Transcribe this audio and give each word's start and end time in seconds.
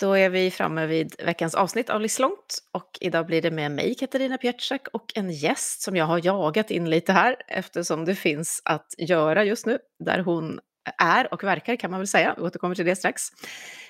Då 0.00 0.12
är 0.12 0.30
vi 0.30 0.50
framme 0.50 0.86
vid 0.86 1.14
veckans 1.24 1.54
avsnitt 1.54 1.90
av 1.90 2.00
Livslångt 2.00 2.58
och 2.72 2.98
idag 3.00 3.26
blir 3.26 3.42
det 3.42 3.50
med 3.50 3.72
mig, 3.72 3.94
Katarina 3.94 4.38
Pietschak, 4.38 4.88
och 4.92 5.12
en 5.14 5.30
gäst 5.30 5.82
som 5.82 5.96
jag 5.96 6.04
har 6.04 6.20
jagat 6.24 6.70
in 6.70 6.90
lite 6.90 7.12
här 7.12 7.36
eftersom 7.48 8.04
det 8.04 8.14
finns 8.14 8.62
att 8.64 8.86
göra 8.98 9.44
just 9.44 9.66
nu, 9.66 9.78
där 10.04 10.18
hon 10.18 10.60
är 10.98 11.34
och 11.34 11.44
verkar 11.44 11.76
kan 11.76 11.90
man 11.90 12.00
väl 12.00 12.06
säga, 12.06 12.34
vi 12.36 12.42
återkommer 12.42 12.74
till 12.74 12.86
det 12.86 12.96
strax. 12.96 13.22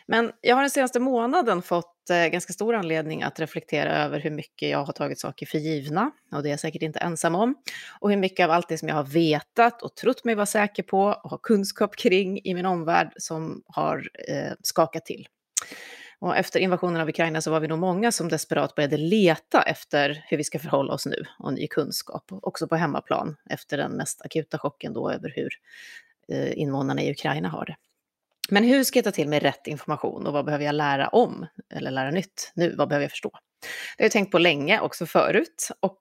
Men 0.06 0.32
jag 0.40 0.56
har 0.56 0.62
den 0.62 0.70
senaste 0.70 1.00
månaden 1.00 1.62
fått 1.62 2.10
eh, 2.10 2.26
ganska 2.26 2.52
stor 2.52 2.74
anledning 2.74 3.22
att 3.22 3.40
reflektera 3.40 3.92
över 3.92 4.20
hur 4.20 4.30
mycket 4.30 4.70
jag 4.70 4.84
har 4.84 4.92
tagit 4.92 5.20
saker 5.20 5.46
för 5.46 5.58
givna, 5.58 6.10
och 6.32 6.42
det 6.42 6.48
är 6.48 6.50
jag 6.50 6.60
säkert 6.60 6.82
inte 6.82 6.98
ensam 6.98 7.34
om, 7.34 7.54
och 8.00 8.10
hur 8.10 8.16
mycket 8.16 8.44
av 8.44 8.50
allt 8.50 8.68
det 8.68 8.78
som 8.78 8.88
jag 8.88 8.96
har 8.96 9.04
vetat 9.04 9.82
och 9.82 9.96
trott 9.96 10.24
mig 10.24 10.34
vara 10.34 10.46
säker 10.46 10.82
på 10.82 11.02
och 11.02 11.30
har 11.30 11.38
kunskap 11.42 11.96
kring 11.96 12.40
i 12.44 12.54
min 12.54 12.66
omvärld 12.66 13.12
som 13.16 13.62
har 13.66 14.08
eh, 14.28 14.52
skakat 14.62 15.06
till. 15.06 15.26
Och 16.20 16.36
efter 16.36 16.60
invasionen 16.60 17.00
av 17.00 17.08
Ukraina 17.08 17.40
så 17.40 17.50
var 17.50 17.60
vi 17.60 17.68
nog 17.68 17.78
många 17.78 18.12
som 18.12 18.28
desperat 18.28 18.74
började 18.74 18.96
leta 18.96 19.62
efter 19.62 20.24
hur 20.28 20.36
vi 20.36 20.44
ska 20.44 20.58
förhålla 20.58 20.92
oss 20.92 21.06
nu 21.06 21.24
och 21.38 21.52
ny 21.52 21.66
kunskap, 21.66 22.24
också 22.30 22.68
på 22.68 22.76
hemmaplan 22.76 23.36
efter 23.50 23.76
den 23.76 23.92
mest 23.92 24.22
akuta 24.22 24.58
chocken 24.58 24.92
då 24.92 25.10
över 25.10 25.32
hur 25.36 25.48
eh, 26.28 26.58
invånarna 26.58 27.02
i 27.02 27.10
Ukraina 27.10 27.48
har 27.48 27.66
det. 27.66 27.76
Men 28.50 28.64
hur 28.64 28.84
ska 28.84 28.98
jag 28.98 29.04
ta 29.04 29.10
till 29.10 29.28
mig 29.28 29.38
rätt 29.38 29.66
information 29.66 30.26
och 30.26 30.32
vad 30.32 30.44
behöver 30.44 30.64
jag 30.64 30.74
lära 30.74 31.08
om 31.08 31.46
eller 31.74 31.90
lära 31.90 32.10
nytt 32.10 32.52
nu? 32.54 32.74
Vad 32.76 32.88
behöver 32.88 33.04
jag 33.04 33.10
förstå? 33.10 33.30
Det 33.96 34.02
har 34.02 34.04
jag 34.04 34.12
tänkt 34.12 34.32
på 34.32 34.38
länge, 34.38 34.80
också 34.80 35.06
förut. 35.06 35.68
Och 35.80 36.00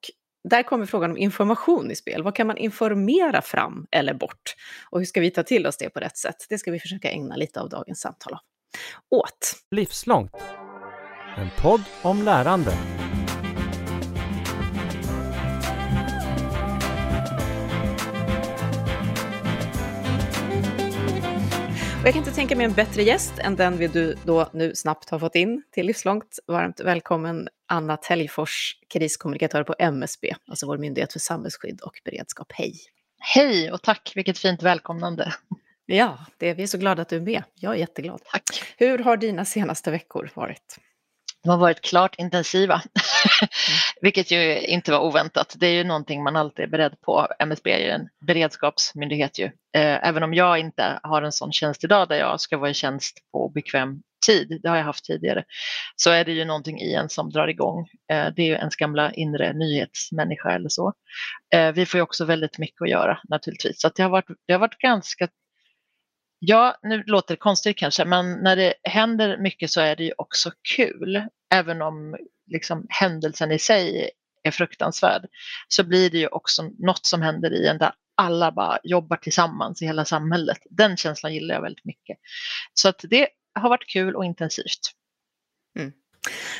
där 0.49 0.63
kommer 0.63 0.85
frågan 0.85 1.11
om 1.11 1.17
information 1.17 1.91
i 1.91 1.95
spel. 1.95 2.23
Vad 2.23 2.35
kan 2.35 2.47
man 2.47 2.57
informera 2.57 3.41
fram 3.41 3.87
eller 3.91 4.13
bort? 4.13 4.55
Och 4.89 4.99
hur 4.99 5.05
ska 5.05 5.21
vi 5.21 5.31
ta 5.31 5.43
till 5.43 5.67
oss 5.67 5.77
det 5.77 5.89
på 5.89 5.99
rätt 5.99 6.17
sätt? 6.17 6.45
Det 6.49 6.57
ska 6.57 6.71
vi 6.71 6.79
försöka 6.79 7.11
ägna 7.11 7.35
lite 7.35 7.61
av 7.61 7.69
dagens 7.69 7.99
samtal 7.99 8.37
åt. 9.09 9.55
Livslångt. 9.71 10.31
En 11.37 11.49
podd 11.61 11.83
om 12.01 12.23
lärande. 12.23 12.77
Och 21.99 22.05
jag 22.05 22.13
kan 22.13 22.21
inte 22.21 22.31
tänka 22.31 22.55
mig 22.55 22.65
en 22.65 22.73
bättre 22.73 23.03
gäst 23.03 23.33
än 23.39 23.55
den 23.55 23.77
vi 23.77 23.87
du 23.87 24.15
då 24.25 24.49
nu 24.53 24.75
snabbt 24.75 25.09
har 25.09 25.19
fått 25.19 25.35
in 25.35 25.63
till 25.71 25.85
Livslångt. 25.85 26.39
Varmt 26.47 26.79
välkommen 26.79 27.47
Anna 27.67 27.97
Täljfors, 27.97 28.75
kriskommunikatör 28.93 29.63
på 29.63 29.75
MSB, 29.79 30.35
alltså 30.47 30.65
vår 30.65 30.77
myndighet 30.77 31.13
för 31.13 31.19
samhällsskydd 31.19 31.81
och 31.81 32.01
beredskap. 32.05 32.51
Hej! 32.51 32.75
Hej 33.19 33.71
och 33.71 33.81
tack, 33.81 34.11
vilket 34.15 34.37
fint 34.37 34.63
välkomnande. 34.63 35.33
Ja, 35.91 36.17
det, 36.37 36.53
vi 36.53 36.63
är 36.63 36.67
så 36.67 36.77
glada 36.77 37.01
att 37.01 37.09
du 37.09 37.15
är 37.15 37.21
med. 37.21 37.43
Jag 37.55 37.73
är 37.73 37.77
jätteglad. 37.77 38.21
Tack. 38.31 38.43
Hur 38.77 38.97
har 38.97 39.17
dina 39.17 39.45
senaste 39.45 39.91
veckor 39.91 40.31
varit? 40.33 40.77
De 41.43 41.49
har 41.49 41.57
varit 41.57 41.81
klart 41.81 42.15
intensiva, 42.17 42.73
mm. 43.41 43.49
vilket 44.01 44.31
ju 44.31 44.61
inte 44.61 44.91
var 44.91 44.99
oväntat. 44.99 45.55
Det 45.59 45.67
är 45.67 45.73
ju 45.73 45.83
någonting 45.83 46.23
man 46.23 46.35
alltid 46.35 46.65
är 46.65 46.69
beredd 46.69 47.01
på. 47.01 47.27
MSB 47.39 47.71
är 47.71 47.77
ju 47.79 47.89
en 47.89 48.09
beredskapsmyndighet 48.27 49.39
ju. 49.39 49.45
Eh, 49.45 50.07
även 50.07 50.23
om 50.23 50.33
jag 50.33 50.59
inte 50.59 50.99
har 51.03 51.21
en 51.21 51.31
sån 51.31 51.51
tjänst 51.51 51.83
idag 51.83 52.09
där 52.09 52.15
jag 52.15 52.39
ska 52.39 52.57
vara 52.57 52.69
i 52.69 52.73
tjänst 52.73 53.17
på 53.31 53.49
bekväm 53.49 54.01
tid, 54.25 54.59
det 54.63 54.69
har 54.69 54.77
jag 54.77 54.83
haft 54.83 55.05
tidigare, 55.05 55.43
så 55.95 56.11
är 56.11 56.25
det 56.25 56.31
ju 56.31 56.45
någonting 56.45 56.79
i 56.79 56.93
en 56.93 57.09
som 57.09 57.29
drar 57.29 57.47
igång. 57.47 57.87
Eh, 58.11 58.27
det 58.35 58.41
är 58.41 58.45
ju 58.45 58.53
ens 58.53 58.75
gamla 58.75 59.11
inre 59.11 59.53
nyhetsmänniska 59.53 60.51
eller 60.51 60.69
så. 60.69 60.93
Eh, 61.53 61.71
vi 61.71 61.85
får 61.85 61.97
ju 61.97 62.01
också 62.01 62.25
väldigt 62.25 62.57
mycket 62.57 62.81
att 62.81 62.89
göra 62.89 63.19
naturligtvis, 63.29 63.81
så 63.81 63.89
det, 63.95 64.03
har 64.03 64.09
varit, 64.09 64.27
det 64.47 64.53
har 64.53 64.59
varit 64.59 64.77
ganska 64.77 65.27
Ja, 66.39 66.79
nu 66.83 67.03
låter 67.03 67.33
det 67.33 67.39
konstigt 67.39 67.77
kanske, 67.77 68.05
men 68.05 68.43
när 68.43 68.55
det 68.55 68.73
händer 68.83 69.37
mycket 69.37 69.71
så 69.71 69.81
är 69.81 69.95
det 69.95 70.03
ju 70.03 70.11
också 70.17 70.51
kul. 70.75 71.23
Även 71.53 71.81
om 71.81 72.17
liksom, 72.47 72.85
händelsen 72.89 73.51
i 73.51 73.59
sig 73.59 74.09
är 74.43 74.51
fruktansvärd 74.51 75.27
så 75.67 75.83
blir 75.83 76.09
det 76.09 76.17
ju 76.17 76.27
också 76.27 76.63
något 76.63 77.05
som 77.05 77.21
händer 77.21 77.53
i 77.53 77.67
en 77.67 77.77
där 77.77 77.91
alla 78.15 78.51
bara 78.51 78.79
jobbar 78.83 79.17
tillsammans 79.17 79.81
i 79.81 79.85
hela 79.85 80.05
samhället. 80.05 80.57
Den 80.69 80.97
känslan 80.97 81.33
gillar 81.33 81.55
jag 81.55 81.61
väldigt 81.61 81.85
mycket. 81.85 82.17
Så 82.73 82.89
att 82.89 83.05
det 83.09 83.27
har 83.53 83.69
varit 83.69 83.87
kul 83.87 84.15
och 84.15 84.25
intensivt. 84.25 84.79
Mm. 85.79 85.91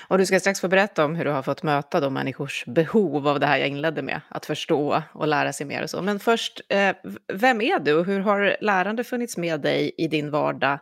Och 0.08 0.18
du 0.18 0.26
ska 0.26 0.40
strax 0.40 0.62
få 0.62 0.68
berätta 0.68 1.06
om 1.06 1.16
hur 1.16 1.26
du 1.26 1.32
har 1.32 1.42
fått 1.42 1.64
möta 1.64 2.00
de 2.00 2.14
människors 2.14 2.66
behov 2.66 3.28
av 3.28 3.40
det 3.40 3.46
här 3.46 3.58
jag 3.58 3.68
inledde 3.68 4.02
med, 4.02 4.22
att 4.30 4.46
förstå 4.46 5.04
och 5.14 5.28
lära 5.28 5.54
sig 5.54 5.66
mer 5.66 5.84
och 5.84 5.90
så. 5.90 6.02
Men 6.02 6.20
först, 6.20 6.62
eh, 6.70 6.96
vem 7.34 7.62
är 7.62 7.80
du 7.80 7.94
och 7.94 8.06
hur 8.06 8.20
har 8.20 8.58
lärande 8.62 9.04
funnits 9.04 9.38
med 9.38 9.62
dig 9.62 9.92
i 9.98 10.08
din 10.08 10.32
vardag 10.32 10.80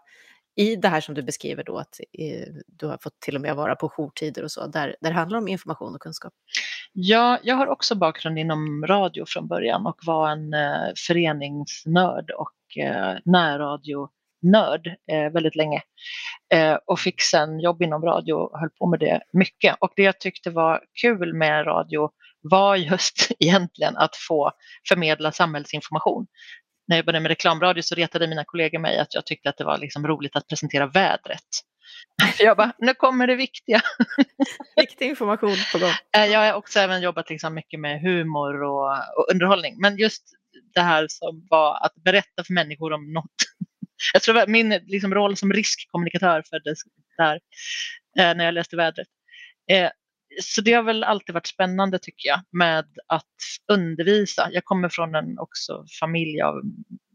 i 0.57 0.75
det 0.75 0.87
här 0.87 1.01
som 1.01 1.15
du 1.15 1.23
beskriver 1.23 1.63
då, 1.63 1.77
att 1.77 1.99
eh, 2.13 2.47
du 2.67 2.87
har 2.87 2.97
fått 2.97 3.19
till 3.19 3.35
och 3.35 3.41
med 3.41 3.55
vara 3.55 3.75
på 3.75 3.89
jourtider 3.89 4.43
och 4.43 4.51
så, 4.51 4.67
där, 4.67 4.95
där 5.01 5.09
det 5.09 5.15
handlar 5.15 5.37
om 5.37 5.47
information 5.47 5.95
och 5.95 6.01
kunskap? 6.01 6.33
Ja, 6.93 7.39
jag 7.43 7.55
har 7.55 7.67
också 7.67 7.95
bakgrund 7.95 8.39
inom 8.39 8.85
radio 8.87 9.25
från 9.27 9.47
början 9.47 9.87
och 9.87 9.99
var 10.05 10.29
en 10.29 10.53
eh, 10.53 10.91
föreningsnörd 11.07 12.31
och 12.31 12.77
eh, 12.77 13.17
närradio 13.25 14.09
nörd 14.51 14.87
eh, 15.11 15.31
väldigt 15.33 15.55
länge 15.55 15.81
eh, 16.53 16.77
och 16.85 16.99
fick 16.99 17.21
sen 17.21 17.59
jobb 17.59 17.81
inom 17.81 18.01
radio 18.01 18.33
och 18.33 18.59
höll 18.59 18.69
på 18.69 18.87
med 18.87 18.99
det 18.99 19.21
mycket. 19.33 19.75
Och 19.79 19.91
det 19.95 20.03
jag 20.03 20.19
tyckte 20.19 20.49
var 20.49 20.81
kul 21.01 21.33
med 21.33 21.67
radio 21.67 22.09
var 22.41 22.75
just 22.75 23.31
egentligen 23.39 23.97
att 23.97 24.15
få 24.27 24.51
förmedla 24.89 25.31
samhällsinformation. 25.31 26.27
När 26.87 26.95
jag 26.95 27.03
jobbade 27.03 27.19
med 27.19 27.29
reklamradio 27.29 27.81
så 27.81 27.95
retade 27.95 28.27
mina 28.27 28.43
kollegor 28.43 28.79
mig 28.79 28.99
att 28.99 29.13
jag 29.13 29.25
tyckte 29.25 29.49
att 29.49 29.57
det 29.57 29.63
var 29.63 29.77
liksom 29.77 30.07
roligt 30.07 30.35
att 30.35 30.47
presentera 30.47 30.87
vädret. 30.87 31.41
Jag 32.39 32.57
bara, 32.57 32.71
nu 32.77 32.93
kommer 32.93 33.27
det 33.27 33.35
viktiga. 33.35 33.81
Viktig 34.75 35.05
information 35.05 35.55
på 35.71 35.79
gång. 35.79 35.91
Eh, 36.17 36.25
jag 36.25 36.39
har 36.39 36.53
också 36.53 36.79
även 36.79 37.01
jobbat 37.01 37.29
liksom 37.29 37.53
mycket 37.53 37.79
med 37.79 38.01
humor 38.01 38.63
och, 38.63 38.91
och 38.91 39.27
underhållning. 39.31 39.75
Men 39.81 39.97
just 39.97 40.23
det 40.73 40.81
här 40.81 41.05
som 41.09 41.47
var 41.49 41.85
att 41.85 41.95
berätta 41.95 42.43
för 42.47 42.53
människor 42.53 42.93
om 42.93 43.13
något 43.13 43.35
jag 44.13 44.21
tror 44.21 44.37
att 44.37 44.49
min 44.49 44.69
liksom, 44.69 45.13
roll 45.13 45.37
som 45.37 45.53
riskkommunikatör 45.53 46.43
föddes 46.49 46.79
där 47.17 47.39
eh, 48.19 48.37
när 48.37 48.45
jag 48.45 48.53
läste 48.53 48.75
vädret. 48.75 49.07
Eh, 49.71 49.89
så 50.41 50.61
det 50.61 50.73
har 50.73 50.83
väl 50.83 51.03
alltid 51.03 51.33
varit 51.33 51.47
spännande 51.47 51.99
tycker 51.99 52.29
jag 52.29 52.39
med 52.51 52.85
att 53.07 53.25
undervisa. 53.71 54.49
Jag 54.51 54.65
kommer 54.65 54.89
från 54.89 55.15
en 55.15 55.39
också 55.39 55.85
familj 55.99 56.41
av 56.41 56.61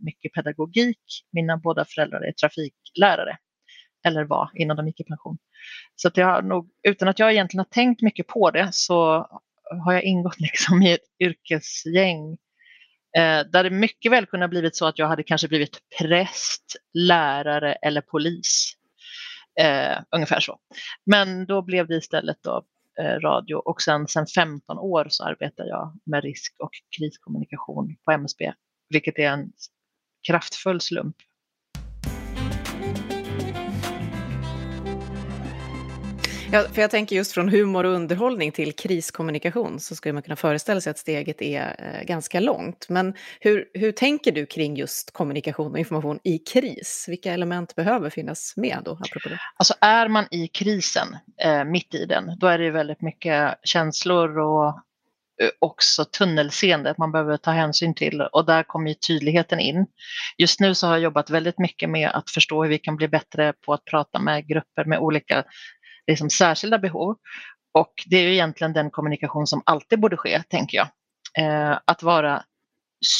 mycket 0.04 0.32
pedagogik. 0.32 0.98
Mina 1.32 1.56
båda 1.56 1.84
föräldrar 1.84 2.20
är 2.20 2.32
trafiklärare 2.32 3.36
eller 4.04 4.24
var 4.24 4.50
innan 4.54 4.76
de 4.76 4.86
gick 4.86 5.00
i 5.00 5.04
pension. 5.04 5.38
Så 5.96 6.08
att 6.08 6.16
jag 6.16 6.26
har 6.26 6.42
nog, 6.42 6.70
utan 6.82 7.08
att 7.08 7.18
jag 7.18 7.32
egentligen 7.32 7.58
har 7.58 7.72
tänkt 7.72 8.02
mycket 8.02 8.26
på 8.26 8.50
det 8.50 8.68
så 8.72 9.26
har 9.84 9.92
jag 9.92 10.02
ingått 10.02 10.40
liksom 10.40 10.82
i 10.82 10.92
ett 10.92 11.06
yrkesgäng 11.20 12.38
Eh, 13.18 13.40
där 13.52 13.64
det 13.64 13.70
mycket 13.70 14.12
väl 14.12 14.26
kunde 14.26 14.44
ha 14.44 14.48
blivit 14.48 14.76
så 14.76 14.86
att 14.86 14.98
jag 14.98 15.08
hade 15.08 15.22
kanske 15.22 15.48
blivit 15.48 15.78
präst, 15.98 16.76
lärare 16.94 17.72
eller 17.72 18.00
polis. 18.00 18.74
Eh, 19.60 19.98
ungefär 20.16 20.40
så. 20.40 20.58
Men 21.06 21.46
då 21.46 21.62
blev 21.62 21.88
det 21.88 21.96
istället 21.96 22.36
då, 22.42 22.64
eh, 23.00 23.20
radio 23.20 23.54
och 23.54 23.82
sen, 23.82 24.08
sen 24.08 24.26
15 24.26 24.78
år 24.78 25.06
så 25.10 25.24
arbetar 25.24 25.64
jag 25.64 25.98
med 26.06 26.24
risk 26.24 26.54
och 26.58 26.70
kriskommunikation 26.98 27.96
på 28.04 28.12
MSB, 28.12 28.52
vilket 28.88 29.18
är 29.18 29.28
en 29.28 29.52
kraftfull 30.26 30.80
slump 30.80 31.16
Ja, 36.54 36.66
för 36.72 36.82
jag 36.82 36.90
tänker 36.90 37.16
just 37.16 37.32
från 37.32 37.48
humor 37.48 37.84
och 37.84 37.92
underhållning 37.92 38.52
till 38.52 38.72
kriskommunikation 38.72 39.80
så 39.80 39.96
skulle 39.96 40.12
man 40.12 40.22
kunna 40.22 40.36
föreställa 40.36 40.80
sig 40.80 40.90
att 40.90 40.98
steget 40.98 41.42
är 41.42 41.74
eh, 41.78 42.06
ganska 42.06 42.40
långt. 42.40 42.86
Men 42.88 43.14
hur, 43.40 43.68
hur 43.74 43.92
tänker 43.92 44.32
du 44.32 44.46
kring 44.46 44.76
just 44.76 45.12
kommunikation 45.12 45.72
och 45.72 45.78
information 45.78 46.18
i 46.24 46.38
kris? 46.38 47.04
Vilka 47.08 47.32
element 47.32 47.74
behöver 47.74 48.10
finnas 48.10 48.54
med 48.56 48.78
då? 48.84 48.92
Apropå 48.92 49.28
det? 49.28 49.38
Alltså 49.56 49.74
är 49.80 50.08
man 50.08 50.24
i 50.30 50.48
krisen, 50.48 51.16
eh, 51.42 51.64
mitt 51.64 51.94
i 51.94 52.06
den, 52.06 52.38
då 52.38 52.46
är 52.46 52.58
det 52.58 52.70
väldigt 52.70 53.02
mycket 53.02 53.54
känslor 53.64 54.38
och 54.38 54.66
eh, 54.68 55.50
också 55.58 56.04
tunnelseende 56.04 56.90
att 56.90 56.98
man 56.98 57.12
behöver 57.12 57.36
ta 57.36 57.50
hänsyn 57.50 57.94
till 57.94 58.20
och 58.20 58.46
där 58.46 58.62
kommer 58.62 58.88
ju 58.88 58.94
tydligheten 58.94 59.60
in. 59.60 59.86
Just 60.38 60.60
nu 60.60 60.74
så 60.74 60.86
har 60.86 60.94
jag 60.94 61.02
jobbat 61.02 61.30
väldigt 61.30 61.58
mycket 61.58 61.90
med 61.90 62.10
att 62.10 62.30
förstå 62.30 62.62
hur 62.62 62.70
vi 62.70 62.78
kan 62.78 62.96
bli 62.96 63.08
bättre 63.08 63.52
på 63.52 63.72
att 63.72 63.84
prata 63.84 64.18
med 64.18 64.46
grupper 64.48 64.84
med 64.84 64.98
olika 64.98 65.44
liksom 66.12 66.30
särskilda 66.30 66.78
behov. 66.78 67.16
Och 67.74 67.92
det 68.06 68.16
är 68.16 68.22
ju 68.22 68.32
egentligen 68.32 68.72
den 68.72 68.90
kommunikation 68.90 69.46
som 69.46 69.62
alltid 69.66 70.00
borde 70.00 70.16
ske, 70.16 70.42
tänker 70.42 70.78
jag. 70.78 70.88
Eh, 71.38 71.78
att 71.84 72.02
vara 72.02 72.42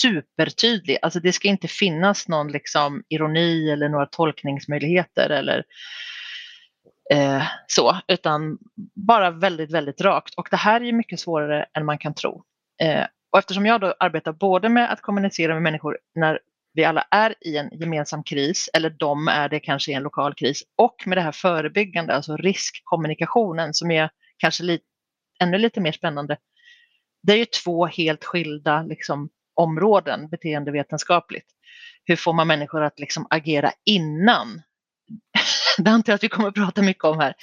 supertydlig, 0.03 0.99
alltså 1.03 1.21
det 1.21 1.33
ska 1.33 1.49
inte 1.49 1.69
finnas 1.69 2.29
någon 2.29 2.53
liksom 2.53 3.03
ironi 3.09 3.71
eller 3.71 3.89
några 3.89 4.07
tolkningsmöjligheter 4.07 5.31
eller 5.31 5.65
eh, 7.13 7.43
så, 7.67 7.97
utan 8.09 8.59
bara 9.07 9.31
väldigt, 9.31 9.71
väldigt 9.71 10.01
rakt. 10.01 10.35
Och 10.35 10.49
det 10.51 10.57
här 10.57 10.81
är 10.81 10.85
ju 10.85 10.93
mycket 10.93 11.21
svårare 11.21 11.67
än 11.75 11.85
man 11.85 11.99
kan 11.99 12.15
tro. 12.15 12.45
Eh, 12.83 13.05
och 13.33 13.39
eftersom 13.39 13.67
jag 13.67 13.81
då 13.81 13.95
arbetar 13.99 14.33
både 14.33 14.69
med 14.69 14.93
att 14.93 15.01
kommunicera 15.01 15.55
med 15.55 15.63
människor 15.63 15.99
när 16.15 16.39
vi 16.75 16.85
alla 16.85 17.07
är 17.11 17.35
i 17.41 17.57
en 17.57 17.71
gemensam 17.73 18.25
kris 18.25 18.71
eller 18.75 18.91
de 18.91 19.29
är 19.29 19.49
det 19.49 19.61
kanske 19.61 19.91
i 19.91 19.95
en 19.95 20.03
lokal 20.03 20.35
kris 20.35 20.63
och 20.77 21.03
med 21.07 21.19
det 21.19 21.23
här 21.23 21.33
förebyggande, 21.33 22.15
alltså 22.15 22.37
riskkommunikationen 22.37 23.75
som 23.75 23.91
är 23.91 24.11
kanske 24.37 24.63
lite, 24.63 24.85
ännu 25.43 25.59
lite 25.59 25.81
mer 25.81 25.93
spännande. 25.93 26.37
Det 27.23 27.33
är 27.33 27.37
ju 27.37 27.45
två 27.45 27.87
helt 27.87 28.25
skilda 28.25 28.83
liksom, 28.83 29.29
områden 29.55 30.29
beteendevetenskapligt. 30.29 31.47
Hur 32.05 32.17
får 32.17 32.33
man 32.33 32.47
människor 32.47 32.83
att 32.83 32.99
liksom 32.99 33.27
agera 33.31 33.73
innan? 33.85 34.63
det 35.79 35.91
antar 35.91 36.13
jag 36.13 36.15
att 36.15 36.25
vi 36.25 36.29
kommer 36.29 36.49
att 36.49 36.55
prata 36.55 36.83
mycket 36.83 37.05
om 37.05 37.19
här. 37.19 37.35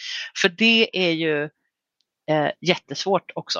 För 0.41 0.49
det 0.49 1.07
är 1.07 1.11
ju 1.11 1.43
eh, 2.29 2.51
jättesvårt 2.61 3.31
också. 3.35 3.59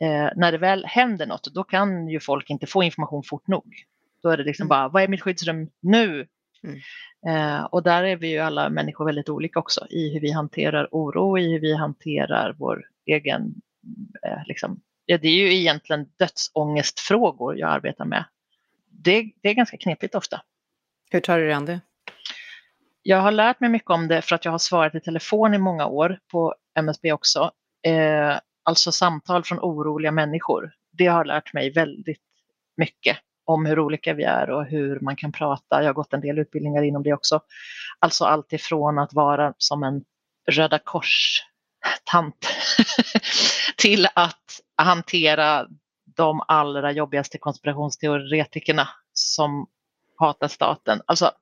Eh, 0.00 0.28
när 0.36 0.52
det 0.52 0.58
väl 0.58 0.84
händer 0.84 1.26
något, 1.26 1.54
då 1.54 1.64
kan 1.64 2.08
ju 2.08 2.20
folk 2.20 2.50
inte 2.50 2.66
få 2.66 2.82
information 2.82 3.22
fort 3.24 3.46
nog. 3.46 3.74
Då 4.22 4.28
är 4.28 4.36
det 4.36 4.44
liksom 4.44 4.64
mm. 4.64 4.68
bara, 4.68 4.88
vad 4.88 5.02
är 5.02 5.08
mitt 5.08 5.22
skyddsrum 5.22 5.70
nu? 5.80 6.26
Mm. 6.62 6.80
Eh, 7.26 7.64
och 7.64 7.82
där 7.82 8.04
är 8.04 8.16
vi 8.16 8.30
ju 8.30 8.38
alla 8.38 8.68
människor 8.68 9.04
väldigt 9.04 9.28
olika 9.28 9.58
också 9.58 9.86
i 9.90 10.12
hur 10.12 10.20
vi 10.20 10.30
hanterar 10.30 10.88
oro, 10.90 11.38
i 11.38 11.52
hur 11.52 11.60
vi 11.60 11.74
hanterar 11.74 12.54
vår 12.58 12.84
egen, 13.06 13.54
eh, 14.26 14.38
liksom, 14.46 14.80
ja, 15.04 15.18
det 15.18 15.28
är 15.28 15.36
ju 15.36 15.54
egentligen 15.54 16.06
dödsångestfrågor 16.18 17.58
jag 17.58 17.70
arbetar 17.70 18.04
med. 18.04 18.24
Det, 18.90 19.32
det 19.42 19.48
är 19.48 19.54
ganska 19.54 19.76
knepigt 19.76 20.14
ofta. 20.14 20.42
Hur 21.10 21.20
tar 21.20 21.38
du 21.38 21.44
dig 21.44 21.52
an 21.52 21.64
det? 21.64 21.80
Jag 23.02 23.20
har 23.20 23.32
lärt 23.32 23.60
mig 23.60 23.70
mycket 23.70 23.90
om 23.90 24.08
det 24.08 24.22
för 24.22 24.34
att 24.34 24.44
jag 24.44 24.52
har 24.52 24.58
svarat 24.58 24.94
i 24.94 25.00
telefon 25.00 25.54
i 25.54 25.58
många 25.58 25.86
år 25.86 26.18
på 26.32 26.54
MSB 26.78 27.12
också. 27.12 27.50
Eh, 27.86 28.38
alltså 28.62 28.92
samtal 28.92 29.44
från 29.44 29.58
oroliga 29.58 30.12
människor. 30.12 30.72
Det 30.92 31.06
har 31.06 31.24
lärt 31.24 31.52
mig 31.52 31.72
väldigt 31.72 32.22
mycket 32.76 33.16
om 33.44 33.66
hur 33.66 33.78
olika 33.78 34.14
vi 34.14 34.24
är 34.24 34.50
och 34.50 34.64
hur 34.64 35.00
man 35.00 35.16
kan 35.16 35.32
prata. 35.32 35.82
Jag 35.82 35.88
har 35.88 35.94
gått 35.94 36.12
en 36.12 36.20
del 36.20 36.38
utbildningar 36.38 36.82
inom 36.82 37.02
det 37.02 37.12
också. 37.12 37.40
Alltså 37.98 38.24
allt 38.24 38.52
ifrån 38.52 38.98
att 38.98 39.12
vara 39.12 39.54
som 39.58 39.82
en 39.82 40.04
Röda 40.50 40.78
Kors-tant 40.78 42.48
till 43.76 44.08
att 44.14 44.60
hantera 44.76 45.66
de 46.16 46.42
allra 46.48 46.92
jobbigaste 46.92 47.38
konspirationsteoretikerna 47.38 48.88
som 49.12 49.66
hatar 50.18 50.48
staten. 50.48 51.02
Alltså 51.06 51.32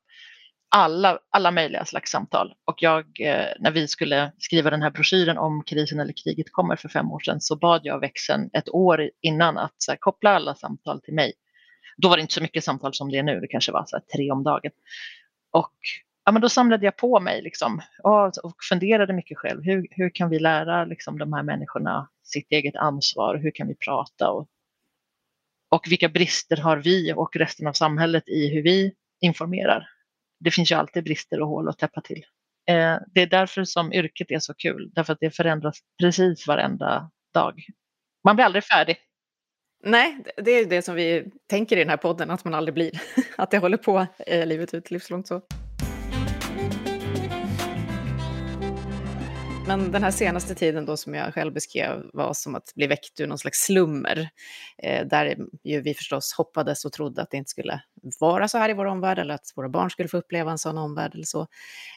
alla, 0.70 1.18
alla 1.30 1.50
möjliga 1.50 1.84
slags 1.84 2.10
samtal. 2.10 2.54
Och 2.64 2.82
jag, 2.82 3.20
eh, 3.20 3.46
när 3.58 3.70
vi 3.70 3.88
skulle 3.88 4.32
skriva 4.38 4.70
den 4.70 4.82
här 4.82 4.90
broschyren 4.90 5.38
om 5.38 5.62
krisen 5.66 6.00
eller 6.00 6.14
kriget 6.24 6.52
kommer 6.52 6.76
för 6.76 6.88
fem 6.88 7.12
år 7.12 7.20
sedan 7.20 7.40
så 7.40 7.56
bad 7.56 7.80
jag 7.84 8.00
växeln 8.00 8.50
ett 8.52 8.68
år 8.68 9.10
innan 9.20 9.58
att 9.58 9.76
här, 9.88 9.96
koppla 10.00 10.30
alla 10.30 10.54
samtal 10.54 11.00
till 11.00 11.14
mig. 11.14 11.32
Då 12.02 12.08
var 12.08 12.16
det 12.16 12.20
inte 12.20 12.34
så 12.34 12.42
mycket 12.42 12.64
samtal 12.64 12.94
som 12.94 13.10
det 13.10 13.18
är 13.18 13.22
nu, 13.22 13.40
det 13.40 13.46
kanske 13.46 13.72
var 13.72 13.84
så 13.86 13.96
här, 13.96 14.04
tre 14.16 14.30
om 14.30 14.44
dagen. 14.44 14.70
Och 15.50 15.74
ja, 16.24 16.32
men 16.32 16.42
då 16.42 16.48
samlade 16.48 16.84
jag 16.84 16.96
på 16.96 17.20
mig 17.20 17.42
liksom, 17.42 17.80
och, 18.02 18.26
och 18.26 18.56
funderade 18.68 19.12
mycket 19.12 19.38
själv. 19.38 19.64
Hur, 19.64 19.86
hur 19.90 20.10
kan 20.10 20.30
vi 20.30 20.38
lära 20.38 20.84
liksom, 20.84 21.18
de 21.18 21.32
här 21.32 21.42
människorna 21.42 22.08
sitt 22.22 22.52
eget 22.52 22.76
ansvar? 22.76 23.36
Hur 23.36 23.50
kan 23.50 23.68
vi 23.68 23.74
prata? 23.74 24.30
Och, 24.30 24.48
och 25.70 25.86
vilka 25.88 26.08
brister 26.08 26.56
har 26.56 26.76
vi 26.76 27.12
och 27.12 27.36
resten 27.36 27.66
av 27.66 27.72
samhället 27.72 28.28
i 28.28 28.48
hur 28.54 28.62
vi 28.62 28.92
informerar? 29.20 29.88
det 30.40 30.50
finns 30.50 30.72
ju 30.72 30.76
alltid 30.76 31.04
brister 31.04 31.40
och 31.40 31.48
hål 31.48 31.68
att 31.68 31.78
täppa 31.78 32.00
till. 32.00 32.24
Eh, 32.68 32.96
det 33.14 33.20
är 33.20 33.26
därför 33.26 33.64
som 33.64 33.92
yrket 33.92 34.30
är 34.30 34.38
så 34.38 34.54
kul, 34.54 34.90
därför 34.94 35.12
att 35.12 35.20
det 35.20 35.30
förändras 35.30 35.78
precis 36.00 36.46
varenda 36.46 37.10
dag. 37.34 37.66
Man 38.24 38.36
blir 38.36 38.44
aldrig 38.44 38.64
färdig. 38.64 38.96
Nej, 39.82 40.24
det 40.36 40.50
är 40.50 40.66
det 40.66 40.82
som 40.82 40.94
vi 40.94 41.24
tänker 41.46 41.76
i 41.76 41.78
den 41.78 41.88
här 41.88 41.96
podden, 41.96 42.30
att 42.30 42.44
man 42.44 42.54
aldrig 42.54 42.74
blir. 42.74 43.00
Att 43.36 43.50
det 43.50 43.58
håller 43.58 43.76
på 43.76 44.06
eh, 44.26 44.46
livet 44.46 44.74
ut, 44.74 44.90
livslångt 44.90 45.26
så. 45.26 45.42
Men 49.66 49.92
den 49.92 50.02
här 50.02 50.10
senaste 50.10 50.54
tiden 50.54 50.86
då 50.86 50.96
som 50.96 51.14
jag 51.14 51.34
själv 51.34 51.52
beskrev 51.52 52.10
var 52.12 52.34
som 52.34 52.54
att 52.54 52.72
bli 52.74 52.86
väckt 52.86 53.20
ur 53.20 53.26
någon 53.26 53.38
slags 53.38 53.58
slummer. 53.58 54.28
Eh, 54.82 55.06
där 55.06 55.36
ju 55.64 55.80
vi 55.80 55.94
förstås 55.94 56.32
hoppades 56.32 56.84
och 56.84 56.92
trodde 56.92 57.22
att 57.22 57.30
det 57.30 57.36
inte 57.36 57.50
skulle 57.50 57.82
vara 58.20 58.48
så 58.48 58.58
här 58.58 58.68
i 58.68 58.72
vår 58.72 58.84
omvärld 58.84 59.18
eller 59.18 59.34
att 59.34 59.52
våra 59.56 59.68
barn 59.68 59.90
skulle 59.90 60.08
få 60.08 60.16
uppleva 60.16 60.50
en 60.50 60.58
sån 60.58 60.78
omvärld 60.78 61.14
eller 61.14 61.24
så. 61.24 61.46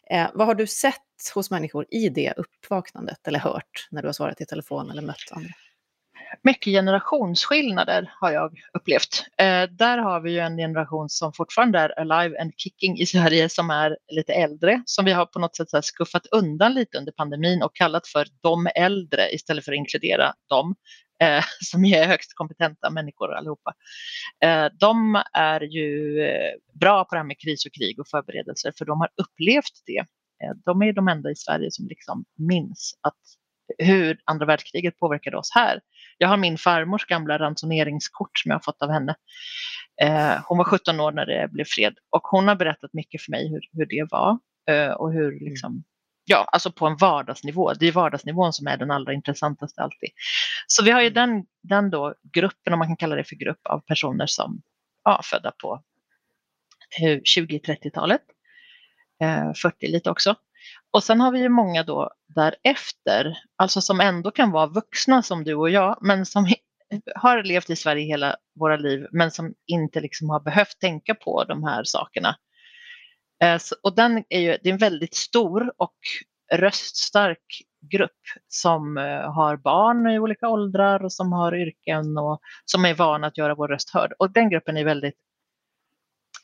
Eh, 0.09 0.27
vad 0.33 0.47
har 0.47 0.55
du 0.55 0.67
sett 0.67 0.95
hos 1.33 1.51
människor 1.51 1.85
i 1.91 2.09
det 2.09 2.33
uppvaknandet 2.37 3.27
eller 3.27 3.39
hört 3.39 3.87
när 3.91 4.01
du 4.01 4.07
har 4.07 4.13
svarat 4.13 4.41
i 4.41 4.45
telefon 4.45 4.91
eller 4.91 5.01
mött 5.01 5.31
andra? 5.31 5.49
Mycket 6.43 6.71
generationsskillnader 6.71 8.13
har 8.19 8.31
jag 8.31 8.59
upplevt. 8.73 9.25
Eh, 9.37 9.63
där 9.63 9.97
har 9.97 10.21
vi 10.21 10.31
ju 10.31 10.39
en 10.39 10.57
generation 10.57 11.09
som 11.09 11.33
fortfarande 11.33 11.79
är 11.79 11.99
alive 11.99 12.41
and 12.41 12.53
kicking 12.57 12.99
i 12.99 13.05
Sverige 13.05 13.49
som 13.49 13.69
är 13.69 13.97
lite 14.11 14.33
äldre, 14.33 14.83
som 14.85 15.05
vi 15.05 15.11
har 15.11 15.25
på 15.25 15.39
något 15.39 15.55
sätt 15.55 15.69
så 15.69 15.81
skuffat 15.81 16.25
undan 16.31 16.73
lite 16.73 16.97
under 16.97 17.11
pandemin 17.11 17.63
och 17.63 17.75
kallat 17.75 18.07
för 18.07 18.27
de 18.41 18.67
äldre 18.75 19.29
istället 19.33 19.65
för 19.65 19.71
att 19.71 19.77
inkludera 19.77 20.33
dem 20.49 20.75
eh, 21.21 21.43
som 21.71 21.85
är 21.85 22.05
högst 22.05 22.33
kompetenta 22.35 22.89
människor 22.89 23.33
allihopa. 23.33 23.73
Eh, 24.43 24.65
de 24.79 25.23
är 25.33 25.61
ju 25.61 26.21
eh, 26.23 26.79
bra 26.79 27.05
på 27.05 27.15
det 27.15 27.19
här 27.19 27.27
med 27.27 27.39
kris 27.39 27.65
och 27.65 27.73
krig 27.73 27.99
och 27.99 28.07
förberedelser 28.07 28.73
för 28.77 28.85
de 28.85 28.99
har 28.99 29.09
upplevt 29.15 29.83
det. 29.85 29.99
Eh, 30.43 30.55
de 30.65 30.81
är 30.81 30.93
de 30.93 31.07
enda 31.07 31.31
i 31.31 31.35
Sverige 31.35 31.71
som 31.71 31.87
liksom 31.87 32.25
minns 32.37 32.99
att 33.01 33.19
hur 33.77 34.19
andra 34.25 34.45
världskriget 34.45 34.97
påverkade 34.99 35.37
oss 35.37 35.51
här. 35.55 35.81
Jag 36.21 36.27
har 36.27 36.37
min 36.37 36.57
farmors 36.57 37.05
gamla 37.05 37.39
ransoneringskort 37.39 38.39
som 38.39 38.49
jag 38.49 38.55
har 38.55 38.63
fått 38.63 38.81
av 38.81 38.91
henne. 38.91 39.15
Eh, 40.01 40.43
hon 40.47 40.57
var 40.57 40.65
17 40.65 40.99
år 40.99 41.11
när 41.11 41.25
det 41.25 41.47
blev 41.51 41.65
fred 41.67 41.93
och 42.09 42.21
hon 42.23 42.47
har 42.47 42.55
berättat 42.55 42.93
mycket 42.93 43.21
för 43.21 43.31
mig 43.31 43.49
hur, 43.49 43.61
hur 43.71 43.85
det 43.85 44.07
var 44.11 44.39
eh, 44.69 44.91
och 44.91 45.13
hur 45.13 45.27
mm. 45.27 45.39
liksom, 45.39 45.83
ja, 46.25 46.47
alltså 46.51 46.71
på 46.71 46.87
en 46.87 46.97
vardagsnivå. 46.97 47.73
Det 47.73 47.87
är 47.87 47.91
vardagsnivån 47.91 48.53
som 48.53 48.67
är 48.67 48.77
den 48.77 48.91
allra 48.91 49.13
intressantaste 49.13 49.81
alltid. 49.81 50.09
Så 50.67 50.83
vi 50.83 50.91
har 50.91 51.01
ju 51.01 51.07
mm. 51.07 51.13
den, 51.13 51.45
den 51.63 51.89
då 51.89 52.15
gruppen, 52.33 52.73
om 52.73 52.79
man 52.79 52.87
kan 52.87 52.97
kalla 52.97 53.15
det 53.15 53.23
för 53.23 53.35
grupp, 53.35 53.67
av 53.69 53.79
personer 53.79 54.25
som 54.25 54.61
ja, 55.03 55.21
födda 55.23 55.51
på 55.61 55.83
20-30-talet, 57.37 58.21
eh, 59.21 59.53
40 59.61 59.87
lite 59.87 60.09
också. 60.09 60.35
Och 60.91 61.03
sen 61.03 61.21
har 61.21 61.31
vi 61.31 61.39
ju 61.39 61.49
många 61.49 61.83
då 61.83 62.11
därefter, 62.35 63.37
alltså 63.55 63.81
som 63.81 63.99
ändå 63.99 64.31
kan 64.31 64.51
vara 64.51 64.67
vuxna 64.67 65.21
som 65.21 65.43
du 65.43 65.55
och 65.55 65.69
jag, 65.69 65.97
men 66.01 66.25
som 66.25 66.47
har 67.15 67.43
levt 67.43 67.69
i 67.69 67.75
Sverige 67.75 68.05
hela 68.05 68.35
våra 68.59 68.77
liv, 68.77 69.07
men 69.11 69.31
som 69.31 69.53
inte 69.67 70.01
liksom 70.01 70.29
har 70.29 70.39
behövt 70.39 70.79
tänka 70.79 71.15
på 71.15 71.43
de 71.43 71.63
här 71.63 71.83
sakerna. 71.83 72.35
Eh, 73.43 73.59
och 73.83 73.95
den 73.95 74.23
är 74.29 74.39
ju, 74.39 74.57
det 74.63 74.69
är 74.69 74.73
en 74.73 74.77
väldigt 74.77 75.15
stor 75.15 75.73
och 75.77 75.97
röststark 76.53 77.61
grupp 77.91 78.19
som 78.47 78.97
eh, 78.97 79.33
har 79.33 79.57
barn 79.57 80.07
i 80.07 80.19
olika 80.19 80.47
åldrar 80.47 81.03
och 81.03 81.13
som 81.13 81.31
har 81.31 81.55
yrken 81.55 82.17
och 82.17 82.41
som 82.65 82.85
är 82.85 82.93
vana 82.93 83.27
att 83.27 83.37
göra 83.37 83.55
vår 83.55 83.67
röst 83.67 83.89
hörd. 83.89 84.13
Och 84.19 84.31
den 84.31 84.49
gruppen 84.49 84.77
är 84.77 84.85
väldigt 84.85 85.17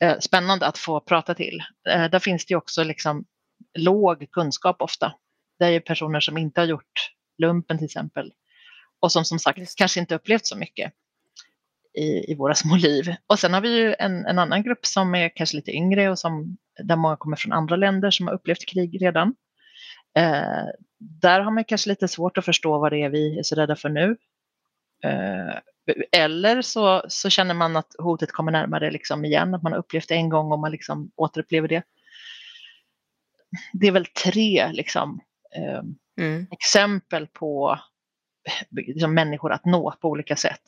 eh, 0.00 0.18
spännande 0.18 0.66
att 0.66 0.78
få 0.78 1.00
prata 1.00 1.34
till. 1.34 1.62
Där 1.84 2.18
finns 2.18 2.46
det 2.46 2.56
också 2.56 2.84
liksom 2.84 3.24
låg 3.78 4.30
kunskap 4.30 4.82
ofta. 4.82 5.14
Det 5.58 5.64
är 5.64 5.70
ju 5.70 5.80
personer 5.80 6.20
som 6.20 6.38
inte 6.38 6.60
har 6.60 6.66
gjort 6.66 7.12
lumpen 7.38 7.78
till 7.78 7.84
exempel 7.84 8.32
och 9.00 9.12
som 9.12 9.24
som 9.24 9.38
sagt 9.38 9.76
kanske 9.76 10.00
inte 10.00 10.14
upplevt 10.14 10.46
så 10.46 10.56
mycket 10.56 10.92
i, 11.94 12.32
i 12.32 12.34
våra 12.34 12.54
små 12.54 12.76
liv. 12.76 13.14
Och 13.26 13.38
sen 13.38 13.54
har 13.54 13.60
vi 13.60 13.76
ju 13.76 13.94
en, 13.98 14.26
en 14.26 14.38
annan 14.38 14.62
grupp 14.62 14.86
som 14.86 15.14
är 15.14 15.28
kanske 15.36 15.56
lite 15.56 15.72
yngre 15.72 16.10
och 16.10 16.18
som, 16.18 16.56
där 16.84 16.96
många 16.96 17.16
kommer 17.16 17.36
från 17.36 17.52
andra 17.52 17.76
länder 17.76 18.10
som 18.10 18.26
har 18.26 18.34
upplevt 18.34 18.66
krig 18.66 19.02
redan. 19.02 19.34
Eh, 20.16 20.64
där 20.98 21.40
har 21.40 21.50
man 21.50 21.64
kanske 21.64 21.90
lite 21.90 22.08
svårt 22.08 22.38
att 22.38 22.44
förstå 22.44 22.78
vad 22.78 22.92
det 22.92 23.02
är 23.02 23.08
vi 23.08 23.38
är 23.38 23.42
så 23.42 23.54
rädda 23.54 23.76
för 23.76 23.88
nu. 23.88 24.16
Eh, 25.04 25.58
eller 26.12 26.62
så, 26.62 27.04
så 27.08 27.30
känner 27.30 27.54
man 27.54 27.76
att 27.76 27.94
hotet 27.98 28.32
kommer 28.32 28.52
närmare 28.52 28.90
liksom 28.90 29.24
igen, 29.24 29.54
att 29.54 29.62
man 29.62 29.72
har 29.72 29.78
upplevt 29.78 30.08
det 30.08 30.14
en 30.14 30.28
gång 30.28 30.52
och 30.52 30.58
man 30.58 30.70
liksom 30.70 31.10
återupplever 31.16 31.68
det 31.68 31.82
det 33.72 33.86
är 33.86 33.92
väl 33.92 34.06
tre 34.06 34.72
liksom, 34.72 35.20
eh, 35.56 35.82
mm. 36.24 36.46
exempel 36.50 37.26
på 37.26 37.78
liksom, 38.70 39.14
människor 39.14 39.52
att 39.52 39.64
nå 39.64 39.94
på 40.00 40.08
olika 40.08 40.36
sätt. 40.36 40.62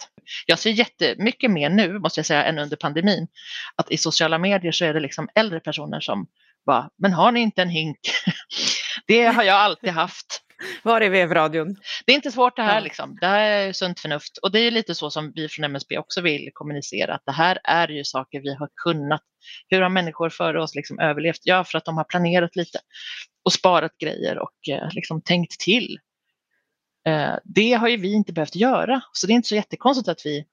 Jag 0.46 0.58
ser 0.58 0.70
jättemycket 0.70 1.50
mer 1.50 1.70
nu, 1.70 1.98
måste 1.98 2.18
jag 2.18 2.26
säga, 2.26 2.44
än 2.44 2.58
under 2.58 2.76
pandemin. 2.76 3.28
Att 3.76 3.90
i 3.90 3.96
sociala 3.96 4.38
medier 4.38 4.72
så 4.72 4.84
är 4.84 4.94
det 4.94 5.00
liksom 5.00 5.28
äldre 5.34 5.60
personer 5.60 6.00
som 6.00 6.26
bara, 6.66 6.90
men 6.98 7.12
har 7.12 7.32
ni 7.32 7.40
inte 7.40 7.62
en 7.62 7.68
hink? 7.68 7.98
det 9.06 9.24
har 9.24 9.42
jag 9.42 9.56
alltid 9.56 9.90
haft. 9.90 10.39
Var 10.82 11.00
är 11.00 11.10
vevradion? 11.10 11.76
Det 12.06 12.12
är 12.12 12.16
inte 12.16 12.32
svårt 12.32 12.56
det 12.56 12.62
här, 12.62 12.80
liksom. 12.80 13.18
det 13.20 13.26
här 13.26 13.40
är 13.40 13.72
sunt 13.72 14.00
förnuft. 14.00 14.38
Och 14.38 14.52
det 14.52 14.60
är 14.60 14.70
lite 14.70 14.94
så 14.94 15.10
som 15.10 15.32
vi 15.34 15.48
från 15.48 15.64
MSB 15.64 15.98
också 15.98 16.20
vill 16.20 16.50
kommunicera, 16.54 17.14
att 17.14 17.22
det 17.26 17.32
här 17.32 17.58
är 17.64 17.88
ju 17.88 18.04
saker 18.04 18.40
vi 18.40 18.54
har 18.54 18.68
kunnat. 18.76 19.22
Hur 19.68 19.80
har 19.80 19.88
människor 19.88 20.30
före 20.30 20.62
oss 20.62 20.74
liksom 20.74 20.98
överlevt? 20.98 21.40
Ja, 21.42 21.64
för 21.64 21.78
att 21.78 21.84
de 21.84 21.96
har 21.96 22.04
planerat 22.04 22.56
lite 22.56 22.78
och 23.44 23.52
sparat 23.52 23.98
grejer 23.98 24.38
och 24.38 24.68
eh, 24.70 24.88
liksom 24.90 25.22
tänkt 25.22 25.60
till. 25.60 25.98
Eh, 27.06 27.34
det 27.44 27.72
har 27.72 27.88
ju 27.88 27.96
vi 27.96 28.12
inte 28.12 28.32
behövt 28.32 28.56
göra, 28.56 29.00
så 29.12 29.26
det 29.26 29.32
är 29.32 29.34
inte 29.34 29.48
så 29.48 29.54
jättekonstigt 29.54 30.08
att 30.08 30.26
vi 30.26 30.44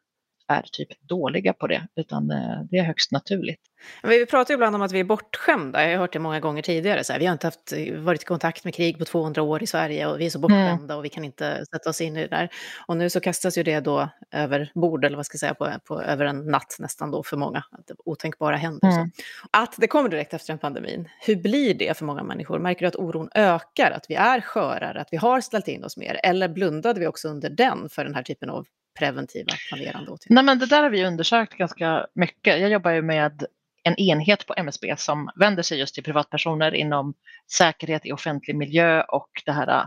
är 0.48 0.62
typ 0.72 0.88
dåliga 1.02 1.54
på 1.54 1.68
det, 1.68 1.88
utan 1.96 2.32
eh, 2.32 2.62
det 2.70 2.78
är 2.78 2.84
högst 2.84 3.12
naturligt. 3.12 3.62
Vi 4.04 4.26
pratar 4.26 4.54
ibland 4.54 4.76
om 4.76 4.82
att 4.82 4.92
vi 4.92 5.00
är 5.00 5.04
bortskämda. 5.04 5.84
Jag 5.84 5.92
har 5.92 5.98
hört 5.98 6.14
det 6.14 6.20
många 6.20 6.40
gånger 6.40 6.62
tidigare. 6.62 7.04
Så 7.04 7.14
här, 7.14 7.20
vi 7.20 7.26
har 7.26 7.34
inte 7.34 7.48
haft, 7.48 7.74
varit 7.98 8.22
i 8.22 8.26
kontakt 8.26 8.64
med 8.64 8.74
krig 8.74 9.00
på 9.00 9.06
200 9.06 9.42
år 9.42 9.64
i 9.64 9.68
Sverige 9.68 10.08
och 10.08 10.20
vi 10.20 10.26
är 10.26 10.30
så 10.30 10.40
bortskämda 10.40 10.94
mm. 10.94 10.98
och 10.98 11.06
vi 11.06 11.10
kan 11.10 11.24
inte 11.24 11.66
sätta 11.66 11.90
oss 11.90 12.02
in 12.02 12.18
i 12.18 12.22
det 12.22 12.28
där. 12.28 12.50
Och 12.88 12.98
nu 12.98 13.10
så 13.10 13.20
kastas 13.20 13.58
ju 13.58 13.64
det 13.64 13.80
då 13.80 14.10
över 14.32 14.72
bord, 14.76 15.06
eller 15.06 15.18
vad 15.18 15.26
ska 15.26 15.36
jag 15.36 15.40
säga, 15.40 15.54
på, 15.54 15.80
på 15.86 16.02
över 16.02 16.26
en 16.26 16.46
natt 16.46 16.76
nästan 16.80 17.12
då 17.12 17.24
för 17.24 17.38
många. 17.38 17.64
Att 17.72 17.92
otänkbara 18.06 18.56
händer. 18.56 18.90
Mm. 18.90 19.12
Att 19.52 19.76
det 19.78 19.88
kommer 19.88 20.10
direkt 20.10 20.34
efter 20.34 20.54
en 20.54 20.60
pandemin, 20.60 21.10
hur 21.22 21.36
blir 21.36 21.74
det 21.74 21.98
för 21.98 22.06
många 22.06 22.24
människor? 22.24 22.60
Märker 22.60 22.82
du 22.82 22.88
att 22.88 22.96
oron 22.96 23.30
ökar, 23.36 23.92
att 23.92 24.06
vi 24.10 24.16
är 24.16 24.42
skörare, 24.42 25.02
att 25.02 25.10
vi 25.12 25.18
har 25.18 25.42
ställt 25.42 25.68
in 25.68 25.84
oss 25.84 25.98
mer? 25.98 26.20
Eller 26.24 26.48
blundade 26.48 27.00
vi 27.00 27.08
också 27.08 27.28
under 27.28 27.50
den 27.50 27.90
för 27.90 28.04
den 28.06 28.16
här 28.16 28.24
typen 28.24 28.50
av 28.50 28.66
preventiva 29.00 29.54
planerande 29.70 30.12
åtgärder? 30.12 30.36
Nej, 30.36 30.44
men 30.44 30.60
det 30.60 30.66
där 30.66 30.84
har 30.84 30.90
vi 30.90 31.06
undersökt 31.06 31.54
ganska 31.54 32.08
mycket. 32.14 32.60
Jag 32.60 32.70
jobbar 32.70 32.92
ju 32.92 33.02
med 33.02 33.46
en 33.88 33.96
enhet 33.96 34.46
på 34.46 34.54
MSB 34.58 34.96
som 34.98 35.30
vänder 35.36 35.64
sig 35.64 35.80
just 35.80 35.96
till 35.96 36.04
privatpersoner 36.04 36.76
inom 36.76 37.14
säkerhet 37.58 38.06
i 38.06 38.12
offentlig 38.12 38.56
miljö 38.56 39.02
och 39.02 39.30
det 39.46 39.52
här 39.52 39.68
äh, 39.68 39.86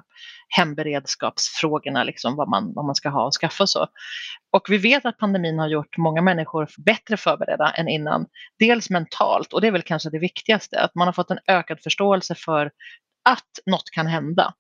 hemberedskapsfrågorna, 0.49 2.05
liksom 2.05 2.37
vad, 2.37 2.49
man, 2.49 2.73
vad 2.75 2.85
man 2.85 2.95
ska 2.95 3.09
ha 3.09 3.27
och 3.27 3.33
skaffa 3.33 3.65
och 3.65 3.69
så. 3.69 3.87
Och 4.51 4.67
vi 4.69 4.79
vet 4.79 5.05
att 5.05 5.19
pandemin 5.19 5.59
har 5.59 5.69
gjort 5.69 5.97
många 5.97 6.23
människor 6.23 6.69
bättre 6.79 7.17
förberedda 7.17 7.71
än 7.71 7.89
innan. 7.89 8.27
Dels 8.59 8.91
mentalt, 8.91 9.53
och 9.53 9.61
det 9.61 9.67
är 9.67 9.73
väl 9.73 9.83
kanske 9.83 10.11
det 10.11 10.19
viktigaste, 10.19 10.81
att 10.81 10.95
man 10.95 11.09
har 11.09 11.13
fått 11.13 11.31
en 11.31 11.39
ökad 11.47 11.81
förståelse 11.81 12.35
för 12.35 12.71
att 13.25 13.51
något 13.67 13.91
kan 13.91 14.07
hända 14.07 14.55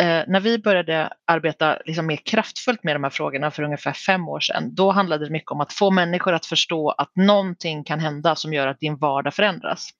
eh, 0.00 0.22
när 0.28 0.40
vi 0.40 0.58
började 0.58 1.12
arbeta 1.26 1.78
liksom 1.84 2.06
mer 2.06 2.16
kraftfullt 2.16 2.84
med 2.84 2.94
de 2.96 3.04
här 3.04 3.10
frågorna 3.10 3.50
för 3.50 3.62
ungefär 3.62 3.92
fem 3.92 4.28
år 4.28 4.40
sedan, 4.40 4.74
då 4.74 4.90
handlade 4.90 5.24
det 5.24 5.32
mycket 5.32 5.50
om 5.50 5.60
att 5.60 5.72
få 5.72 5.90
människor 5.90 6.32
att 6.32 6.46
förstå 6.46 6.90
att 6.90 7.16
någonting 7.16 7.84
kan 7.84 8.00
hända 8.00 8.36
som 8.36 8.52
gör 8.52 8.66
att 8.66 8.80
din 8.80 8.96
vardag 8.96 9.34
förändras. 9.34 9.90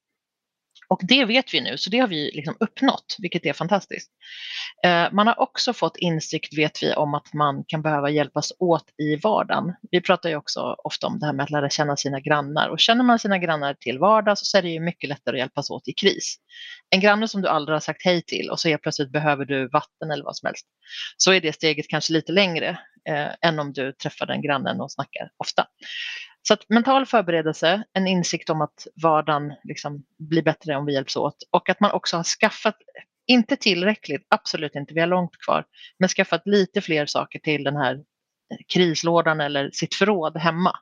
Och 0.92 1.00
det 1.02 1.24
vet 1.24 1.54
vi 1.54 1.60
nu, 1.60 1.78
så 1.78 1.90
det 1.90 1.98
har 1.98 2.08
vi 2.08 2.30
liksom 2.34 2.56
uppnått, 2.60 3.16
vilket 3.18 3.46
är 3.46 3.52
fantastiskt. 3.52 4.10
Eh, 4.84 5.12
man 5.12 5.26
har 5.26 5.40
också 5.40 5.72
fått 5.72 5.96
insikt, 5.96 6.58
vet 6.58 6.82
vi, 6.82 6.94
om 6.94 7.14
att 7.14 7.32
man 7.32 7.64
kan 7.68 7.82
behöva 7.82 8.10
hjälpas 8.10 8.52
åt 8.58 8.84
i 9.02 9.16
vardagen. 9.16 9.74
Vi 9.90 10.00
pratar 10.00 10.28
ju 10.28 10.36
också 10.36 10.76
ofta 10.84 11.06
om 11.06 11.18
det 11.18 11.26
här 11.26 11.32
med 11.32 11.44
att 11.44 11.50
lära 11.50 11.70
känna 11.70 11.96
sina 11.96 12.20
grannar 12.20 12.68
och 12.68 12.80
känner 12.80 13.04
man 13.04 13.18
sina 13.18 13.38
grannar 13.38 13.74
till 13.74 13.98
vardags 13.98 14.40
så 14.50 14.58
är 14.58 14.62
det 14.62 14.68
ju 14.68 14.80
mycket 14.80 15.08
lättare 15.08 15.36
att 15.36 15.38
hjälpas 15.38 15.70
åt 15.70 15.88
i 15.88 15.92
kris. 15.92 16.36
En 16.90 17.00
granne 17.00 17.28
som 17.28 17.42
du 17.42 17.48
aldrig 17.48 17.74
har 17.74 17.80
sagt 17.80 18.04
hej 18.04 18.22
till 18.22 18.50
och 18.50 18.60
så 18.60 18.68
helt 18.68 18.82
plötsligt 18.82 19.12
behöver 19.12 19.44
du 19.44 19.68
vatten 19.68 20.10
eller 20.12 20.24
vad 20.24 20.36
som 20.36 20.46
helst, 20.46 20.66
så 21.16 21.32
är 21.32 21.40
det 21.40 21.52
steget 21.52 21.88
kanske 21.88 22.12
lite 22.12 22.32
längre 22.32 22.68
eh, 23.08 23.28
än 23.48 23.58
om 23.58 23.72
du 23.72 23.92
träffar 23.92 24.26
den 24.26 24.42
grannen 24.42 24.80
och 24.80 24.92
snackar 24.92 25.30
ofta. 25.36 25.66
Så 26.42 26.54
att 26.54 26.68
mental 26.68 27.06
förberedelse, 27.06 27.84
en 27.92 28.06
insikt 28.06 28.50
om 28.50 28.60
att 28.60 28.86
vardagen 29.02 29.52
liksom 29.64 30.04
blir 30.18 30.42
bättre 30.42 30.76
om 30.76 30.86
vi 30.86 30.94
hjälps 30.94 31.16
åt 31.16 31.36
och 31.50 31.68
att 31.68 31.80
man 31.80 31.92
också 31.92 32.16
har 32.16 32.24
skaffat, 32.24 32.76
inte 33.26 33.56
tillräckligt, 33.56 34.26
absolut 34.30 34.74
inte, 34.74 34.94
vi 34.94 35.00
har 35.00 35.06
långt 35.06 35.38
kvar, 35.38 35.64
men 35.98 36.08
skaffat 36.08 36.42
lite 36.46 36.80
fler 36.80 37.06
saker 37.06 37.38
till 37.38 37.64
den 37.64 37.76
här 37.76 38.04
krislådan 38.68 39.40
eller 39.40 39.70
sitt 39.70 39.94
förråd 39.94 40.36
hemma. 40.36 40.78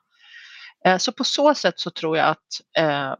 Eh, 0.85 0.97
så 0.97 1.11
på 1.11 1.23
så 1.23 1.53
sätt 1.53 1.79
så 1.79 1.89
tror 1.89 2.17
jag 2.17 2.27
att 2.29 2.77
eh, 2.77 3.13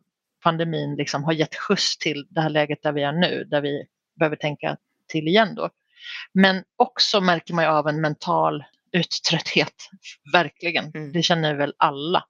pandemin 0.44 0.96
liksom 0.96 1.24
har 1.24 1.34
gett 1.34 1.56
skjuts 1.56 1.98
till 1.98 2.28
det 2.30 2.42
här 2.42 2.50
läget 2.50 2.84
där 2.84 2.92
vi 2.92 3.04
är 3.04 3.12
nu, 3.12 3.44
där 3.44 3.62
vi 3.62 3.86
behöver 4.20 4.36
tänka 4.36 4.78
till 5.08 5.28
igen 5.28 5.56
då. 5.56 5.70
Men 6.34 6.64
också 6.76 7.22
märker 7.22 7.54
man 7.54 7.66
ju 7.66 7.72
av 7.72 7.88
en 7.88 8.02
mental 8.02 8.64
uttrötthet, 8.92 9.74
verkligen. 10.34 10.92
Mm. 10.96 11.12
Det 11.12 11.22
känner 11.22 11.56
väl 11.56 11.74
alla. 11.78 12.24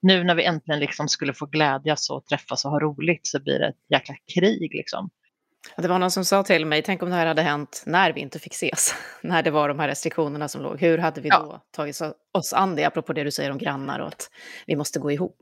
Nu 0.00 0.24
när 0.24 0.34
vi 0.34 0.44
äntligen 0.44 0.80
liksom 0.80 1.08
skulle 1.08 1.34
få 1.34 1.46
glädjas 1.46 2.10
och 2.10 2.26
träffas 2.26 2.64
och 2.64 2.70
ha 2.70 2.80
roligt 2.80 3.26
så 3.26 3.42
blir 3.42 3.58
det 3.58 3.68
ett 3.68 3.84
jäkla 3.90 4.14
krig 4.34 4.74
liksom. 4.74 5.10
Det 5.76 5.88
var 5.88 5.98
någon 5.98 6.10
som 6.10 6.24
sa 6.24 6.42
till 6.42 6.66
mig, 6.66 6.82
tänk 6.82 7.02
om 7.02 7.10
det 7.10 7.16
här 7.16 7.26
hade 7.26 7.42
hänt 7.42 7.82
när 7.86 8.12
vi 8.12 8.20
inte 8.20 8.38
fick 8.38 8.52
ses, 8.52 8.94
när 9.22 9.42
det 9.42 9.50
var 9.50 9.68
de 9.68 9.78
här 9.78 9.88
restriktionerna 9.88 10.48
som 10.48 10.62
låg. 10.62 10.80
Hur 10.80 10.98
hade 10.98 11.20
vi 11.20 11.28
då 11.28 11.36
ja. 11.36 11.62
tagit 11.70 12.00
oss 12.32 12.52
an 12.52 12.76
det, 12.76 12.84
apropå 12.84 13.12
det 13.12 13.24
du 13.24 13.30
säger 13.30 13.50
om 13.50 13.58
grannar 13.58 13.98
och 13.98 14.08
att 14.08 14.30
vi 14.66 14.76
måste 14.76 14.98
gå 14.98 15.10
ihop? 15.10 15.36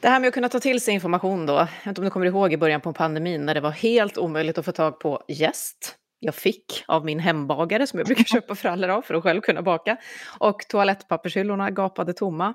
Det 0.00 0.08
här 0.08 0.20
med 0.20 0.28
att 0.28 0.34
kunna 0.34 0.48
ta 0.48 0.60
till 0.60 0.80
sig 0.80 0.94
information 0.94 1.46
då. 1.46 1.52
Jag 1.52 1.64
vet 1.64 1.86
inte 1.86 2.00
om 2.00 2.04
du 2.04 2.10
kommer 2.10 2.26
ihåg 2.26 2.52
i 2.52 2.56
början 2.56 2.80
på 2.80 2.92
pandemin 2.92 3.46
när 3.46 3.54
det 3.54 3.60
var 3.60 3.70
helt 3.70 4.18
omöjligt 4.18 4.58
att 4.58 4.64
få 4.64 4.72
tag 4.72 5.00
på 5.00 5.24
gäst. 5.28 5.94
Jag 6.20 6.34
fick 6.34 6.84
av 6.86 7.04
min 7.04 7.18
hembagare 7.18 7.86
som 7.86 7.98
jag 7.98 8.06
brukar 8.06 8.24
köpa 8.34 8.54
frallor 8.54 8.88
av 8.88 9.02
för 9.02 9.14
att 9.14 9.22
själv 9.22 9.40
kunna 9.40 9.62
baka. 9.62 9.96
Och 10.38 10.60
toalettpappershyllorna 10.68 11.70
gapade 11.70 12.12
tomma. 12.12 12.54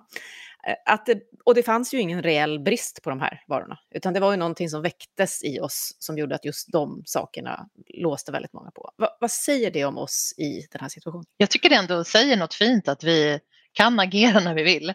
Eh, 0.67 0.93
att 0.93 1.05
det, 1.05 1.19
och 1.45 1.55
det 1.55 1.63
fanns 1.63 1.93
ju 1.93 1.99
ingen 1.99 2.21
reell 2.23 2.59
brist 2.59 3.03
på 3.03 3.09
de 3.09 3.19
här 3.19 3.43
varorna, 3.47 3.79
utan 3.91 4.13
det 4.13 4.19
var 4.19 4.31
ju 4.31 4.37
någonting 4.37 4.69
som 4.69 4.81
väcktes 4.81 5.43
i 5.43 5.59
oss 5.59 5.95
som 5.99 6.17
gjorde 6.17 6.35
att 6.35 6.45
just 6.45 6.71
de 6.71 7.03
sakerna 7.05 7.69
låste 7.87 8.31
väldigt 8.31 8.53
många 8.53 8.71
på. 8.71 8.91
Va, 8.97 9.17
vad 9.19 9.31
säger 9.31 9.71
det 9.71 9.85
om 9.85 9.97
oss 9.97 10.33
i 10.37 10.67
den 10.71 10.81
här 10.81 10.89
situationen? 10.89 11.25
Jag 11.37 11.49
tycker 11.49 11.69
det 11.69 11.75
ändå 11.75 12.03
säger 12.03 12.37
något 12.37 12.53
fint 12.53 12.87
att 12.87 13.03
vi 13.03 13.39
kan 13.73 13.99
agera 13.99 14.39
när 14.39 14.55
vi 14.55 14.63
vill. 14.63 14.93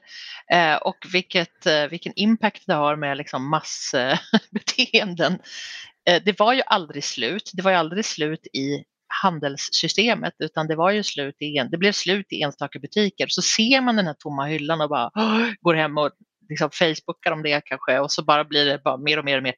Eh, 0.52 0.76
och 0.76 0.96
vilket, 1.12 1.66
eh, 1.66 1.86
vilken 1.86 2.12
impact 2.16 2.62
det 2.66 2.74
har 2.74 2.96
med 2.96 3.16
liksom 3.16 3.50
massbeteenden. 3.50 5.32
Eh, 5.32 6.14
eh, 6.14 6.22
det 6.24 6.38
var 6.38 6.52
ju 6.52 6.62
aldrig 6.66 7.04
slut. 7.04 7.50
Det 7.54 7.62
var 7.62 7.70
ju 7.70 7.76
aldrig 7.76 8.04
slut 8.04 8.46
i 8.52 8.84
handelssystemet 9.22 10.34
utan 10.38 10.66
det 10.66 10.76
var 10.76 10.90
ju 10.90 11.02
slut 11.02 11.42
i, 11.42 11.68
det 11.70 11.78
blev 11.78 11.92
slut 11.92 12.26
i 12.30 12.42
enstaka 12.42 12.78
butiker. 12.78 13.26
Så 13.28 13.42
ser 13.42 13.80
man 13.80 13.96
den 13.96 14.06
här 14.06 14.16
tomma 14.18 14.46
hyllan 14.46 14.80
och 14.80 14.88
bara 14.88 15.10
går 15.60 15.74
hem 15.74 15.98
och 15.98 16.10
liksom 16.48 16.70
Facebookar 16.72 17.32
om 17.32 17.42
det 17.42 17.60
kanske 17.64 17.98
och 17.98 18.12
så 18.12 18.24
bara 18.24 18.44
blir 18.44 18.64
det 18.64 18.78
bara 18.84 18.96
mer 18.96 19.18
och 19.18 19.24
mer 19.24 19.36
och 19.36 19.42
mer. 19.42 19.54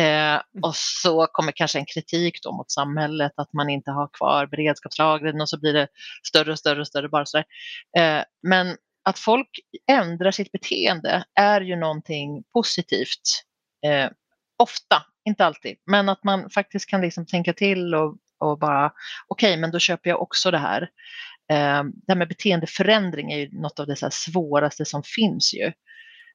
Eh, 0.00 0.32
mm. 0.32 0.42
och 0.62 0.76
så 0.76 1.26
kommer 1.26 1.52
kanske 1.52 1.78
en 1.78 1.86
kritik 1.86 2.42
då 2.42 2.52
mot 2.52 2.70
samhället 2.70 3.32
att 3.36 3.52
man 3.52 3.70
inte 3.70 3.90
har 3.90 4.08
kvar 4.12 4.46
beredskapslagren 4.46 5.40
och 5.40 5.48
så 5.48 5.60
blir 5.60 5.72
det 5.72 5.88
större 6.26 6.52
och 6.52 6.58
större 6.58 6.80
och 6.80 6.86
större. 6.86 7.08
Bara 7.08 7.26
så 7.26 7.38
eh, 7.98 8.22
men 8.42 8.76
att 9.04 9.18
folk 9.18 9.48
ändrar 9.90 10.30
sitt 10.30 10.52
beteende 10.52 11.24
är 11.34 11.60
ju 11.60 11.76
någonting 11.76 12.42
positivt. 12.52 13.44
Eh, 13.86 14.10
ofta, 14.58 15.02
inte 15.24 15.46
alltid, 15.46 15.76
men 15.86 16.08
att 16.08 16.24
man 16.24 16.50
faktiskt 16.50 16.86
kan 16.86 17.00
liksom 17.00 17.26
tänka 17.26 17.52
till 17.52 17.94
och, 17.94 18.16
och 18.38 18.58
bara 18.58 18.92
okej, 19.26 19.50
okay, 19.52 19.60
men 19.60 19.70
då 19.70 19.78
köper 19.78 20.10
jag 20.10 20.22
också 20.22 20.50
det 20.50 20.58
här. 20.58 20.82
Eh, 21.52 21.82
det 21.84 22.08
här 22.08 22.16
med 22.16 22.28
beteendeförändring 22.28 23.32
är 23.32 23.38
ju 23.38 23.48
något 23.52 23.80
av 23.80 23.86
det 23.86 23.96
så 23.96 24.10
svåraste 24.10 24.84
som 24.84 25.02
finns 25.02 25.54
ju. 25.54 25.72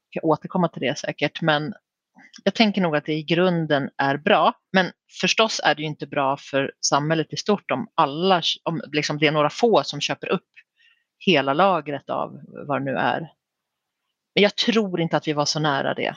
Jag 0.10 0.25
återkomma 0.25 0.67
till 0.67 0.81
det 0.81 0.98
säkert, 0.98 1.41
men 1.41 1.74
jag 2.44 2.54
tänker 2.54 2.82
nog 2.82 2.96
att 2.96 3.06
det 3.06 3.13
i 3.13 3.24
grunden 3.24 3.89
är 3.98 4.18
bra, 4.18 4.54
men 4.74 4.92
förstås 5.22 5.62
är 5.63 5.75
det 5.75 5.82
ju 5.82 5.88
inte 5.88 6.08
bra 6.08 6.38
för 6.38 6.74
samhället 6.82 7.34
i 7.34 7.38
stort 7.38 7.72
om 7.72 7.88
alla, 7.96 8.42
om 8.63 8.82
liksom 8.92 9.18
det 9.18 9.27
är 9.27 9.32
några 9.32 9.50
få 9.50 9.84
som 9.84 10.01
köper 10.01 10.30
upp 10.32 10.50
hela 11.18 11.54
lagret 11.54 12.10
av 12.10 12.39
vad 12.68 12.82
det 12.82 12.86
nu 12.86 12.98
är. 12.98 13.20
Men 14.36 14.44
jag 14.44 14.56
tror 14.56 15.01
inte 15.01 15.18
att 15.18 15.27
vi 15.27 15.34
var 15.34 15.46
så 15.46 15.60
nära 15.60 15.94
det. 15.94 16.15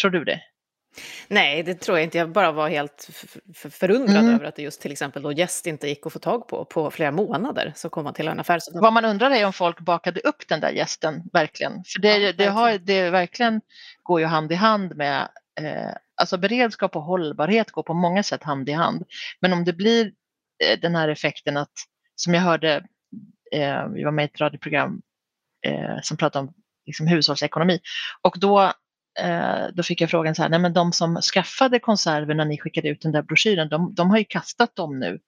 Tror 0.00 0.10
du 0.10 0.24
det? 0.24 0.40
Nej, 1.28 1.62
det 1.62 1.74
tror 1.74 1.98
jag 1.98 2.04
inte. 2.04 2.18
Jag 2.18 2.32
bara 2.32 2.52
var 2.52 2.68
helt 2.68 3.08
förundrad 3.54 4.24
mm. 4.24 4.34
över 4.34 4.44
att 4.44 4.56
det 4.56 4.62
just 4.62 4.80
till 4.80 4.92
exempel 4.92 5.22
då 5.22 5.32
gäst 5.32 5.66
inte 5.66 5.88
gick 5.88 6.06
att 6.06 6.12
få 6.12 6.18
tag 6.18 6.48
på 6.48 6.64
på 6.64 6.90
flera 6.90 7.10
månader. 7.10 7.72
Så 7.76 7.88
kom 7.88 8.04
man 8.04 8.14
till 8.14 8.28
en 8.28 8.40
affär. 8.40 8.60
Vad 8.72 8.92
man 8.92 9.04
undrar 9.04 9.30
är 9.30 9.46
om 9.46 9.52
folk 9.52 9.80
bakade 9.80 10.20
upp 10.20 10.48
den 10.48 10.60
där 10.60 10.70
gästen 10.70 11.22
verkligen. 11.32 11.72
För 11.72 12.00
det, 12.00 12.18
ja, 12.18 12.32
det, 12.32 12.46
har, 12.46 12.78
det 12.78 13.10
verkligen 13.10 13.60
går 14.02 14.20
ju 14.20 14.26
hand 14.26 14.52
i 14.52 14.54
hand 14.54 14.96
med 14.96 15.28
eh, 15.60 15.94
Alltså 16.16 16.38
beredskap 16.38 16.96
och 16.96 17.02
hållbarhet 17.02 17.70
går 17.70 17.82
på 17.82 17.94
många 17.94 18.22
sätt 18.22 18.42
hand 18.42 18.68
i 18.68 18.72
hand. 18.72 19.04
Men 19.40 19.52
om 19.52 19.64
det 19.64 19.72
blir 19.72 20.12
eh, 20.64 20.80
den 20.80 20.94
här 20.94 21.08
effekten 21.08 21.56
att, 21.56 21.72
som 22.16 22.34
jag 22.34 22.40
hörde, 22.40 22.86
eh, 23.52 23.88
vi 23.88 24.04
var 24.04 24.10
med 24.10 24.22
i 24.22 24.26
ett 24.26 24.40
radioprogram 24.40 25.02
eh, 25.66 25.96
som 26.02 26.16
pratade 26.16 26.46
om 26.46 26.54
liksom, 26.86 27.06
hushållsekonomi 27.06 27.80
och 28.22 28.36
då 28.38 28.72
Eh, 29.20 29.66
då 29.74 29.82
fick 29.82 30.00
jag 30.00 30.10
frågan 30.10 30.34
så 30.34 30.42
här, 30.42 30.48
nej 30.48 30.58
men 30.58 30.72
de 30.72 30.92
som 30.92 31.16
skaffade 31.16 31.78
konserver 31.78 32.34
när 32.34 32.44
ni 32.44 32.58
skickade 32.58 32.88
ut 32.88 33.00
den 33.00 33.12
där 33.12 33.22
broschyren, 33.22 33.68
de, 33.68 33.94
de 33.94 34.10
har 34.10 34.18
ju 34.18 34.24
kastat 34.24 34.76
dem 34.76 34.98
nu. 34.98 35.18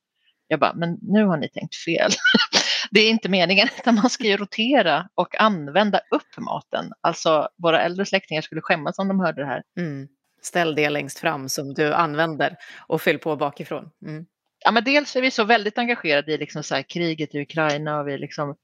Jag 0.48 0.60
bara, 0.60 0.74
men 0.74 0.98
nu 1.02 1.24
har 1.24 1.36
ni 1.36 1.48
tänkt 1.48 1.76
fel. 1.76 2.10
det 2.90 3.00
är 3.00 3.10
inte 3.10 3.28
meningen, 3.28 3.68
utan 3.78 3.94
man 3.94 4.10
ska 4.10 4.24
ju 4.24 4.36
rotera 4.36 5.08
och 5.14 5.40
använda 5.40 6.00
upp 6.10 6.38
maten. 6.38 6.92
Alltså 7.00 7.48
våra 7.58 7.82
äldre 7.82 8.06
släktingar 8.06 8.42
skulle 8.42 8.60
skämmas 8.60 8.98
om 8.98 9.08
de 9.08 9.20
hörde 9.20 9.42
det 9.42 9.46
här. 9.46 9.62
Mm. 9.78 10.08
Ställ 10.42 10.74
det 10.74 10.90
längst 10.90 11.18
fram 11.18 11.48
som 11.48 11.74
du 11.74 11.94
använder 11.94 12.56
och 12.86 13.02
fyll 13.02 13.18
på 13.18 13.36
bakifrån. 13.36 13.90
Mm. 14.06 14.26
Ja, 14.66 14.72
men 14.72 14.84
dels 14.84 15.16
är 15.16 15.22
vi 15.22 15.30
så 15.30 15.44
väldigt 15.44 15.78
engagerade 15.78 16.32
i 16.32 16.38
liksom 16.38 16.62
så 16.62 16.74
här, 16.74 16.82
kriget 16.82 17.34
i 17.34 17.40
Ukraina 17.42 18.00
och 18.00 18.08
vi 18.08 18.18
liksom, 18.18 18.56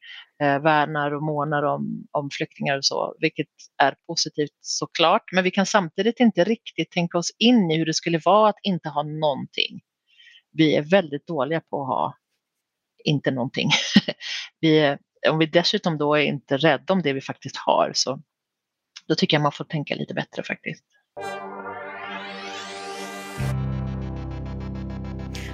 eh, 0.43 0.59
värnar 0.59 1.15
och 1.15 1.23
månar 1.23 1.63
om, 1.63 2.07
om 2.11 2.31
flyktingar 2.31 2.77
och 2.77 2.85
så, 2.85 3.15
vilket 3.19 3.49
är 3.83 3.95
positivt 4.07 4.57
såklart. 4.61 5.33
Men 5.33 5.45
vi 5.45 5.51
kan 5.51 5.67
samtidigt 5.67 6.21
inte 6.21 6.45
riktigt 6.45 6.91
tänka 6.91 7.19
oss 7.19 7.33
in 7.39 7.71
i 7.71 7.79
hur 7.79 7.87
det 7.87 7.95
skulle 7.95 8.21
vara 8.25 8.49
att 8.49 8.57
inte 8.63 8.89
ha 8.89 9.03
någonting. 9.03 9.81
vi 10.53 10.77
är 10.77 10.83
väldigt 10.83 11.27
dåliga 11.27 11.61
på 11.61 11.83
att 11.83 11.89
ha 11.89 12.15
inte 13.05 13.31
någonting. 13.31 13.71
vi, 14.61 14.97
om 15.29 15.39
vi 15.39 15.47
dessutom 15.47 15.99
då 15.99 16.15
är 16.15 16.23
inte 16.23 16.57
rädda 16.57 16.93
om 16.93 17.03
det 17.03 17.13
vi 17.13 17.21
faktiskt 17.21 17.57
har 17.57 17.93
så 17.95 18.23
då 19.09 19.15
tycker 19.15 19.37
jag 19.37 19.43
man 19.43 19.53
får 19.53 19.65
tänka 19.65 19.95
lite 19.95 20.15
bättre 20.15 20.43
faktiskt. 20.43 20.85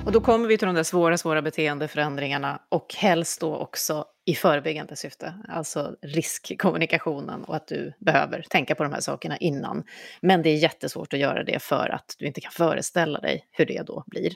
Och 0.08 0.12
då 0.12 0.20
kommer 0.20 0.48
vi 0.48 0.58
till 0.58 0.66
de 0.66 0.74
där 0.74 0.82
svåra, 0.82 1.18
svåra 1.18 1.42
beteendeförändringarna 1.42 2.62
och 2.68 2.94
helst 2.94 3.40
då 3.40 3.56
också 3.56 4.04
i 4.24 4.34
förebyggande 4.34 4.96
syfte, 4.96 5.34
alltså 5.48 5.96
riskkommunikationen 6.02 7.44
och 7.44 7.56
att 7.56 7.66
du 7.66 7.92
behöver 7.98 8.42
tänka 8.50 8.74
på 8.74 8.82
de 8.82 8.92
här 8.92 9.00
sakerna 9.00 9.36
innan. 9.36 9.84
Men 10.20 10.42
det 10.42 10.50
är 10.50 10.56
jättesvårt 10.56 11.12
att 11.12 11.18
göra 11.20 11.44
det 11.44 11.62
för 11.62 11.88
att 11.88 12.14
du 12.18 12.26
inte 12.26 12.40
kan 12.40 12.52
föreställa 12.52 13.20
dig 13.20 13.44
hur 13.50 13.66
det 13.66 13.82
då 13.86 14.04
blir. 14.06 14.32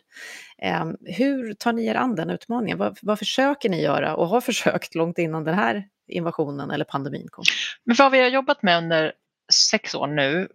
Eh, 0.58 0.84
hur 1.00 1.54
tar 1.54 1.72
ni 1.72 1.86
er 1.86 1.94
an 1.94 2.14
den 2.14 2.30
utmaningen? 2.30 2.78
Vad, 2.78 2.98
vad 3.02 3.18
försöker 3.18 3.68
ni 3.68 3.82
göra 3.82 4.16
och 4.16 4.28
har 4.28 4.40
försökt 4.50 4.94
långt 4.94 5.18
innan 5.18 5.44
den 5.44 5.54
här 5.54 5.84
invasionen 6.08 6.70
eller 6.70 6.84
pandemin 6.84 7.28
kom? 7.30 7.44
Men 7.84 7.96
vad 7.98 8.12
vi 8.12 8.20
har 8.20 8.28
jobbat 8.28 8.62
med 8.62 8.78
under 8.78 9.12
sex 9.70 9.94
år 9.94 10.06
nu, 10.06 10.48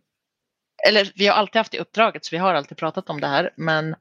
eller 0.88 1.12
vi 1.16 1.28
har 1.28 1.36
alltid 1.36 1.60
haft 1.60 1.72
det 1.72 1.80
uppdraget 1.80 2.26
så 2.26 2.36
vi 2.36 2.40
har 2.40 2.54
alltid 2.54 2.78
pratat 2.78 3.10
om 3.10 3.22
det 3.22 3.28
här, 3.28 3.54
men 3.56 3.96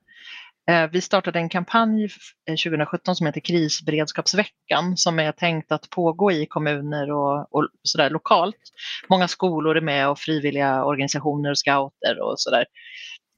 Eh, 0.71 0.91
vi 0.93 1.01
startade 1.01 1.39
en 1.39 1.49
kampanj 1.49 2.05
eh, 2.49 2.57
2017 2.57 3.17
som 3.17 3.27
heter 3.27 3.41
Krisberedskapsveckan 3.41 4.97
som 4.97 5.19
är 5.19 5.33
tänkt 5.33 5.73
att 5.73 5.91
pågå 5.91 6.33
i 6.33 6.47
kommuner 6.47 7.11
och, 7.11 7.55
och 7.55 7.69
sådär 7.83 8.11
lokalt. 8.11 8.61
Många 9.09 9.29
skolor 9.29 9.77
är 9.77 9.81
med 9.81 10.09
och 10.09 10.19
frivilliga 10.19 10.85
organisationer 10.85 11.51
och 11.51 11.59
scouter 11.59 12.21
och 12.23 12.41
sådär. 12.41 12.65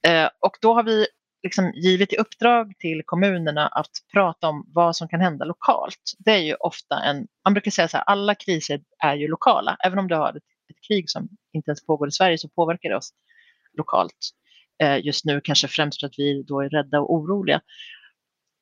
Eh, 0.07 0.29
och 0.41 0.57
då 0.61 0.75
har 0.75 0.83
vi 0.83 1.07
liksom 1.43 1.73
givit 1.75 2.13
i 2.13 2.17
uppdrag 2.17 2.73
till 2.79 3.03
kommunerna 3.07 3.67
att 3.67 3.91
prata 4.13 4.49
om 4.49 4.65
vad 4.75 4.97
som 4.97 5.09
kan 5.09 5.21
hända 5.21 5.45
lokalt. 5.45 6.15
Det 6.19 6.31
är 6.31 6.39
ju 6.39 6.55
ofta 6.55 7.03
en, 7.03 7.27
man 7.45 7.55
brukar 7.55 7.71
säga 7.71 7.89
så 7.89 7.97
här, 7.97 8.05
alla 8.05 8.35
kriser 8.35 8.81
är 9.05 9.15
ju 9.15 9.29
lokala. 9.29 9.77
Även 9.85 9.99
om 9.99 10.09
du 10.09 10.15
har 10.15 10.29
ett, 10.29 10.37
ett 10.71 10.89
krig 10.89 11.11
som 11.11 11.29
inte 11.53 11.71
ens 11.71 11.87
pågår 11.87 12.09
i 12.09 12.13
Sverige 12.13 12.39
så 12.39 12.49
påverkar 12.49 12.89
det 12.89 12.97
oss 12.97 13.11
lokalt. 13.79 14.33
Eh, 14.83 15.07
just 15.07 15.25
nu 15.25 15.41
kanske 15.45 15.69
främst 15.69 16.01
för 16.01 16.07
att 16.07 16.19
vi 16.19 16.43
då 16.43 16.61
är 16.61 16.69
rädda 16.69 17.01
och 17.01 17.15
oroliga. 17.15 17.61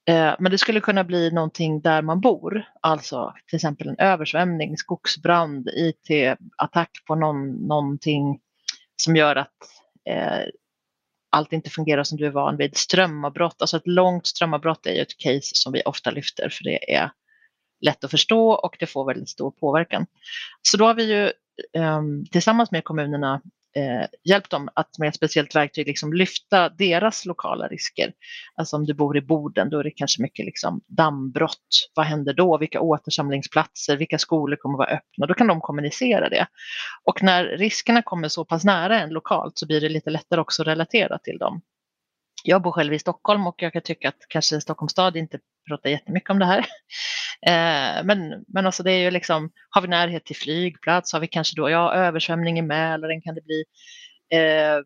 Eh, 0.08 0.34
men 0.38 0.52
det 0.52 0.58
skulle 0.58 0.80
kunna 0.80 1.04
bli 1.04 1.30
någonting 1.30 1.80
där 1.80 2.02
man 2.02 2.20
bor, 2.20 2.64
alltså 2.80 3.34
till 3.46 3.56
exempel 3.56 3.88
en 3.88 3.98
översvämning, 3.98 4.76
skogsbrand, 4.76 5.68
IT-attack 5.68 6.90
på 7.06 7.14
någon, 7.14 7.52
någonting 7.52 8.40
som 8.96 9.16
gör 9.16 9.36
att 9.36 9.56
eh, 10.10 10.42
allt 11.30 11.52
inte 11.52 11.70
fungerar 11.70 12.04
som 12.04 12.18
du 12.18 12.26
är 12.26 12.30
van 12.30 12.56
vid. 12.56 12.76
Strömavbrott, 12.76 13.56
alltså 13.58 13.76
ett 13.76 13.86
långt 13.86 14.26
strömavbrott 14.26 14.86
är 14.86 14.92
ju 14.92 15.00
ett 15.00 15.18
case 15.18 15.50
som 15.52 15.72
vi 15.72 15.82
ofta 15.84 16.10
lyfter 16.10 16.48
för 16.48 16.64
det 16.64 16.94
är 16.94 17.10
lätt 17.80 18.04
att 18.04 18.10
förstå 18.10 18.50
och 18.50 18.76
det 18.78 18.86
får 18.86 19.06
väldigt 19.06 19.28
stor 19.28 19.50
påverkan. 19.50 20.06
Så 20.62 20.76
då 20.76 20.86
har 20.86 20.94
vi 20.94 21.04
ju 21.04 21.24
eh, 21.80 22.02
tillsammans 22.32 22.70
med 22.70 22.84
kommunerna 22.84 23.42
eh, 23.76 24.06
hjälpt 24.24 24.50
dem 24.50 24.68
att 24.74 24.98
med 24.98 25.08
ett 25.08 25.14
speciellt 25.14 25.54
verktyg 25.54 25.86
liksom 25.86 26.12
lyfta 26.12 26.68
deras 26.68 27.26
lokala 27.26 27.68
risker. 27.68 28.12
Alltså 28.54 28.76
om 28.76 28.84
du 28.84 28.94
bor 28.94 29.16
i 29.16 29.20
Boden, 29.20 29.70
då 29.70 29.78
är 29.78 29.84
det 29.84 29.90
kanske 29.90 30.22
mycket 30.22 30.44
liksom 30.44 30.80
dammbrott. 30.86 31.88
Vad 31.94 32.06
händer 32.06 32.34
då? 32.34 32.58
Vilka 32.58 32.80
återsamlingsplatser? 32.80 33.96
Vilka 33.96 34.18
skolor 34.18 34.56
kommer 34.56 34.78
vara 34.78 34.88
öppna? 34.88 35.26
Då 35.26 35.34
kan 35.34 35.46
de 35.46 35.60
kommunicera 35.60 36.28
det. 36.28 36.46
Och 37.04 37.22
när 37.22 37.44
riskerna 37.44 38.02
kommer 38.02 38.28
så 38.28 38.44
pass 38.44 38.64
nära 38.64 39.00
en 39.00 39.10
lokalt 39.10 39.58
så 39.58 39.66
blir 39.66 39.80
det 39.80 39.88
lite 39.88 40.10
lättare 40.10 40.40
också 40.40 40.62
att 40.62 40.68
relatera 40.68 41.18
till 41.18 41.38
dem. 41.38 41.62
Jag 42.48 42.62
bor 42.62 42.72
själv 42.72 42.92
i 42.92 42.98
Stockholm 42.98 43.46
och 43.46 43.62
jag 43.62 43.72
kan 43.72 43.82
tycka 43.82 44.08
att 44.08 44.26
kanske 44.28 44.60
Stockholms 44.60 44.92
stad 44.92 45.16
inte 45.16 45.38
pratar 45.68 45.90
jättemycket 45.90 46.30
om 46.30 46.38
det 46.38 46.46
här. 46.46 46.66
Eh, 47.46 48.04
men, 48.04 48.44
men 48.48 48.66
alltså 48.66 48.82
det 48.82 48.92
är 48.92 48.98
ju 48.98 49.10
liksom, 49.10 49.50
har 49.70 49.82
vi 49.82 49.88
närhet 49.88 50.24
till 50.24 50.36
flygplats, 50.36 51.12
har 51.12 51.20
vi 51.20 51.26
kanske 51.26 51.60
då, 51.60 51.70
ja 51.70 51.94
översvämning 51.94 52.58
i 52.58 52.62
Mälaren 52.62 53.22
kan 53.22 53.34
det 53.34 53.40
bli. 53.44 53.64
Eh, 54.32 54.78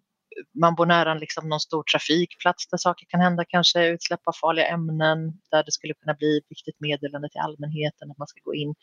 man 0.60 0.74
bor 0.74 0.86
nära 0.86 1.14
liksom 1.14 1.48
någon 1.48 1.60
stor 1.60 1.82
trafikplats 1.92 2.68
där 2.68 2.78
saker 2.78 3.06
kan 3.08 3.20
hända, 3.20 3.44
kanske 3.48 3.86
utsläpp 3.86 4.20
av 4.24 4.32
farliga 4.40 4.66
ämnen, 4.66 5.18
där 5.50 5.64
det 5.64 5.72
skulle 5.72 5.94
kunna 5.94 6.14
bli 6.14 6.40
viktigt 6.48 6.80
meddelande 6.80 7.28
till 7.28 7.40
allmänheten 7.40 8.10
att 8.10 8.18
man 8.18 8.28
ska 8.28 8.40
gå 8.44 8.54
in. 8.54 8.74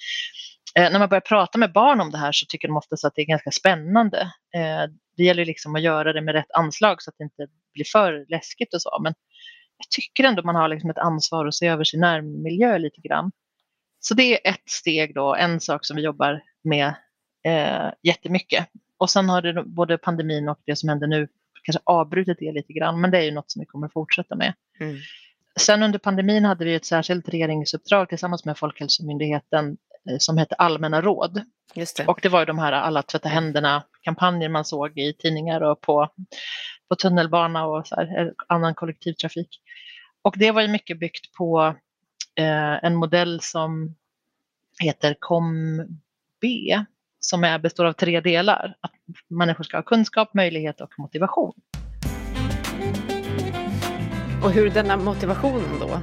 Eh, 0.76 0.92
när 0.92 1.00
man 1.00 1.10
börjar 1.10 1.22
prata 1.22 1.58
med 1.58 1.74
barn 1.74 2.02
om 2.02 2.12
det 2.12 2.18
här 2.18 2.32
så 2.32 2.46
tycker 2.50 2.68
de 2.68 2.78
oftast 2.78 3.06
att 3.06 3.14
det 3.16 3.22
är 3.22 3.26
ganska 3.26 3.52
spännande. 3.52 4.32
Det 5.18 5.24
gäller 5.24 5.46
liksom 5.46 5.76
att 5.76 5.82
göra 5.82 6.14
det 6.14 6.22
med 6.22 6.36
rätt 6.36 6.52
anslag 6.58 7.02
så 7.02 7.10
att 7.10 7.16
det 7.18 7.24
inte 7.24 7.48
blir 7.78 7.86
för 7.92 8.26
läskigt 8.30 8.74
och 8.74 8.82
så. 8.82 9.00
Men 9.02 9.14
jag 9.78 9.90
tycker 9.90 10.24
ändå 10.24 10.44
man 10.44 10.56
har 10.56 10.68
liksom 10.68 10.90
ett 10.90 10.98
ansvar 10.98 11.46
att 11.46 11.56
se 11.56 11.68
över 11.68 11.84
sin 11.84 12.00
närmiljö 12.00 12.78
lite 12.78 13.02
grann. 13.02 13.32
Så 14.00 14.14
det 14.14 14.24
är 14.24 14.52
ett 14.54 14.70
steg 14.70 15.16
då, 15.16 15.36
en 15.36 15.60
sak 15.60 15.86
som 15.86 15.96
vi 15.96 16.04
jobbar 16.04 16.42
med 16.64 16.94
eh, 17.46 17.92
jättemycket. 18.04 18.68
Och 18.98 19.10
sen 19.10 19.30
har 19.30 19.42
det 19.42 19.64
både 19.64 19.98
pandemin 19.98 20.50
och 20.50 20.60
det 20.66 20.76
som 20.76 20.90
händer 20.90 21.08
nu 21.08 21.28
kanske 21.64 21.82
avbrutit 21.84 22.38
det 22.40 22.52
lite 22.52 22.74
grann, 22.74 23.02
men 23.02 23.12
det 23.12 23.18
är 23.18 23.22
ju 23.22 23.32
något 23.32 23.52
som 23.52 23.60
vi 23.60 23.66
kommer 23.66 23.88
fortsätta 23.88 24.36
med. 24.36 24.54
Mm. 24.80 24.98
Sen 25.60 25.84
under 25.84 26.00
pandemin 26.00 26.46
hade 26.46 26.66
vi 26.66 26.76
ett 26.76 26.86
särskilt 26.86 27.30
regeringsuppdrag 27.30 28.10
tillsammans 28.10 28.46
med 28.46 28.58
Folkhälsomyndigheten 28.58 29.78
eh, 30.10 30.18
som 30.18 30.38
hette 30.38 30.56
Allmänna 30.56 31.02
råd. 31.02 31.42
Det. 31.74 32.08
Och 32.08 32.20
det 32.22 32.30
var 32.30 32.40
ju 32.40 32.46
de 32.46 32.60
här 32.60 32.72
alla 32.72 33.02
tvätta 33.02 33.30
händerna-kampanjer 33.30 34.50
man 34.50 34.66
såg 34.66 35.00
i 35.00 35.14
tidningar 35.14 35.62
och 35.62 35.82
på, 35.82 36.10
på 36.90 36.96
tunnelbana 36.96 37.66
och 37.66 37.88
så 37.88 37.96
här, 37.96 38.22
eh, 38.22 38.32
annan 38.48 38.76
kollektivtrafik. 38.76 39.62
Och 40.22 40.36
det 40.38 40.52
var 40.52 40.62
ju 40.62 40.68
mycket 40.68 41.00
byggt 41.00 41.34
på 41.34 41.76
eh, 42.36 42.84
en 42.84 42.96
modell 42.96 43.42
som 43.42 43.96
heter 44.80 45.16
COM-B 45.20 46.78
som 47.20 47.44
är, 47.44 47.60
består 47.60 47.86
av 47.86 47.94
tre 47.94 48.22
delar. 48.22 48.76
Att 48.82 48.92
människor 49.28 49.64
ska 49.64 49.78
ha 49.78 49.84
kunskap, 49.84 50.34
möjlighet 50.34 50.82
och 50.82 50.94
motivation. 50.98 51.54
Och 54.44 54.52
hur 54.52 54.70
denna 54.70 54.98
motivationen 54.98 55.80
då? 55.80 56.00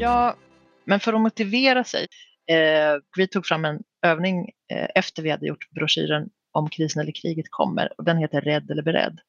Ja, 0.00 0.36
men 0.84 1.00
för 1.00 1.12
att 1.12 1.20
motivera 1.20 1.84
sig. 1.84 2.06
Eh, 2.50 3.00
vi 3.16 3.28
tog 3.28 3.46
fram 3.46 3.64
en 3.64 3.82
övning 4.02 4.50
eh, 4.72 4.88
efter 4.94 5.22
vi 5.22 5.30
hade 5.30 5.46
gjort 5.46 5.70
broschyren 5.70 6.28
om 6.52 6.68
krisen 6.68 7.02
eller 7.02 7.12
kriget 7.12 7.46
kommer 7.50 7.92
och 7.98 8.04
den 8.04 8.18
heter 8.18 8.40
Rädd 8.40 8.70
eller 8.70 8.82
beredd. 8.82 9.20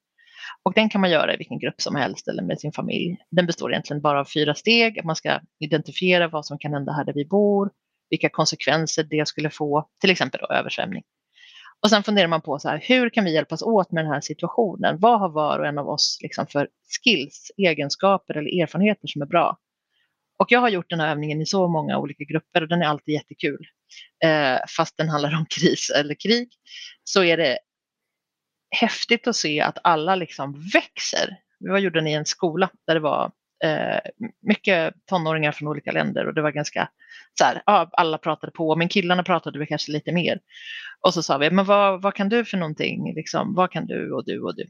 Och 0.64 0.74
den 0.74 0.90
kan 0.90 1.02
man 1.02 1.12
göra 1.12 1.34
i 1.34 1.38
vilken 1.38 1.60
grupp 1.60 1.82
som 1.82 1.96
helst 1.96 2.28
eller 2.28 2.44
med 2.44 2.60
sin 2.60 2.72
familj. 2.72 3.18
Den 3.32 3.46
består 3.46 3.72
egentligen 3.72 4.02
bara 4.02 4.20
av 4.20 4.26
fyra 4.26 4.56
steg. 4.56 5.06
Man 5.06 5.16
ska 5.16 5.40
identifiera 5.60 6.28
vad 6.28 6.46
som 6.46 6.58
kan 6.60 6.74
hända 6.74 6.92
här 6.92 7.06
där 7.06 7.14
vi 7.14 7.26
bor, 7.26 7.72
vilka 8.10 8.30
konsekvenser 8.30 9.04
det 9.04 9.28
skulle 9.28 9.50
få, 9.50 9.90
till 10.02 10.10
exempel 10.10 10.40
då 10.42 10.56
översvämning. 10.56 11.04
Och 11.84 11.90
sen 11.90 12.04
funderar 12.04 12.28
man 12.28 12.42
på 12.42 12.60
så 12.60 12.70
här, 12.70 12.84
hur 12.84 13.10
kan 13.10 13.26
vi 13.26 13.34
hjälpas 13.34 13.62
åt 13.62 13.92
med 13.92 14.06
den 14.06 14.12
här 14.12 14.22
situationen? 14.22 15.00
Vad 15.00 15.20
har 15.20 15.30
var 15.30 15.60
och 15.60 15.68
en 15.68 15.78
av 15.78 15.90
oss 15.90 16.18
liksom 16.22 16.48
för 16.48 16.68
skills, 17.04 17.52
egenskaper 17.58 18.38
eller 18.38 18.62
erfarenheter 18.62 19.08
som 19.08 19.22
är 19.22 19.26
bra? 19.26 19.58
Och 20.40 20.52
jag 20.52 20.60
har 20.60 20.70
gjort 20.70 20.90
den 20.90 21.00
här 21.00 21.12
övningen 21.12 21.42
i 21.42 21.46
så 21.46 21.68
många 21.68 21.98
olika 21.98 22.24
grupper 22.24 22.62
och 22.62 22.68
den 22.68 22.82
är 22.82 22.86
alltid 22.86 23.14
jättekul. 23.14 23.68
Eh, 24.24 24.58
fast 24.78 24.98
den 24.98 25.10
handlar 25.10 25.36
om 25.36 25.46
kris 25.60 25.90
eller 25.90 26.16
krig 26.16 26.50
så 27.04 27.24
är 27.24 27.38
det 27.38 27.58
häftigt 28.74 29.28
att 29.28 29.36
se 29.36 29.62
att 29.62 29.78
alla 29.84 30.16
liksom 30.16 30.70
växer. 30.74 31.38
Vi 31.60 31.70
var 31.70 31.78
gjorde 31.78 32.00
den 32.00 32.08
i 32.08 32.14
en 32.14 32.26
skola 32.26 32.70
där 32.88 32.94
det 32.94 33.00
var 33.00 33.32
eh, 33.64 34.00
mycket 34.42 34.94
tonåringar 35.06 35.52
från 35.52 35.68
olika 35.68 35.92
länder 35.92 36.28
och 36.28 36.34
det 36.34 36.42
var 36.42 36.52
ganska 36.52 36.90
så 37.40 37.44
här, 37.44 37.64
ja, 37.66 37.90
alla 37.94 38.18
pratade 38.18 38.52
på, 38.52 38.76
men 38.76 38.90
killarna 38.90 39.24
pratade 39.24 39.60
väl 39.60 39.68
kanske 39.68 39.92
lite 39.92 40.12
mer. 40.12 40.40
Och 41.02 41.14
så 41.14 41.24
sa 41.24 41.38
vi, 41.38 41.52
men 41.52 41.66
vad, 41.66 42.02
vad 42.02 42.14
kan 42.14 42.30
du 42.30 42.46
för 42.46 42.58
någonting? 42.58 43.14
Liksom, 43.16 43.54
vad 43.56 43.72
kan 43.72 43.86
du 43.86 44.12
och 44.12 44.26
du 44.26 44.42
och 44.42 44.56
du? 44.56 44.70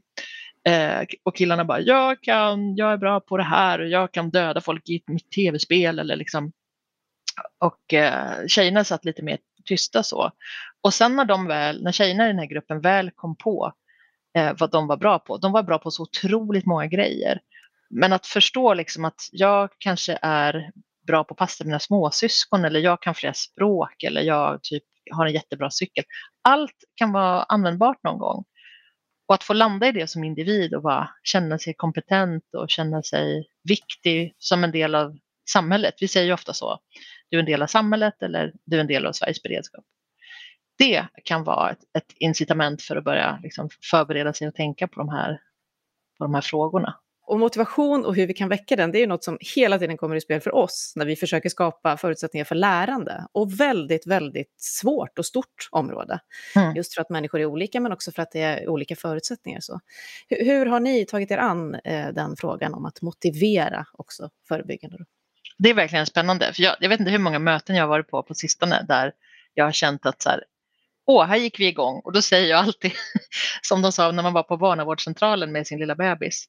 Eh, 0.70 1.06
och 1.22 1.36
killarna 1.36 1.64
bara, 1.64 1.80
jag, 1.80 2.22
kan, 2.22 2.76
jag 2.76 2.92
är 2.92 2.96
bra 2.96 3.20
på 3.20 3.36
det 3.36 3.44
här 3.44 3.80
och 3.80 3.88
jag 3.88 4.12
kan 4.12 4.30
döda 4.30 4.60
folk 4.60 4.88
i 4.88 5.02
mitt 5.06 5.30
tv-spel 5.30 5.98
eller 5.98 6.16
liksom. 6.16 6.52
Och 7.60 7.94
eh, 7.94 8.46
tjejerna 8.46 8.84
satt 8.84 9.04
lite 9.04 9.22
mer 9.22 9.38
tysta 9.64 10.02
så. 10.02 10.30
Och 10.80 10.94
sen 10.94 11.16
när 11.16 11.24
de 11.24 11.46
väl, 11.46 11.82
när 11.82 11.92
tjejerna 11.92 12.24
i 12.24 12.28
den 12.28 12.38
här 12.38 12.46
gruppen 12.46 12.80
väl 12.80 13.10
kom 13.10 13.36
på 13.36 13.72
Eh, 14.36 14.52
vad 14.58 14.70
de 14.70 14.86
var 14.86 14.96
bra 14.96 15.18
på, 15.18 15.38
de 15.38 15.52
var 15.52 15.62
bra 15.62 15.78
på 15.78 15.90
så 15.90 16.02
otroligt 16.02 16.66
många 16.66 16.86
grejer. 16.86 17.40
Men 17.90 18.12
att 18.12 18.26
förstå 18.26 18.74
liksom 18.74 19.04
att 19.04 19.20
jag 19.32 19.70
kanske 19.78 20.18
är 20.22 20.70
bra 21.06 21.24
på 21.24 21.34
att 21.34 21.38
passa 21.38 21.64
mina 21.64 21.78
småsyskon 21.78 22.64
eller 22.64 22.80
jag 22.80 23.02
kan 23.02 23.14
flera 23.14 23.34
språk 23.34 24.02
eller 24.02 24.22
jag 24.22 24.62
typ 24.62 24.82
har 25.10 25.26
en 25.26 25.32
jättebra 25.32 25.70
cykel. 25.70 26.04
Allt 26.42 26.76
kan 26.94 27.12
vara 27.12 27.42
användbart 27.42 28.02
någon 28.02 28.18
gång. 28.18 28.44
Och 29.28 29.34
att 29.34 29.44
få 29.44 29.52
landa 29.52 29.88
i 29.88 29.92
det 29.92 30.10
som 30.10 30.24
individ 30.24 30.74
och 30.74 30.82
bara 30.82 31.10
känna 31.22 31.58
sig 31.58 31.74
kompetent 31.74 32.44
och 32.56 32.70
känna 32.70 33.02
sig 33.02 33.46
viktig 33.68 34.34
som 34.38 34.64
en 34.64 34.70
del 34.70 34.94
av 34.94 35.18
samhället. 35.50 35.94
Vi 36.00 36.08
säger 36.08 36.26
ju 36.26 36.32
ofta 36.32 36.52
så. 36.52 36.78
Du 37.30 37.36
är 37.36 37.40
en 37.40 37.46
del 37.46 37.62
av 37.62 37.66
samhället 37.66 38.22
eller 38.22 38.52
du 38.64 38.76
är 38.76 38.80
en 38.80 38.86
del 38.86 39.06
av 39.06 39.12
Sveriges 39.12 39.42
beredskap. 39.42 39.84
Det 40.78 41.06
kan 41.24 41.44
vara 41.44 41.70
ett, 41.70 41.78
ett 41.98 42.12
incitament 42.16 42.82
för 42.82 42.96
att 42.96 43.04
börja 43.04 43.38
liksom 43.42 43.68
förbereda 43.90 44.32
sig 44.32 44.48
och 44.48 44.54
tänka 44.54 44.88
på 44.88 45.00
de 45.00 45.08
här, 45.08 45.40
på 46.18 46.24
de 46.24 46.34
här 46.34 46.40
frågorna. 46.40 46.94
Och 47.26 47.38
motivation 47.38 48.04
och 48.04 48.16
hur 48.16 48.26
vi 48.26 48.34
kan 48.34 48.48
väcka 48.48 48.76
den, 48.76 48.92
det 48.92 48.98
är 48.98 49.00
ju 49.00 49.06
något 49.06 49.24
som 49.24 49.38
hela 49.56 49.78
tiden 49.78 49.96
kommer 49.96 50.16
i 50.16 50.20
spel 50.20 50.40
för 50.40 50.54
oss 50.54 50.92
när 50.96 51.06
vi 51.06 51.16
försöker 51.16 51.48
skapa 51.48 51.96
förutsättningar 51.96 52.44
för 52.44 52.54
lärande. 52.54 53.26
Och 53.32 53.60
väldigt, 53.60 54.06
väldigt 54.06 54.54
svårt 54.56 55.18
och 55.18 55.26
stort 55.26 55.68
område. 55.70 56.20
Mm. 56.56 56.76
Just 56.76 56.94
för 56.94 57.00
att 57.00 57.10
människor 57.10 57.40
är 57.40 57.46
olika, 57.46 57.80
men 57.80 57.92
också 57.92 58.12
för 58.12 58.22
att 58.22 58.30
det 58.32 58.40
är 58.40 58.68
olika 58.68 58.96
förutsättningar. 58.96 59.60
Så. 59.60 59.80
Hur, 60.28 60.44
hur 60.44 60.66
har 60.66 60.80
ni 60.80 61.06
tagit 61.06 61.30
er 61.30 61.38
an 61.38 61.74
eh, 61.74 62.08
den 62.08 62.36
frågan 62.36 62.74
om 62.74 62.84
att 62.84 63.02
motivera 63.02 63.86
också 63.92 64.30
förebyggande? 64.48 64.98
Det 65.58 65.70
är 65.70 65.74
verkligen 65.74 66.06
spännande. 66.06 66.52
För 66.52 66.62
jag, 66.62 66.76
jag, 66.80 66.88
vet 66.88 67.00
inte 67.00 67.12
hur 67.12 67.18
många 67.18 67.38
möten 67.38 67.76
jag 67.76 67.82
har 67.82 67.88
varit 67.88 68.08
på 68.08 68.22
på 68.22 68.34
sistone 68.34 68.84
där 68.88 69.12
jag 69.54 69.64
har 69.64 69.72
känt 69.72 70.06
att 70.06 70.22
så 70.22 70.28
här, 70.28 70.44
åh, 71.06 71.24
här 71.24 71.36
gick 71.36 71.60
vi 71.60 71.66
igång. 71.66 72.00
Och 72.04 72.12
då 72.12 72.22
säger 72.22 72.50
jag 72.50 72.58
alltid, 72.58 72.92
som 73.62 73.82
de 73.82 73.92
sa 73.92 74.10
när 74.10 74.22
man 74.22 74.32
var 74.32 74.42
på 74.42 74.56
barnavårdscentralen 74.56 75.52
med 75.52 75.66
sin 75.66 75.78
lilla 75.78 75.94
bebis, 75.94 76.44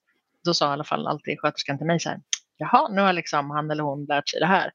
då 0.46 0.54
sa 0.54 0.70
i 0.70 0.74
alla 0.74 0.84
fall 0.84 1.08
alltid 1.08 1.40
sköterskan 1.40 1.78
till 1.78 1.88
mig 1.88 2.00
så 2.00 2.10
här, 2.10 2.20
jaha, 2.58 2.88
nu 2.88 3.02
har 3.02 3.14
liksom 3.14 3.50
han 3.50 3.72
eller 3.72 3.84
hon 3.84 4.06
lärt 4.06 4.30
sig 4.30 4.40
det 4.40 4.46
här. 4.46 4.72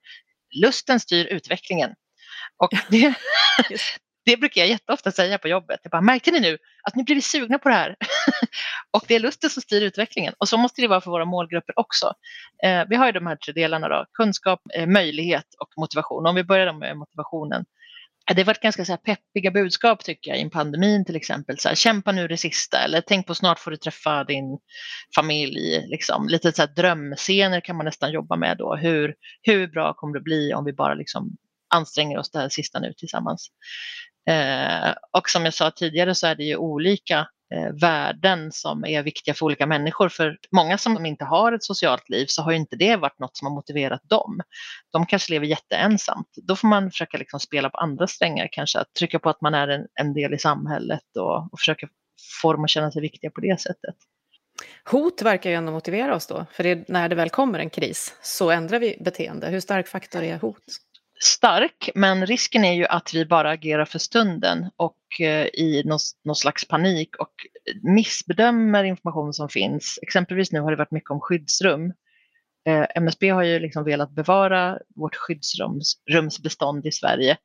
Lusten 0.51 1.01
styr 1.01 1.27
utvecklingen. 1.27 1.95
Och 2.57 2.71
det, 2.91 3.15
det 4.25 4.37
brukar 4.37 4.61
jag 4.61 4.69
jätteofta 4.69 5.13
säga 5.13 5.39
på 5.39 5.49
jobbet. 5.49 5.81
Jag 5.83 5.91
bara, 5.91 6.01
märkte 6.01 6.31
ni 6.31 6.41
nu 6.41 6.59
att 6.83 6.95
ni 6.95 7.05
blivit 7.05 7.25
sugna 7.25 7.59
på 7.59 7.69
det 7.69 7.75
här? 7.75 7.97
och 8.91 9.05
det 9.09 9.15
är 9.15 9.21
lusten 9.21 9.51
som 9.51 9.63
styr 9.63 9.83
utvecklingen. 9.83 10.35
Och 10.39 10.49
så 10.49 10.57
måste 10.57 10.81
det 10.81 10.89
vara 10.89 11.01
för 11.01 11.11
våra 11.11 11.25
målgrupper 11.25 11.79
också. 11.79 12.13
Eh, 12.65 12.85
vi 12.89 12.97
har 12.97 13.07
ju 13.07 13.13
de 13.13 13.27
här 13.27 13.37
tre 13.37 13.53
delarna 13.53 13.89
då, 13.89 14.07
kunskap, 14.13 14.61
eh, 14.75 14.87
möjlighet 14.87 15.47
och 15.61 15.69
motivation. 15.77 16.27
Om 16.27 16.35
vi 16.35 16.45
börjar 16.45 16.73
med 16.73 16.97
motivationen 16.97 17.65
det 18.35 18.43
har 18.43 18.47
varit 18.47 18.61
ganska 18.61 18.85
så 18.85 18.93
här 18.93 18.97
peppiga 18.97 19.51
budskap 19.51 20.05
tycker 20.05 20.31
jag 20.31 20.41
i 20.41 20.51
pandemin 20.51 21.05
till 21.05 21.17
exempel. 21.17 21.59
Så 21.59 21.69
här, 21.69 21.75
Kämpa 21.75 22.13
nu 22.13 22.29
det 22.29 22.37
sista 22.37 22.79
eller 22.79 23.01
tänk 23.01 23.27
på 23.27 23.35
snart 23.35 23.59
får 23.59 23.71
du 23.71 23.77
träffa 23.77 24.25
din 24.25 24.59
familj. 25.15 25.87
Liksom. 25.87 26.29
Lite 26.29 26.53
så 26.53 26.63
här 26.63 26.75
drömscener 26.75 27.61
kan 27.61 27.77
man 27.77 27.87
nästan 27.87 28.13
jobba 28.13 28.37
med 28.37 28.59
då. 28.59 28.77
Hur, 28.77 29.15
hur 29.43 29.67
bra 29.67 29.95
kommer 29.95 30.15
det 30.15 30.21
bli 30.21 30.55
om 30.55 30.65
vi 30.65 30.73
bara 30.73 30.95
liksom 30.95 31.37
anstränger 31.75 32.19
oss 32.19 32.31
det 32.31 32.39
här 32.39 32.49
sista 32.49 32.81
nu 32.81 32.93
tillsammans. 32.97 33.49
Eh, 34.29 34.95
och 35.13 35.31
som 35.31 35.45
jag 35.45 35.55
sa 35.55 35.71
tidigare 35.71 36.15
så 36.15 36.27
är 36.27 36.35
det 36.35 36.45
ju 36.45 36.57
olika 36.57 37.27
Eh, 37.55 37.73
värden 37.81 38.53
som 38.53 38.85
är 38.85 39.03
viktiga 39.03 39.35
för 39.35 39.47
olika 39.47 39.67
människor. 39.67 40.09
För 40.09 40.39
många 40.53 40.79
som 40.79 41.07
inte 41.07 41.25
har 41.25 41.53
ett 41.53 41.65
socialt 41.65 42.09
liv 42.09 42.27
så 42.29 42.43
har 42.43 42.51
ju 42.51 42.57
inte 42.57 42.77
det 42.77 42.97
varit 42.97 43.19
något 43.19 43.37
som 43.37 43.47
har 43.47 43.55
motiverat 43.55 44.01
dem. 44.05 44.41
De 44.93 45.07
kanske 45.07 45.33
lever 45.33 45.47
jätteensamt. 45.47 46.29
Då 46.43 46.57
får 46.57 46.69
man 46.69 46.91
försöka 46.91 47.19
liksom 47.19 47.41
spela 47.41 47.71
på 47.71 47.79
andra 47.79 48.07
strängar 48.07 48.49
kanske, 48.53 48.79
att 48.79 48.95
trycka 48.95 49.19
på 49.19 49.31
att 49.31 49.41
man 49.41 49.55
är 49.55 49.69
en, 49.69 49.87
en 50.01 50.15
del 50.15 50.35
i 50.35 50.39
samhället 50.39 51.17
och, 51.19 51.53
och 51.53 51.59
försöka 51.59 51.89
få 52.43 52.53
dem 52.53 52.65
att 52.65 52.71
känna 52.71 52.91
sig 52.91 53.03
viktiga 53.03 53.31
på 53.31 53.41
det 53.41 53.61
sättet. 53.61 53.95
Hot 54.85 55.23
verkar 55.23 55.51
ju 55.51 55.57
ändå 55.57 55.73
motivera 55.73 56.17
oss 56.17 56.27
då, 56.27 56.47
för 56.53 56.63
det, 56.63 56.89
när 56.89 57.09
det 57.09 57.15
väl 57.15 57.31
kommer 57.31 57.59
en 57.59 57.71
kris 57.71 58.15
så 58.23 58.51
ändrar 58.51 58.79
vi 58.79 58.97
beteende. 59.01 59.49
Hur 59.49 59.61
stark 59.61 59.89
faktor 59.89 60.23
är 60.23 60.39
hot? 60.39 60.65
Stark, 61.23 61.91
men 61.95 62.27
risken 62.27 62.65
är 62.65 62.73
ju 62.73 62.87
att 62.87 63.15
vi 63.15 63.27
bara 63.27 63.51
agerar 63.51 63.85
för 63.85 63.99
stunden 63.99 64.71
och 64.77 65.21
eh, 65.21 65.47
i 65.47 65.83
någon, 65.85 65.99
någon 66.25 66.37
slags 66.37 66.69
panik 66.69 67.17
och 67.17 67.33
missbedömer 67.83 68.85
information 68.85 69.33
som 69.33 69.49
finns. 69.49 69.99
Exempelvis 70.03 70.53
nu 70.53 70.61
har 70.61 70.71
det 70.71 70.77
varit 70.77 70.91
mycket 70.91 71.11
om 71.11 71.21
skyddsrum. 71.21 71.93
Eh, 72.67 72.87
MSB 72.95 73.31
har 73.31 73.43
ju 73.43 73.59
liksom 73.59 73.85
velat 73.85 74.11
bevara 74.11 74.79
vårt 74.97 75.17
skyddsrumsbestånd 75.17 76.87
i 76.87 76.93
Sverige. 76.93 77.37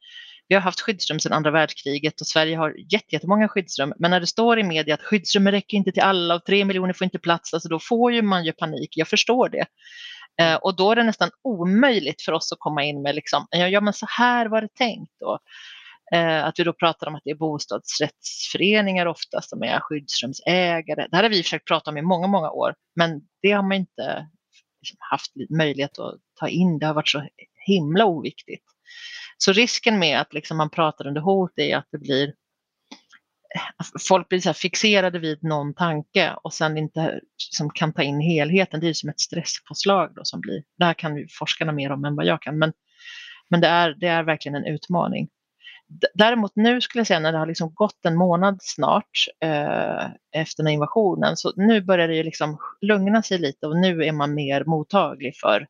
Vi 0.48 0.56
har 0.56 0.62
haft 0.62 0.82
skyddsrum 0.82 1.20
sedan 1.20 1.34
andra 1.34 1.52
världskriget 1.52 2.22
och 2.22 2.28
Sverige 2.28 2.58
har 2.58 2.76
jättemånga 3.12 3.48
skyddsrum. 3.48 3.94
Men 4.00 4.12
när 4.12 4.20
det 4.20 4.28
står 4.28 4.60
i 4.60 4.64
media 4.64 4.94
att 4.94 5.04
skyddsrummen 5.04 5.52
räcker 5.52 5.78
inte 5.78 5.92
till 5.92 6.04
alla 6.04 6.36
och 6.36 6.46
tre 6.46 6.66
miljoner 6.66 6.94
får 6.94 7.06
inte 7.06 7.20
plats, 7.20 7.54
alltså 7.54 7.70
då 7.70 7.80
får 7.80 8.14
ju 8.14 8.22
man 8.22 8.46
ju 8.46 8.52
panik. 8.52 8.90
Jag 8.92 9.08
förstår 9.08 9.50
det. 9.50 9.66
Eh, 10.42 10.56
och 10.56 10.76
då 10.76 10.92
är 10.92 10.96
det 10.96 11.04
nästan 11.04 11.30
omöjligt 11.44 12.22
för 12.22 12.32
oss 12.32 12.52
att 12.52 12.60
komma 12.60 12.84
in 12.84 13.02
med 13.02 13.16
liksom, 13.16 13.48
ja 13.52 13.82
men 13.82 13.94
så 13.94 14.06
här 14.10 14.46
var 14.46 14.62
det 14.62 14.74
tänkt. 14.78 15.22
Och, 15.22 15.40
Eh, 16.14 16.46
att 16.46 16.60
vi 16.60 16.64
då 16.64 16.74
pratar 16.74 17.08
om 17.08 17.16
att 17.16 17.22
det 17.24 17.32
är 17.32 17.36
bostadsrättsföreningar 17.36 19.06
ofta 19.06 19.42
som 19.42 19.64
är 19.64 19.80
skyddsrumsägare. 19.80 21.08
Det 21.10 21.16
här 21.16 21.24
har 21.24 21.30
vi 21.30 21.44
försökt 21.44 21.68
prata 21.68 21.92
om 21.92 21.98
i 21.98 22.02
många, 22.02 22.28
många 22.28 22.52
år, 22.52 22.76
men 22.96 23.22
det 23.42 23.52
har 23.52 23.64
man 23.64 23.78
inte 23.78 24.28
liksom, 24.82 24.98
haft 25.00 25.32
möjlighet 25.50 26.00
att 26.00 26.16
ta 26.40 26.48
in. 26.48 26.80
Det 26.80 26.86
har 26.86 26.94
varit 26.94 27.08
så 27.08 27.28
himla 27.66 28.06
oviktigt. 28.06 28.64
Så 29.38 29.52
risken 29.52 30.00
med 30.00 30.22
att 30.22 30.34
liksom, 30.34 30.58
man 30.58 30.70
pratar 30.70 31.08
under 31.08 31.22
hot 31.22 31.52
är 31.56 31.78
att 31.78 31.88
det 31.92 31.98
blir 31.98 32.34
folk 34.08 34.30
blir 34.30 34.40
så 34.40 34.54
fixerade 34.54 35.20
vid 35.20 35.44
någon 35.44 35.74
tanke 35.74 36.36
och 36.44 36.54
sen 36.54 36.78
inte 36.78 37.20
som 37.38 37.70
kan 37.70 37.94
ta 37.94 38.02
in 38.02 38.20
helheten. 38.20 38.80
Det 38.80 38.90
är 38.90 38.94
som 38.94 39.10
ett 39.10 39.20
stresspåslag 39.20 40.12
då 40.16 40.22
som 40.24 40.42
blir. 40.42 40.64
Det 40.78 40.86
här 40.86 40.94
kan 40.94 41.18
ju 41.18 41.28
forskarna 41.40 41.72
mer 41.72 41.92
om 41.92 42.06
än 42.06 42.16
vad 42.16 42.26
jag 42.26 42.42
kan, 42.42 42.58
men, 42.58 42.74
men 43.50 43.62
det, 43.62 43.68
är, 43.68 43.96
det 44.00 44.08
är 44.08 44.24
verkligen 44.24 44.56
en 44.56 44.66
utmaning. 44.66 45.30
Däremot 46.14 46.52
nu 46.56 46.82
skulle 46.82 47.00
jag 47.00 47.08
säga 47.08 47.20
när 47.20 47.32
det 47.32 47.38
har 47.38 47.46
liksom 47.46 47.74
gått 47.74 48.06
en 48.06 48.16
månad 48.16 48.58
snart 48.62 49.28
eh, 49.44 50.06
efter 50.32 50.64
den 50.64 50.74
invasionen, 50.74 51.38
så 51.38 51.54
nu 51.56 51.82
börjar 51.82 52.08
det 52.08 52.16
ju 52.16 52.24
liksom 52.24 52.58
lugna 52.82 53.24
sig 53.24 53.38
lite 53.38 53.68
och 53.68 53.78
nu 53.78 54.04
är 54.04 54.12
man 54.12 54.34
mer 54.34 54.64
mottaglig 54.66 55.36
för, 55.38 55.68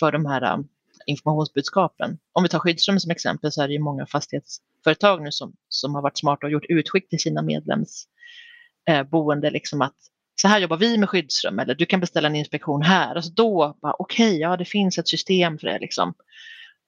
för 0.00 0.12
de 0.12 0.26
här 0.26 0.64
informationsbudskapen. 1.06 2.18
Om 2.32 2.42
vi 2.42 2.48
tar 2.48 2.58
skyddsrum 2.58 3.00
som 3.00 3.10
exempel 3.10 3.52
så 3.52 3.62
är 3.62 3.68
det 3.68 3.74
ju 3.74 3.80
många 3.80 4.06
fastighetsföretag 4.06 5.22
nu 5.22 5.32
som, 5.32 5.52
som 5.68 5.94
har 5.94 6.02
varit 6.02 6.18
smarta 6.18 6.46
och 6.46 6.52
gjort 6.52 6.66
utskick 6.68 7.08
till 7.08 7.20
sina 7.20 7.42
medlemsboende, 7.42 9.46
eh, 9.46 9.52
liksom 9.52 9.82
att 9.82 9.96
så 10.34 10.48
här 10.48 10.60
jobbar 10.60 10.76
vi 10.76 10.98
med 10.98 11.08
skyddsrum 11.08 11.58
eller 11.58 11.74
du 11.74 11.86
kan 11.86 12.00
beställa 12.00 12.28
en 12.28 12.36
inspektion 12.36 12.82
här. 12.82 13.14
Alltså 13.14 13.32
då, 13.32 13.78
okej, 13.82 14.26
okay, 14.26 14.38
ja 14.38 14.56
det 14.56 14.64
finns 14.64 14.98
ett 14.98 15.08
system 15.08 15.58
för 15.58 15.66
det 15.66 15.78
liksom. 15.78 16.14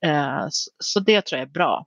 Eh, 0.06 0.46
så, 0.50 0.70
så 0.78 1.00
det 1.00 1.22
tror 1.22 1.38
jag 1.38 1.48
är 1.48 1.52
bra. 1.52 1.86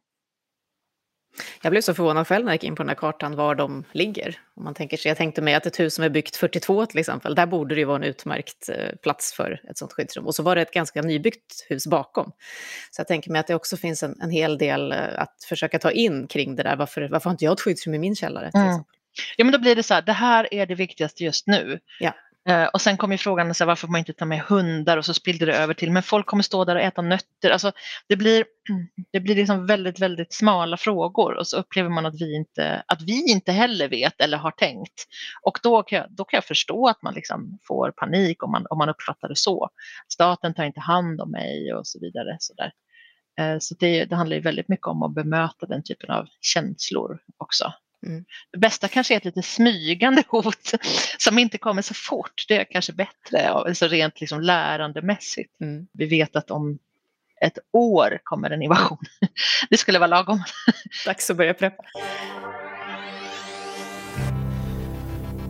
Jag 1.61 1.71
blev 1.71 1.81
så 1.81 1.93
förvånad 1.93 2.27
själv 2.27 2.45
när 2.45 2.51
jag 2.51 2.55
gick 2.55 2.63
in 2.63 2.75
på 2.75 2.83
den 2.83 2.89
här 2.89 2.95
kartan 2.95 3.35
var 3.35 3.55
de 3.55 3.83
ligger. 3.91 4.39
Om 4.55 4.63
man 4.63 4.73
tänker 4.73 4.97
sig, 4.97 5.09
jag 5.09 5.17
tänkte 5.17 5.41
mig 5.41 5.53
att 5.53 5.65
ett 5.65 5.79
hus 5.79 5.95
som 5.95 6.03
är 6.03 6.09
byggt 6.09 6.35
42 6.35 6.85
till 6.85 6.99
exempel, 6.99 7.35
där 7.35 7.45
borde 7.45 7.75
det 7.75 7.79
ju 7.79 7.85
vara 7.85 7.97
en 7.97 8.03
utmärkt 8.03 8.69
eh, 8.69 8.95
plats 9.03 9.33
för 9.33 9.61
ett 9.69 9.77
sånt 9.77 9.93
skyddsrum. 9.93 10.25
Och 10.25 10.35
så 10.35 10.43
var 10.43 10.55
det 10.55 10.61
ett 10.61 10.73
ganska 10.73 11.01
nybyggt 11.01 11.65
hus 11.69 11.87
bakom. 11.87 12.31
Så 12.91 12.99
jag 12.99 13.07
tänker 13.07 13.31
mig 13.31 13.39
att 13.39 13.47
det 13.47 13.55
också 13.55 13.77
finns 13.77 14.03
en, 14.03 14.21
en 14.21 14.29
hel 14.29 14.57
del 14.57 14.91
eh, 14.91 14.97
att 15.15 15.43
försöka 15.49 15.79
ta 15.79 15.91
in 15.91 16.27
kring 16.27 16.55
det 16.55 16.63
där. 16.63 16.75
Varför, 16.75 17.09
varför 17.11 17.29
har 17.29 17.31
inte 17.31 17.45
jag 17.45 17.53
ett 17.53 17.61
skyddsrum 17.61 17.93
i 17.93 17.99
min 17.99 18.15
källare? 18.15 18.51
Mm. 18.53 18.83
Ja, 19.37 19.45
men 19.45 19.51
då 19.51 19.59
blir 19.59 19.75
det 19.75 19.83
så 19.83 19.93
här, 19.93 20.01
det 20.01 20.13
här 20.13 20.53
är 20.53 20.65
det 20.65 20.75
viktigaste 20.75 21.23
just 21.23 21.47
nu. 21.47 21.79
Ja. 21.99 22.13
Eh, 22.47 22.65
och 22.65 22.81
sen 22.81 22.97
kom 22.97 23.11
ju 23.11 23.17
frågan 23.17 23.53
så 23.53 23.63
här, 23.63 23.67
varför 23.67 23.87
man 23.87 23.99
inte 23.99 24.13
tar 24.13 24.25
med 24.25 24.39
hundar 24.39 24.97
och 24.97 25.05
så 25.05 25.13
spillde 25.13 25.45
det 25.45 25.57
över 25.57 25.73
till, 25.73 25.91
men 25.91 26.03
folk 26.03 26.25
kommer 26.25 26.43
stå 26.43 26.65
där 26.65 26.75
och 26.75 26.81
äta 26.81 27.01
nötter. 27.01 27.49
Alltså, 27.49 27.71
det 28.09 28.15
blir, 28.15 28.45
det 29.11 29.19
blir 29.19 29.35
liksom 29.35 29.65
väldigt, 29.65 29.99
väldigt 29.99 30.33
smala 30.33 30.77
frågor 30.77 31.33
och 31.37 31.47
så 31.47 31.57
upplever 31.57 31.89
man 31.89 32.05
att 32.05 32.21
vi 32.21 32.35
inte, 32.35 32.83
att 32.87 33.01
vi 33.01 33.31
inte 33.31 33.51
heller 33.51 33.89
vet 33.89 34.21
eller 34.21 34.37
har 34.37 34.51
tänkt. 34.51 35.05
Och 35.41 35.59
då 35.63 35.83
kan 35.83 35.97
jag, 35.97 36.07
då 36.09 36.23
kan 36.23 36.37
jag 36.37 36.45
förstå 36.45 36.87
att 36.87 37.01
man 37.01 37.13
liksom 37.13 37.59
får 37.67 37.91
panik 37.91 38.43
om 38.43 38.51
man, 38.51 38.65
om 38.69 38.77
man 38.77 38.89
uppfattar 38.89 39.29
det 39.29 39.35
så. 39.37 39.69
Staten 40.13 40.53
tar 40.53 40.63
inte 40.63 40.79
hand 40.79 41.21
om 41.21 41.31
mig 41.31 41.73
och 41.73 41.87
så 41.87 41.99
vidare. 41.99 42.37
Så, 42.39 42.53
där. 42.53 42.71
Eh, 43.39 43.57
så 43.59 43.75
det, 43.79 44.05
det 44.05 44.15
handlar 44.15 44.35
ju 44.35 44.41
väldigt 44.41 44.69
mycket 44.69 44.87
om 44.87 45.03
att 45.03 45.13
bemöta 45.13 45.65
den 45.65 45.83
typen 45.83 46.09
av 46.09 46.25
känslor 46.41 47.19
också. 47.37 47.73
Mm. 48.05 48.25
Det 48.51 48.57
bästa 48.57 48.87
kanske 48.87 49.13
är 49.13 49.17
ett 49.17 49.25
lite 49.25 49.41
smygande 49.41 50.23
hot 50.27 50.71
som 51.17 51.39
inte 51.39 51.57
kommer 51.57 51.81
så 51.81 51.93
fort. 51.93 52.45
Det 52.47 52.57
är 52.57 52.65
kanske 52.71 52.93
bättre, 52.93 53.49
alltså 53.49 53.87
rent 53.87 54.21
liksom 54.21 54.41
lärandemässigt. 54.41 55.61
Mm. 55.61 55.87
Vi 55.93 56.05
vet 56.05 56.35
att 56.35 56.51
om 56.51 56.79
ett 57.41 57.57
år 57.73 58.19
kommer 58.23 58.49
en 58.49 58.61
invasion. 58.61 59.05
Det 59.69 59.77
skulle 59.77 59.99
vara 59.99 60.07
lagom. 60.07 60.43
Dags 61.05 61.29
att 61.29 61.37
börja 61.37 61.53
preppa. 61.53 61.83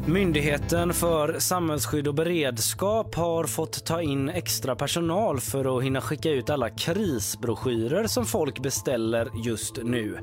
Myndigheten 0.07 0.93
för 0.93 1.39
samhällsskydd 1.39 2.07
och 2.07 2.13
beredskap 2.13 3.15
har 3.15 3.43
fått 3.43 3.85
ta 3.85 4.01
in 4.01 4.29
extra 4.29 4.75
personal 4.75 5.39
för 5.39 5.77
att 5.77 5.83
hinna 5.83 6.01
skicka 6.01 6.31
ut 6.31 6.49
alla 6.49 6.69
krisbroschyrer 6.69 8.07
som 8.07 8.25
folk 8.25 8.59
beställer 8.59 9.29
just 9.45 9.77
nu. 9.83 10.17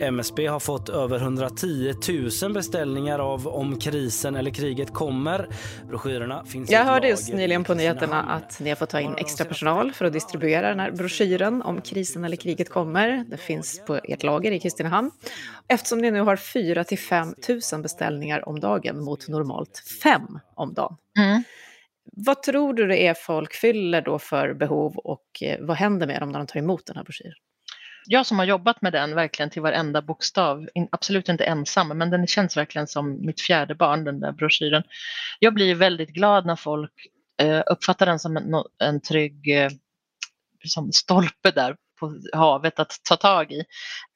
MSB 0.00 0.46
har 0.46 0.60
fått 0.60 0.88
över 0.88 1.18
110 1.18 1.94
000 2.42 2.52
beställningar 2.52 3.18
av 3.18 3.48
Om 3.48 3.78
krisen 3.78 4.36
eller 4.36 4.50
kriget 4.50 4.94
kommer. 4.94 5.48
Broschyrerna 5.88 6.44
finns 6.44 6.70
Jag 6.70 6.84
hörde 6.84 7.08
just 7.08 7.32
nyligen 7.32 7.64
på 7.64 7.74
nyheterna 7.74 8.22
att 8.22 8.60
ni 8.60 8.68
har 8.68 8.76
fått 8.76 8.90
ta 8.90 9.00
in 9.00 9.14
extra 9.16 9.44
personal 9.44 9.92
för 9.92 10.04
att 10.04 10.12
distribuera 10.12 10.68
den 10.68 10.80
här 10.80 10.90
broschyren 10.90 11.62
Om 11.62 11.80
krisen 11.80 12.24
eller 12.24 12.36
kriget 12.36 12.70
kommer. 12.70 13.24
Det 13.28 13.36
finns 13.36 13.80
på 13.86 14.00
ert 14.04 14.22
lager 14.22 14.52
i 14.52 14.60
Kristinehamn. 14.60 15.10
Eftersom 15.68 15.98
ni 15.98 16.10
nu 16.10 16.20
har 16.20 16.36
4 16.36 16.84
till 16.84 16.98
5 16.98 17.34
000 17.72 17.82
beställningar 17.82 18.48
om 18.48 18.60
dagen 18.60 19.04
mot 19.04 19.28
normalt 19.28 19.82
fem 20.02 20.40
om 20.54 20.74
dagen. 20.74 20.96
Mm. 21.18 21.42
Vad 22.12 22.42
tror 22.42 22.74
du 22.74 22.86
det 22.86 23.06
är 23.06 23.14
folk 23.14 23.54
fyller 23.54 24.02
då 24.02 24.18
för 24.18 24.54
behov 24.54 24.96
och 24.96 25.42
eh, 25.42 25.56
vad 25.60 25.76
händer 25.76 26.06
med 26.06 26.22
dem 26.22 26.28
när 26.32 26.38
de 26.38 26.46
tar 26.46 26.60
emot 26.60 26.86
den 26.86 26.96
här 26.96 27.04
broschyren? 27.04 27.34
jag 28.10 28.26
som 28.26 28.38
har 28.38 28.46
jobbat 28.46 28.82
med 28.82 28.92
den 28.92 29.14
verkligen 29.14 29.50
till 29.50 29.62
varenda 29.62 30.02
bokstav, 30.02 30.68
absolut 30.90 31.28
inte 31.28 31.44
ensam, 31.44 31.88
men 31.88 32.10
den 32.10 32.26
känns 32.26 32.56
verkligen 32.56 32.86
som 32.86 33.26
mitt 33.26 33.40
fjärde 33.40 33.74
barn, 33.74 34.04
den 34.04 34.20
där 34.20 34.32
broschyren. 34.32 34.82
Jag 35.38 35.54
blir 35.54 35.74
väldigt 35.74 36.08
glad 36.08 36.46
när 36.46 36.56
folk 36.56 36.92
eh, 37.42 37.62
uppfattar 37.66 38.06
den 38.06 38.18
som 38.18 38.36
en, 38.36 38.54
en 38.78 39.00
trygg 39.00 39.56
eh, 39.56 39.70
som 40.64 40.92
stolpe 40.92 41.50
där 41.50 41.76
på 42.00 42.20
havet 42.32 42.78
att 42.78 42.96
ta 43.08 43.16
tag 43.16 43.52
i 43.52 43.64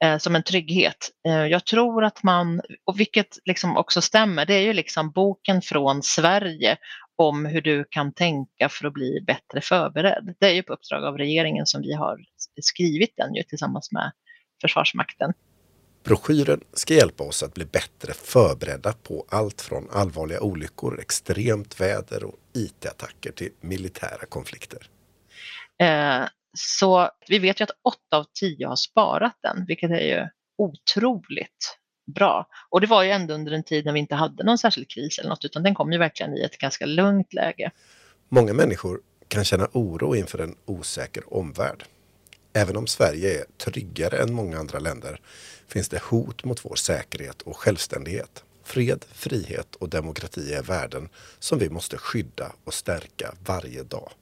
eh, 0.05 0.18
som 0.18 0.37
en 0.37 0.42
trygghet. 0.42 1.11
Eh, 1.29 1.47
jag 1.47 1.66
tror 1.66 2.05
att 2.05 2.23
man, 2.23 2.61
och 2.85 3.01
vilket 3.01 3.38
liksom 3.45 3.77
också 3.77 4.01
stämmer, 4.01 4.47
det 4.47 4.55
är 4.55 4.62
ju 4.62 4.73
liksom 4.73 5.11
boken 5.11 5.62
från 5.62 6.03
Sverige 6.03 6.77
om 7.16 7.47
hur 7.47 7.61
du 7.61 7.85
kan 7.90 8.12
tänka 8.12 8.68
för 8.68 8.87
att 8.87 8.92
bli 8.92 9.21
bättre 9.27 9.61
förberedd. 9.61 10.35
Det 10.40 10.47
är 10.47 10.55
ju 10.55 10.62
på 10.62 10.73
uppdrag 10.73 11.05
av 11.05 11.18
regeringen 11.18 11.66
som 11.66 11.83
vi 11.83 11.92
har 11.95 12.18
skrivit 12.62 13.14
den 13.16 13.35
ju 13.35 13.42
tillsammans 13.42 13.92
med 13.92 14.12
Försvarsmakten. 14.61 15.33
Broschyren 16.05 16.61
ska 16.73 16.95
hjälpa 16.95 17.25
oss 17.25 17.42
att 17.42 17.55
bli 17.55 17.64
bättre 17.64 18.12
förberedda 18.12 18.92
på 18.92 19.27
allt 19.29 19.61
från 19.61 19.88
allvarliga 19.92 20.40
olyckor, 20.40 21.01
extremt 21.01 21.81
väder 21.81 22.25
och 22.25 22.37
IT-attacker 22.55 23.33
till 23.33 23.51
militära 23.61 24.27
konflikter. 24.29 24.87
Eh, 25.83 26.25
så 26.58 27.10
vi 27.28 27.38
vet 27.38 27.60
ju 27.60 27.64
att 27.64 27.70
åtta 27.82 28.16
av 28.16 28.26
tio 28.40 28.66
har 28.66 28.76
sparat 28.76 29.38
den, 29.42 29.64
vilket 29.68 29.90
är 29.90 30.18
ju 30.18 30.28
otroligt 30.58 31.78
bra. 32.14 32.46
Och 32.70 32.80
det 32.80 32.86
var 32.86 33.02
ju 33.02 33.10
ändå 33.10 33.34
under 33.34 33.52
en 33.52 33.64
tid 33.64 33.84
när 33.84 33.92
vi 33.92 33.98
inte 33.98 34.14
hade 34.14 34.44
någon 34.44 34.58
särskild 34.58 34.90
kris 34.90 35.18
eller 35.18 35.28
något, 35.28 35.44
utan 35.44 35.62
den 35.62 35.74
kom 35.74 35.92
ju 35.92 35.98
verkligen 35.98 36.36
i 36.36 36.40
ett 36.40 36.58
ganska 36.58 36.86
lugnt 36.86 37.32
läge. 37.32 37.70
Många 38.28 38.52
människor 38.52 39.00
kan 39.28 39.44
känna 39.44 39.68
oro 39.72 40.16
inför 40.16 40.38
en 40.38 40.56
osäker 40.64 41.34
omvärld. 41.34 41.84
Även 42.52 42.76
om 42.76 42.86
Sverige 42.86 43.40
är 43.40 43.44
tryggare 43.64 44.22
än 44.22 44.34
många 44.34 44.58
andra 44.58 44.78
länder 44.78 45.20
finns 45.68 45.88
det 45.88 46.02
hot 46.02 46.44
mot 46.44 46.64
vår 46.64 46.74
säkerhet 46.74 47.42
och 47.42 47.56
självständighet. 47.56 48.44
Fred, 48.64 49.04
frihet 49.12 49.74
och 49.74 49.88
demokrati 49.88 50.52
är 50.54 50.62
värden 50.62 51.08
som 51.38 51.58
vi 51.58 51.70
måste 51.70 51.98
skydda 51.98 52.52
och 52.64 52.74
stärka 52.74 53.34
varje 53.46 53.82
dag. 53.82 54.12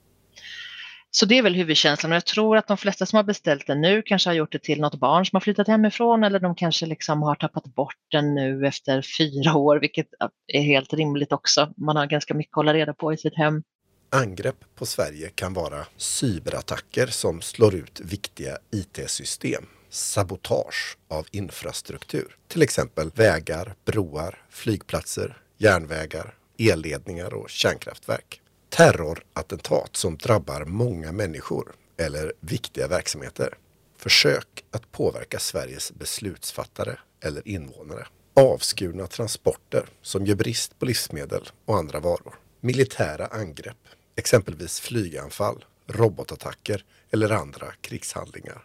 Så 1.12 1.26
det 1.26 1.38
är 1.38 1.42
väl 1.42 1.54
huvudkänslan 1.54 2.12
och 2.12 2.16
jag 2.16 2.26
tror 2.26 2.56
att 2.56 2.66
de 2.66 2.76
flesta 2.76 3.06
som 3.06 3.16
har 3.16 3.24
beställt 3.24 3.66
den 3.66 3.80
nu 3.80 4.02
kanske 4.02 4.30
har 4.30 4.34
gjort 4.34 4.52
det 4.52 4.62
till 4.62 4.80
något 4.80 4.94
barn 4.94 5.26
som 5.26 5.36
har 5.36 5.40
flyttat 5.40 5.68
hemifrån 5.68 6.24
eller 6.24 6.40
de 6.40 6.54
kanske 6.54 6.86
liksom 6.86 7.22
har 7.22 7.34
tappat 7.34 7.64
bort 7.64 7.96
den 8.10 8.34
nu 8.34 8.66
efter 8.66 9.02
fyra 9.18 9.56
år, 9.56 9.80
vilket 9.80 10.06
är 10.46 10.62
helt 10.62 10.92
rimligt 10.94 11.32
också. 11.32 11.72
Man 11.76 11.96
har 11.96 12.06
ganska 12.06 12.34
mycket 12.34 12.52
att 12.52 12.56
hålla 12.56 12.74
reda 12.74 12.94
på 12.94 13.12
i 13.12 13.16
sitt 13.16 13.36
hem. 13.36 13.62
Angrepp 14.10 14.64
på 14.74 14.86
Sverige 14.86 15.28
kan 15.28 15.54
vara 15.54 15.86
cyberattacker 15.96 17.06
som 17.06 17.40
slår 17.40 17.74
ut 17.74 18.00
viktiga 18.00 18.58
IT-system, 18.72 19.66
sabotage 19.88 20.96
av 21.08 21.26
infrastruktur, 21.30 22.36
till 22.48 22.62
exempel 22.62 23.10
vägar, 23.14 23.74
broar, 23.84 24.38
flygplatser, 24.50 25.36
järnvägar, 25.58 26.34
elledningar 26.58 27.34
och 27.34 27.50
kärnkraftverk 27.50 28.39
terrorattentat 28.70 29.96
som 29.96 30.16
drabbar 30.16 30.64
många 30.64 31.12
människor 31.12 31.72
eller 31.96 32.32
viktiga 32.40 32.88
verksamheter. 32.88 33.54
Försök 33.96 34.64
att 34.70 34.92
påverka 34.92 35.38
Sveriges 35.38 35.92
beslutsfattare 35.92 36.98
eller 37.24 37.48
invånare. 37.48 38.06
Avskurna 38.34 39.06
transporter 39.06 39.84
som 40.02 40.26
gör 40.26 40.34
brist 40.34 40.78
på 40.78 40.86
livsmedel 40.86 41.42
och 41.64 41.76
andra 41.76 42.00
varor. 42.00 42.34
Militära 42.60 43.26
angrepp, 43.26 43.88
exempelvis 44.16 44.80
flyganfall, 44.80 45.64
robotattacker 45.86 46.84
eller 47.10 47.30
andra 47.30 47.66
krigshandlingar. 47.80 48.64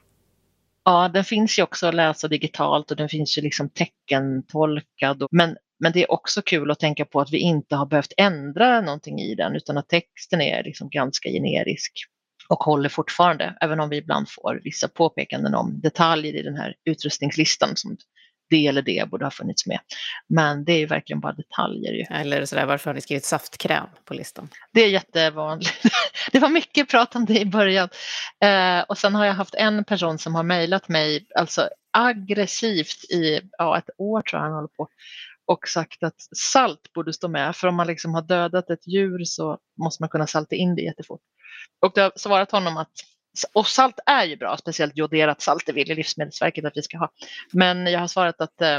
Ja, 0.84 1.10
den 1.14 1.24
finns 1.24 1.60
ju 1.60 1.64
också 1.64 1.88
att 1.88 1.96
läsa 1.96 2.28
digitalt 2.28 2.92
och 2.92 2.98
den 2.98 3.10
finns 3.10 3.38
ju 3.38 3.42
liksom 3.42 3.70
teckentolkad. 3.70 5.28
Men 5.32 5.58
men 5.80 5.92
det 5.92 6.04
är 6.04 6.12
också 6.12 6.42
kul 6.42 6.72
att 6.72 6.80
tänka 6.80 7.06
på 7.06 7.22
att 7.22 7.32
vi 7.32 7.38
inte 7.38 7.76
har 7.76 7.86
behövt 7.86 8.14
ändra 8.18 8.82
någonting 8.82 9.20
i 9.20 9.36
den 9.36 9.56
utan 9.56 9.78
att 9.78 9.90
texten 9.90 10.42
är 10.42 10.64
liksom 10.64 10.90
ganska 10.90 11.30
generisk 11.30 11.92
och 12.50 12.64
håller 12.64 12.90
fortfarande, 12.90 13.58
även 13.62 13.80
om 13.80 13.90
vi 13.90 13.98
ibland 13.98 14.30
får 14.30 14.62
vissa 14.64 14.88
påpekanden 14.88 15.56
om 15.56 15.82
detaljer 15.82 16.34
i 16.34 16.42
den 16.42 16.56
här 16.56 16.76
utrustningslistan 16.86 17.76
som 17.76 17.98
det 18.50 18.68
eller 18.68 18.82
det 18.82 19.10
borde 19.10 19.26
ha 19.26 19.32
funnits 19.32 19.68
med. 19.68 19.80
Men 20.28 20.66
det 20.66 20.74
är 20.74 20.80
ju 20.80 20.86
verkligen 20.86 21.20
bara 21.20 21.34
detaljer. 21.34 21.94
Ju. 21.94 22.04
Eller 22.10 22.46
sådär, 22.46 22.66
varför 22.66 22.90
har 22.90 22.96
ni 22.96 23.02
skrivit 23.02 23.26
saftkräm 23.26 23.88
på 24.06 24.14
listan? 24.14 24.50
Det 24.74 24.82
är 24.82 24.90
jättevanligt. 24.90 25.74
Det 26.32 26.40
var 26.40 26.50
mycket 26.50 26.90
prat 26.90 27.16
om 27.16 27.26
det 27.26 27.40
i 27.40 27.46
början. 27.46 27.90
Eh, 28.44 28.80
och 28.80 28.98
sen 28.98 29.16
har 29.16 29.26
jag 29.26 29.34
haft 29.34 29.56
en 29.56 29.84
person 29.84 30.18
som 30.18 30.36
har 30.36 30.44
mejlat 30.44 30.90
mig, 30.90 31.28
alltså 31.36 31.70
aggressivt 31.94 33.04
i 33.04 33.42
ja, 33.58 33.78
ett 33.78 33.90
år 33.98 34.22
tror 34.22 34.42
jag 34.42 34.46
han 34.46 34.56
håller 34.56 34.68
på 34.68 34.88
och 35.46 35.68
sagt 35.68 36.04
att 36.04 36.22
salt 36.38 36.94
borde 36.94 37.14
stå 37.14 37.28
med 37.28 37.56
för 37.56 37.68
om 37.68 37.76
man 37.76 37.88
liksom 37.88 38.14
har 38.14 38.22
dödat 38.22 38.70
ett 38.70 38.88
djur 38.88 39.24
så 39.24 39.60
måste 39.84 40.04
man 40.04 40.10
kunna 40.10 40.28
salta 40.28 40.56
in 40.56 40.76
det 40.76 40.82
jättefort. 40.82 41.22
Och 41.82 41.92
det 41.96 42.02
har 42.02 42.12
svarat 42.16 42.52
honom 42.52 42.78
att 42.78 42.92
och 43.54 43.68
salt 43.68 44.00
är 44.06 44.26
ju 44.26 44.36
bra, 44.36 44.58
speciellt 44.58 44.98
joderat 44.98 45.42
salt, 45.42 45.64
det 45.66 45.72
vill 45.72 45.88
Livsmedelsverket 45.88 46.66
att 46.66 46.78
vi 46.78 46.82
ska 46.82 46.98
ha. 46.98 47.12
Men 47.52 47.88
jag 47.88 48.00
har 48.00 48.08
svarat 48.08 48.42
att 48.42 48.62
eh, 48.62 48.76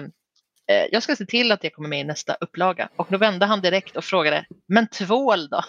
eh, 0.71 0.87
jag 0.93 1.03
ska 1.03 1.17
se 1.17 1.27
till 1.27 1.53
att 1.53 1.61
det 1.61 1.71
kommer 1.71 1.89
med 1.89 2.01
i 2.01 2.05
nästa 2.05 2.35
upplaga. 2.41 2.89
Och 2.97 3.07
då 3.11 3.19
vände 3.19 3.47
han 3.47 3.61
direkt 3.61 3.97
och 3.97 4.05
frågade, 4.05 4.47
men 4.67 4.87
tvål 4.87 5.49
då? 5.49 5.65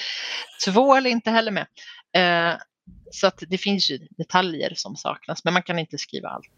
tvål 0.64 1.06
är 1.06 1.10
inte 1.10 1.30
heller 1.30 1.52
med. 1.52 1.66
Eh, 2.12 2.58
så 3.10 3.26
att 3.26 3.42
det 3.48 3.58
finns 3.58 3.90
ju 3.90 3.98
detaljer 3.98 4.72
som 4.76 4.96
saknas, 4.96 5.44
men 5.44 5.54
man 5.54 5.62
kan 5.62 5.78
inte 5.78 5.98
skriva 5.98 6.28
allt. 6.28 6.48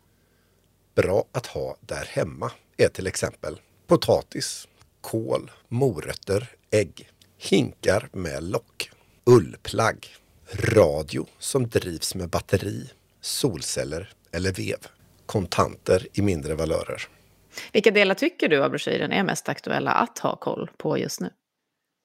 Bra 0.94 1.24
att 1.32 1.46
ha 1.46 1.76
där 1.80 2.08
hemma 2.10 2.50
är 2.76 2.88
till 2.88 3.06
exempel 3.06 3.60
potatis, 3.90 4.68
kål, 5.00 5.50
morötter, 5.68 6.48
ägg, 6.70 7.08
hinkar 7.38 8.08
med 8.12 8.42
lock, 8.42 8.90
ullplagg, 9.26 10.06
radio 10.52 11.26
som 11.38 11.68
drivs 11.68 12.14
med 12.14 12.28
batteri, 12.28 12.90
solceller 13.20 14.08
eller 14.32 14.52
vev, 14.52 14.78
kontanter 15.26 16.06
i 16.12 16.22
mindre 16.22 16.54
valörer. 16.54 17.02
Vilka 17.72 17.90
delar 17.90 18.14
tycker 18.14 18.48
du 18.48 18.64
av 18.64 18.70
broschyren 18.70 19.12
är 19.12 19.24
mest 19.24 19.48
aktuella 19.48 19.90
att 19.90 20.18
ha 20.18 20.36
koll 20.36 20.70
på 20.76 20.98
just 20.98 21.20
nu? 21.20 21.30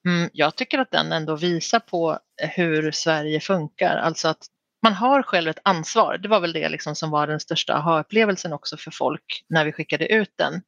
Mm, 0.07 0.29
jag 0.33 0.55
tycker 0.55 0.79
att 0.79 0.91
den 0.91 1.11
ändå 1.11 1.35
visar 1.35 1.79
på 1.79 2.19
hur 2.55 2.91
Sverige 2.91 3.39
funkar, 3.39 3.97
alltså 3.97 4.27
att 4.27 4.45
man 4.83 4.93
har 4.93 5.23
själv 5.23 5.49
ett 5.49 5.59
ansvar. 5.63 6.17
Det 6.17 6.27
var 6.27 6.39
väl 6.39 6.53
det 6.53 6.69
liksom 6.69 6.95
som 6.95 7.09
var 7.09 7.27
den 7.27 7.39
största 7.39 7.73
aha-upplevelsen 7.73 8.53
också 8.53 8.77
för 8.77 8.91
folk 8.91 9.45
när 9.49 9.65
vi 9.65 9.71
skickade 9.71 10.07
ut 10.07 10.33
den. 10.35 10.61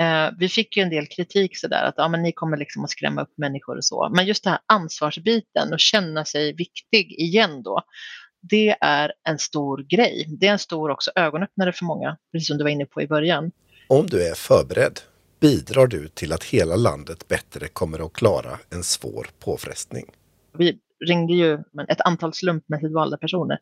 Eh, 0.00 0.30
vi 0.38 0.48
fick 0.48 0.76
ju 0.76 0.82
en 0.82 0.90
del 0.90 1.06
kritik 1.06 1.58
sådär 1.58 1.82
att 1.82 1.94
ja, 1.96 2.08
men 2.08 2.22
ni 2.22 2.32
kommer 2.32 2.56
liksom 2.56 2.84
att 2.84 2.90
skrämma 2.90 3.22
upp 3.22 3.32
människor 3.36 3.76
och 3.76 3.84
så. 3.84 4.08
Men 4.14 4.26
just 4.26 4.44
det 4.44 4.50
här 4.50 4.58
ansvarsbiten 4.66 5.72
och 5.72 5.80
känna 5.80 6.24
sig 6.24 6.52
viktig 6.52 7.12
igen 7.12 7.62
då. 7.62 7.82
Det 8.40 8.76
är 8.80 9.12
en 9.28 9.38
stor 9.38 9.82
grej. 9.82 10.26
Det 10.40 10.46
är 10.46 10.52
en 10.52 10.58
stor 10.58 10.90
också 10.90 11.10
ögonöppnare 11.14 11.72
för 11.72 11.84
många, 11.84 12.16
precis 12.32 12.48
som 12.48 12.58
du 12.58 12.64
var 12.64 12.70
inne 12.70 12.86
på 12.86 13.02
i 13.02 13.06
början. 13.06 13.50
Om 13.88 14.06
du 14.06 14.28
är 14.28 14.34
förberedd 14.34 15.00
bidrar 15.40 15.86
du 15.86 16.08
till 16.08 16.32
att 16.32 16.44
hela 16.44 16.76
landet 16.76 17.28
bättre 17.28 17.68
kommer 17.68 18.06
att 18.06 18.12
klara 18.12 18.58
en 18.70 18.82
svår 18.82 19.26
påfrestning. 19.38 20.04
Vi 20.58 20.78
ringde 21.06 21.34
ju 21.34 21.54
ett 21.88 22.00
antal 22.00 22.34
slumpmässigt 22.34 22.92
valda 22.92 23.16
personer 23.16 23.58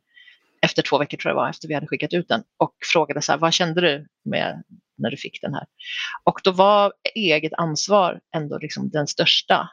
efter 0.62 0.82
två 0.82 0.98
veckor 0.98 1.18
tror 1.18 1.30
jag 1.30 1.36
var, 1.36 1.50
efter 1.50 1.68
vi 1.68 1.74
hade 1.74 1.86
skickat 1.86 2.12
ut 2.12 2.28
den 2.28 2.42
och 2.56 2.74
frågade 2.92 3.22
så 3.22 3.32
här, 3.32 3.38
vad 3.38 3.52
kände 3.52 3.80
du 3.80 4.06
med 4.24 4.62
när 5.02 5.10
du 5.10 5.16
fick 5.16 5.40
den 5.42 5.54
här? 5.54 5.66
Och 6.24 6.40
då 6.44 6.52
var 6.52 6.92
eget 7.14 7.52
ansvar 7.52 8.20
ändå 8.36 8.58
liksom 8.58 8.90
den 8.90 9.06
största, 9.06 9.70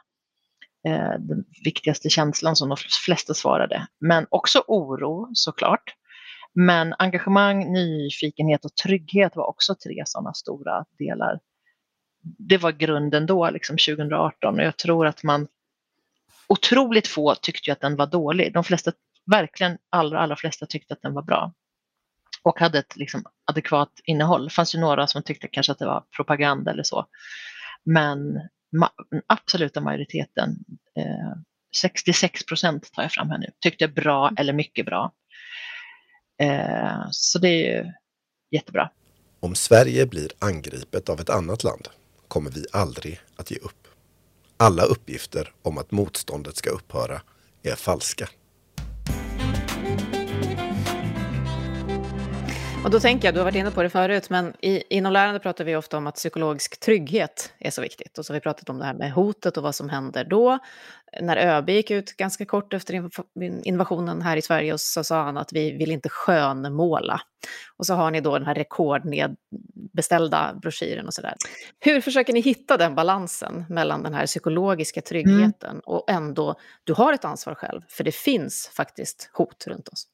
eh, 0.86 1.12
den 1.18 1.44
viktigaste 1.64 2.10
känslan 2.10 2.56
som 2.56 2.68
de 2.68 2.76
flesta 3.06 3.34
svarade. 3.34 3.86
Men 4.00 4.26
också 4.30 4.64
oro 4.66 5.30
såklart. 5.34 5.94
Men 6.52 6.94
engagemang, 6.98 7.72
nyfikenhet 7.72 8.64
och 8.64 8.74
trygghet 8.74 9.36
var 9.36 9.48
också 9.48 9.74
tre 9.74 10.02
sådana 10.06 10.34
stora 10.34 10.84
delar. 10.98 11.40
Det 12.22 12.58
var 12.58 12.72
grunden 12.72 13.26
då, 13.26 13.50
liksom 13.50 13.76
2018 13.76 14.54
och 14.54 14.64
jag 14.64 14.76
tror 14.76 15.06
att 15.06 15.22
man 15.22 15.48
otroligt 16.46 17.08
få 17.08 17.34
tyckte 17.34 17.72
att 17.72 17.80
den 17.80 17.96
var 17.96 18.06
dålig. 18.06 18.52
De 18.52 18.64
flesta, 18.64 18.92
verkligen 19.26 19.78
allra, 19.90 20.20
allra 20.20 20.36
flesta 20.36 20.66
tyckte 20.66 20.94
att 20.94 21.02
den 21.02 21.14
var 21.14 21.22
bra 21.22 21.52
och 22.42 22.60
hade 22.60 22.78
ett 22.78 22.96
liksom, 22.96 23.24
adekvat 23.44 23.92
innehåll. 24.04 24.44
Det 24.44 24.50
fanns 24.50 24.74
ju 24.74 24.78
några 24.78 25.06
som 25.06 25.22
tyckte 25.22 25.48
kanske 25.48 25.72
att 25.72 25.78
det 25.78 25.86
var 25.86 26.04
propaganda 26.16 26.70
eller 26.70 26.82
så. 26.82 27.06
Men 27.84 28.18
ma 28.76 28.90
absoluta 29.26 29.80
majoriteten, 29.80 30.50
eh, 30.98 31.36
66 31.76 32.46
procent 32.46 32.92
tar 32.92 33.02
jag 33.02 33.12
fram 33.12 33.30
här 33.30 33.38
nu, 33.38 33.50
tyckte 33.60 33.88
bra 33.88 34.28
mm. 34.28 34.36
eller 34.38 34.52
mycket 34.52 34.86
bra. 34.86 35.12
Eh, 36.42 37.06
så 37.10 37.38
det 37.38 37.48
är 37.48 37.82
ju 37.82 37.92
jättebra. 38.50 38.90
Om 39.40 39.54
Sverige 39.54 40.06
blir 40.06 40.30
angripet 40.38 41.08
av 41.08 41.20
ett 41.20 41.30
annat 41.30 41.64
land 41.64 41.88
kommer 42.28 42.50
vi 42.50 42.66
aldrig 42.72 43.20
att 43.36 43.50
ge 43.50 43.56
upp. 43.56 43.88
Alla 44.56 44.82
uppgifter 44.82 45.52
om 45.62 45.78
att 45.78 45.90
motståndet 45.90 46.56
ska 46.56 46.70
upphöra 46.70 47.20
är 47.62 47.74
falska. 47.74 48.28
Och 52.84 52.90
då 52.90 53.00
tänker 53.00 53.28
jag, 53.28 53.34
du 53.34 53.38
har 53.38 53.44
varit 53.44 53.56
inne 53.56 53.70
på 53.70 53.82
det 53.82 53.90
förut, 53.90 54.30
men 54.30 54.54
i, 54.60 54.96
inom 54.96 55.12
lärande 55.12 55.40
pratar 55.40 55.64
vi 55.64 55.76
ofta 55.76 55.98
om 55.98 56.06
att 56.06 56.14
psykologisk 56.14 56.80
trygghet 56.80 57.52
är 57.58 57.70
så 57.70 57.82
viktigt. 57.82 58.18
Och 58.18 58.26
så 58.26 58.32
har 58.32 58.34
vi 58.34 58.40
pratat 58.40 58.70
om 58.70 58.78
det 58.78 58.84
här 58.84 58.94
med 58.94 59.12
hotet 59.12 59.56
och 59.56 59.62
vad 59.62 59.74
som 59.74 59.88
händer 59.88 60.24
då. 60.24 60.58
När 61.20 61.36
ÖB 61.36 61.70
gick 61.70 61.90
ut 61.90 62.16
ganska 62.16 62.46
kort 62.46 62.72
efter 62.72 63.10
invasionen 63.64 64.22
här 64.22 64.36
i 64.36 64.42
Sverige 64.42 64.72
och 64.72 64.80
så 64.80 65.04
sa 65.04 65.22
han 65.22 65.36
att 65.36 65.52
vi 65.52 65.72
vill 65.72 65.90
inte 65.90 66.08
skönmåla. 66.08 67.20
Och 67.76 67.86
så 67.86 67.94
har 67.94 68.10
ni 68.10 68.20
då 68.20 68.38
den 68.38 68.46
här 68.46 68.54
rekordnedbeställda 68.54 70.54
broschyren 70.62 71.06
och 71.06 71.14
sådär. 71.14 71.34
Hur 71.80 72.00
försöker 72.00 72.32
ni 72.32 72.40
hitta 72.40 72.76
den 72.76 72.94
balansen 72.94 73.64
mellan 73.68 74.02
den 74.02 74.14
här 74.14 74.26
psykologiska 74.26 75.02
tryggheten 75.02 75.70
mm. 75.70 75.82
och 75.86 76.10
ändå, 76.10 76.54
du 76.84 76.92
har 76.92 77.12
ett 77.12 77.24
ansvar 77.24 77.54
själv, 77.54 77.80
för 77.88 78.04
det 78.04 78.14
finns 78.14 78.70
faktiskt 78.74 79.30
hot 79.32 79.66
runt 79.66 79.88
oss. 79.88 80.06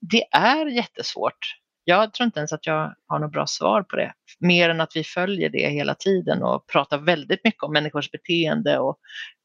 Det 0.00 0.24
är 0.32 0.66
jättesvårt 0.66 1.63
jag 1.84 2.12
tror 2.12 2.24
inte 2.24 2.38
ens 2.38 2.52
att 2.52 2.66
jag 2.66 2.94
har 3.06 3.18
något 3.18 3.32
bra 3.32 3.46
svar 3.46 3.82
på 3.82 3.96
det. 3.96 4.12
Mer 4.40 4.70
än 4.70 4.80
att 4.80 4.96
vi 4.96 5.04
följer 5.04 5.48
det 5.50 5.68
hela 5.68 5.94
tiden 5.94 6.42
och 6.42 6.66
pratar 6.66 6.98
väldigt 6.98 7.44
mycket 7.44 7.62
om 7.62 7.72
människors 7.72 8.10
beteende 8.10 8.78
och 8.78 8.98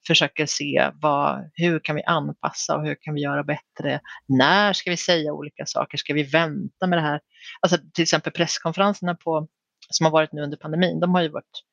försöker 0.07 0.45
se 0.45 0.91
vad, 0.93 1.51
hur 1.53 1.79
kan 1.79 1.95
vi 1.95 2.03
anpassa 2.03 2.75
och 2.75 2.85
hur 2.85 2.97
kan 3.01 3.13
vi 3.13 3.21
göra 3.21 3.43
bättre? 3.43 3.99
När 4.27 4.73
ska 4.73 4.89
vi 4.89 4.97
säga 4.97 5.33
olika 5.33 5.65
saker? 5.65 5.97
Ska 5.97 6.13
vi 6.13 6.23
vänta 6.23 6.87
med 6.87 6.97
det 6.97 7.01
här? 7.01 7.19
Alltså 7.61 7.77
till 7.93 8.03
exempel 8.03 8.33
presskonferenserna 8.33 9.15
på, 9.15 9.47
som 9.89 10.05
har 10.05 10.11
varit 10.11 10.33
nu 10.33 10.41
under 10.41 10.57
pandemin, 10.57 10.99
de 10.99 11.15
har 11.15 11.21
ju 11.21 11.29
varit 11.29 11.63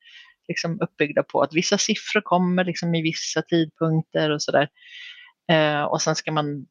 liksom 0.47 0.81
uppbyggda 0.81 1.23
på 1.23 1.41
att 1.41 1.53
vissa 1.53 1.77
siffror 1.77 2.21
kommer 2.21 2.63
liksom 2.63 2.95
i 2.95 3.01
vissa 3.01 3.41
tidpunkter 3.41 4.29
och 4.31 4.41
sådär. 4.41 4.69
Eh, 5.51 5.83
och 5.83 6.01
sen 6.01 6.15
ska 6.15 6.31
man 6.31 6.65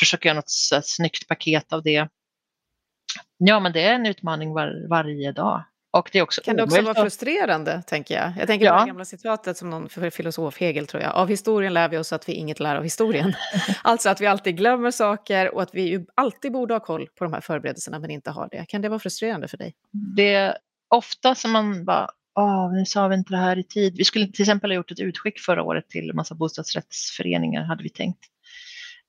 försöka 0.00 0.28
göra 0.28 0.36
något 0.36 0.50
så 0.50 0.74
här, 0.74 0.82
snyggt 0.86 1.28
paket 1.28 1.72
av 1.72 1.82
det. 1.82 2.08
Ja, 3.38 3.60
men 3.60 3.72
det 3.72 3.82
är 3.82 3.94
en 3.94 4.06
utmaning 4.06 4.52
var, 4.52 4.88
varje 4.88 5.32
dag. 5.32 5.64
Och 5.92 6.08
det 6.12 6.18
är 6.18 6.22
också 6.22 6.40
kan 6.44 6.56
det 6.56 6.62
också 6.62 6.82
vara 6.82 6.94
frustrerande, 6.94 7.82
tänker 7.86 8.14
jag? 8.14 8.32
Jag 8.38 8.46
tänker 8.46 8.66
ja. 8.66 8.72
på 8.72 8.80
det 8.80 8.86
gamla 8.86 9.04
citatet 9.04 9.56
som 9.56 9.70
någon 9.70 9.88
filosof, 9.88 10.60
Hegel 10.60 10.86
tror 10.86 11.02
jag, 11.02 11.14
av 11.14 11.28
historien 11.28 11.74
lär 11.74 11.88
vi 11.88 11.98
oss 11.98 12.12
att 12.12 12.28
vi 12.28 12.32
inget 12.32 12.60
lär 12.60 12.76
av 12.76 12.82
historien. 12.82 13.34
alltså 13.82 14.08
att 14.08 14.20
vi 14.20 14.26
alltid 14.26 14.56
glömmer 14.56 14.90
saker 14.90 15.54
och 15.54 15.62
att 15.62 15.74
vi 15.74 16.06
alltid 16.14 16.52
borde 16.52 16.74
ha 16.74 16.80
koll 16.80 17.08
på 17.18 17.24
de 17.24 17.32
här 17.32 17.40
förberedelserna 17.40 17.98
men 17.98 18.10
inte 18.10 18.30
har 18.30 18.48
det. 18.50 18.64
Kan 18.68 18.82
det 18.82 18.88
vara 18.88 18.98
frustrerande 18.98 19.48
för 19.48 19.56
dig? 19.56 19.74
Det 20.16 20.34
är 20.34 20.56
ofta 20.88 21.34
som 21.34 21.52
man 21.52 21.84
bara, 21.84 22.08
Åh, 22.34 22.72
nu 22.72 22.86
sa 22.86 23.08
vi 23.08 23.14
inte 23.14 23.32
det 23.32 23.38
här 23.38 23.58
i 23.58 23.64
tid. 23.64 23.94
Vi 23.96 24.04
skulle 24.04 24.26
till 24.26 24.42
exempel 24.42 24.70
ha 24.70 24.74
gjort 24.74 24.90
ett 24.90 25.00
utskick 25.00 25.40
förra 25.40 25.62
året 25.62 25.88
till 25.88 26.10
en 26.10 26.16
massa 26.16 26.34
bostadsrättsföreningar, 26.34 27.62
hade 27.62 27.82
vi 27.82 27.90
tänkt. 27.90 28.20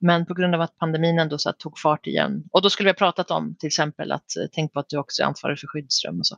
Men 0.00 0.26
på 0.26 0.34
grund 0.34 0.54
av 0.54 0.60
att 0.60 0.78
pandemin 0.78 1.18
ändå 1.18 1.38
så 1.38 1.52
tog 1.52 1.78
fart 1.78 2.06
igen. 2.06 2.44
Och 2.52 2.62
då 2.62 2.70
skulle 2.70 2.86
vi 2.86 2.90
ha 2.90 2.94
pratat 2.94 3.30
om 3.30 3.56
till 3.58 3.66
exempel 3.66 4.12
att 4.12 4.36
eh, 4.36 4.46
tänk 4.52 4.72
på 4.72 4.80
att 4.80 4.88
du 4.88 4.98
också 4.98 5.22
är 5.22 5.26
ansvarig 5.26 5.58
för 5.58 5.66
skyddsrum 5.66 6.18
och 6.18 6.26
så. 6.26 6.36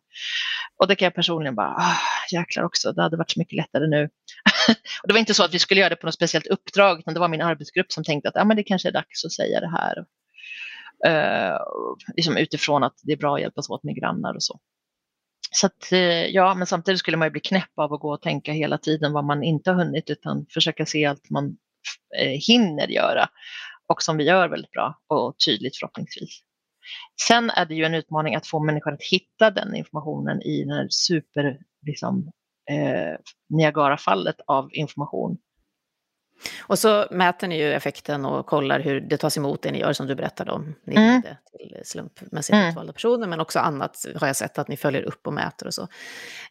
Och 0.76 0.88
det 0.88 0.94
kan 0.94 1.06
jag 1.06 1.14
personligen 1.14 1.54
bara, 1.54 1.68
ah, 1.68 1.96
jäklar 2.32 2.64
också, 2.64 2.92
det 2.92 3.02
hade 3.02 3.16
varit 3.16 3.30
så 3.30 3.40
mycket 3.40 3.56
lättare 3.56 3.86
nu. 3.86 4.04
och 5.02 5.08
det 5.08 5.12
var 5.12 5.20
inte 5.20 5.34
så 5.34 5.44
att 5.44 5.54
vi 5.54 5.58
skulle 5.58 5.80
göra 5.80 5.90
det 5.90 5.96
på 5.96 6.06
något 6.06 6.14
speciellt 6.14 6.46
uppdrag, 6.46 6.98
utan 6.98 7.14
det 7.14 7.20
var 7.20 7.28
min 7.28 7.42
arbetsgrupp 7.42 7.92
som 7.92 8.04
tänkte 8.04 8.28
att 8.28 8.36
ah, 8.36 8.44
men 8.44 8.56
det 8.56 8.62
kanske 8.62 8.88
är 8.88 8.92
dags 8.92 9.24
att 9.24 9.32
säga 9.32 9.60
det 9.60 9.70
här. 9.70 10.04
Uh, 11.06 11.58
liksom 12.16 12.36
utifrån 12.36 12.82
att 12.82 12.94
det 13.02 13.12
är 13.12 13.16
bra 13.16 13.34
att 13.34 13.40
hjälpas 13.40 13.70
åt 13.70 13.84
med 13.84 13.96
grannar 13.96 14.34
och 14.34 14.42
så. 14.42 14.60
Så 15.50 15.66
att, 15.66 15.92
eh, 15.92 16.26
ja, 16.26 16.54
men 16.54 16.66
samtidigt 16.66 16.98
skulle 16.98 17.16
man 17.16 17.26
ju 17.26 17.30
bli 17.30 17.40
knäpp 17.40 17.78
av 17.78 17.92
att 17.92 18.00
gå 18.00 18.12
och 18.12 18.22
tänka 18.22 18.52
hela 18.52 18.78
tiden 18.78 19.12
vad 19.12 19.24
man 19.24 19.42
inte 19.42 19.70
har 19.70 19.84
hunnit, 19.84 20.10
utan 20.10 20.46
försöka 20.50 20.86
se 20.86 21.06
allt 21.06 21.30
man 21.30 21.56
Eh, 22.18 22.38
hinner 22.48 22.88
göra 22.88 23.28
och 23.86 24.02
som 24.02 24.16
vi 24.16 24.24
gör 24.24 24.48
väldigt 24.48 24.70
bra 24.70 25.00
och 25.06 25.34
tydligt 25.46 25.76
förhoppningsvis. 25.76 26.42
Sen 27.26 27.50
är 27.50 27.66
det 27.66 27.74
ju 27.74 27.84
en 27.84 27.94
utmaning 27.94 28.34
att 28.34 28.46
få 28.46 28.60
människor 28.60 28.92
att 28.92 29.02
hitta 29.02 29.50
den 29.50 29.76
informationen 29.76 30.42
i 30.42 30.64
den 30.64 30.72
här 30.72 30.86
super, 30.90 31.58
liksom, 31.86 32.30
eh, 32.70 33.18
Niagara-fallet 33.48 34.36
av 34.46 34.68
information 34.72 35.38
och 36.60 36.78
så 36.78 37.06
mäter 37.10 37.48
ni 37.48 37.58
ju 37.58 37.72
effekten 37.72 38.24
och 38.24 38.46
kollar 38.46 38.80
hur 38.80 39.00
det 39.00 39.16
tas 39.16 39.36
emot, 39.36 39.62
det 39.62 39.72
ni 39.72 39.78
gör 39.78 39.92
som 39.92 40.06
du 40.06 40.14
berättade 40.14 40.52
om. 40.52 40.74
Ni 40.84 40.96
mm. 40.96 41.20
det 41.20 41.36
till 41.58 41.80
slumpmässigt 41.84 42.54
mm. 42.54 42.68
utvalda 42.68 42.92
personer, 42.92 43.26
men 43.26 43.40
också 43.40 43.58
annat 43.58 44.06
har 44.16 44.26
jag 44.26 44.36
sett 44.36 44.58
att 44.58 44.68
ni 44.68 44.76
följer 44.76 45.02
upp 45.02 45.26
och 45.26 45.32
mäter 45.32 45.66
och 45.66 45.74
så. 45.74 45.88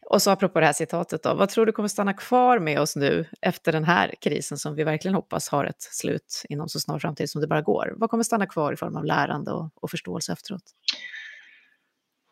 Och 0.02 0.22
så 0.22 0.30
apropå 0.30 0.60
det 0.60 0.66
här 0.66 0.72
citatet 0.72 1.22
då, 1.22 1.34
vad 1.34 1.48
tror 1.48 1.66
du 1.66 1.72
kommer 1.72 1.88
stanna 1.88 2.12
kvar 2.12 2.58
med 2.58 2.80
oss 2.80 2.96
nu 2.96 3.24
efter 3.40 3.72
den 3.72 3.84
här 3.84 4.14
krisen 4.20 4.58
som 4.58 4.74
vi 4.74 4.84
verkligen 4.84 5.14
hoppas 5.14 5.48
har 5.48 5.64
ett 5.64 5.82
slut 5.82 6.42
inom 6.48 6.68
så 6.68 6.80
snar 6.80 6.98
framtid 6.98 7.30
som 7.30 7.40
det 7.40 7.46
bara 7.46 7.62
går? 7.62 7.94
Vad 7.96 8.10
kommer 8.10 8.24
stanna 8.24 8.46
kvar 8.46 8.72
i 8.72 8.76
form 8.76 8.96
av 8.96 9.04
lärande 9.04 9.52
och, 9.52 9.70
och 9.74 9.90
förståelse 9.90 10.32
efteråt? 10.32 10.62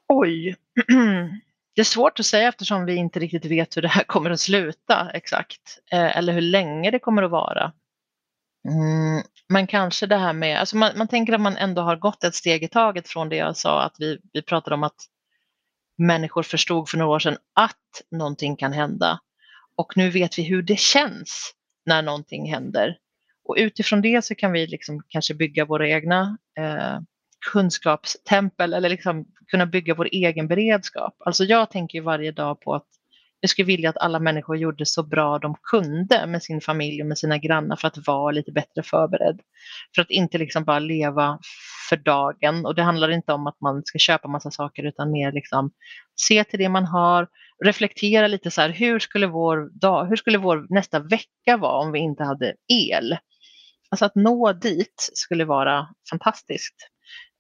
Oj. 0.09 0.57
Det 1.75 1.81
är 1.81 1.85
svårt 1.85 2.21
att 2.21 2.27
säga 2.27 2.49
eftersom 2.49 2.85
vi 2.85 2.95
inte 2.95 3.19
riktigt 3.19 3.45
vet 3.45 3.77
hur 3.77 3.83
det 3.83 3.89
här 3.89 4.05
kommer 4.07 4.31
att 4.31 4.41
sluta 4.41 5.11
exakt. 5.15 5.79
Eh, 5.93 6.17
eller 6.17 6.33
hur 6.33 6.41
länge 6.41 6.91
det 6.91 6.99
kommer 6.99 7.23
att 7.23 7.31
vara. 7.31 7.73
Mm, 8.69 9.23
men 9.49 9.67
kanske 9.67 10.07
det 10.07 10.17
här 10.17 10.33
med, 10.33 10.61
alltså 10.61 10.77
man, 10.77 10.99
man, 10.99 11.09
tänker 11.09 11.33
att 11.33 11.41
man 11.41 11.57
ändå 11.57 11.83
har 11.83 11.97
gått 11.97 12.25
ett 12.25 12.35
steg 12.35 12.63
i 12.63 12.69
taget 12.69 13.09
från 13.09 13.29
det 13.29 13.37
jag 13.37 13.57
sa 13.57 13.83
att 13.83 13.97
vi, 13.99 14.19
vi 14.33 14.43
pratade 14.43 14.75
om 14.75 14.83
att 14.83 14.97
människor 15.99 16.43
förstod 16.43 16.89
för 16.89 16.99
några 16.99 17.13
år 17.15 17.19
sedan 17.19 17.37
att 17.55 18.03
någonting 18.11 18.57
kan 18.57 18.73
hända. 18.73 19.21
Och 19.77 19.97
nu 19.97 20.11
vet 20.11 20.39
vi 20.39 20.43
hur 20.43 20.63
det 20.63 20.79
känns 20.79 21.53
när 21.87 22.03
någonting 22.03 22.51
händer. 22.51 22.97
Och 23.45 23.57
utifrån 23.59 24.03
det 24.03 24.25
så 24.25 24.35
kan 24.35 24.53
vi 24.53 24.67
liksom 24.67 25.03
kanske 25.09 25.35
bygga 25.35 25.65
våra 25.65 25.89
egna 25.89 26.39
eh, 26.59 26.99
kunskapstempel 27.53 28.73
eller 28.73 28.89
liksom 28.89 29.25
kunna 29.51 29.67
bygga 29.67 29.95
vår 29.95 30.09
egen 30.13 30.49
beredskap. 30.49 31.15
Alltså 31.19 31.45
jag 31.45 31.71
tänker 31.71 32.01
varje 32.01 32.33
dag 32.33 32.61
på 32.61 32.75
att 32.75 32.87
jag 33.41 33.51
skulle 33.51 33.67
vilja 33.67 33.91
att 33.91 33.99
alla 33.99 34.21
människor 34.21 34.57
gjorde 34.57 34.87
så 34.87 35.03
bra 35.03 35.39
de 35.39 35.57
kunde 35.63 36.27
med 36.27 36.43
sin 36.43 36.61
familj 36.61 37.01
och 37.01 37.07
med 37.07 37.19
sina 37.19 37.39
grannar 37.39 37.77
för 37.77 37.89
att 37.89 38.07
vara 38.07 38.31
lite 38.31 38.53
bättre 38.53 38.83
förberedd. 38.83 39.41
För 39.95 40.03
att 40.03 40.11
inte 40.11 40.39
liksom 40.39 40.65
bara 40.65 40.79
leva 40.79 41.39
för 41.89 41.97
dagen. 41.97 42.67
Och 42.67 42.75
det 42.75 42.83
handlar 42.83 43.09
inte 43.11 43.33
om 43.33 43.47
att 43.47 43.61
man 43.61 43.83
ska 43.85 43.99
köpa 43.99 44.29
massa 44.29 44.51
saker 44.51 44.83
utan 44.83 45.11
mer 45.11 45.33
liksom 45.33 45.71
se 46.17 46.45
till 46.45 46.59
det 46.59 46.69
man 46.69 46.85
har, 46.85 47.29
reflektera 47.65 48.27
lite 48.27 48.51
så 48.51 48.61
här, 48.61 48.71
hur 48.71 48.99
skulle 48.99 49.27
vår, 49.27 49.71
dag, 49.81 50.07
hur 50.07 50.17
skulle 50.17 50.39
vår 50.39 50.67
nästa 50.75 50.99
vecka 50.99 51.57
vara 51.57 51.79
om 51.79 51.93
vi 51.93 51.99
inte 51.99 52.25
hade 52.25 52.55
el? 52.69 53.17
Alltså 53.91 54.05
att 54.05 54.15
nå 54.15 54.53
dit 54.53 55.11
skulle 55.15 55.45
vara 55.45 55.89
fantastiskt. 56.11 56.94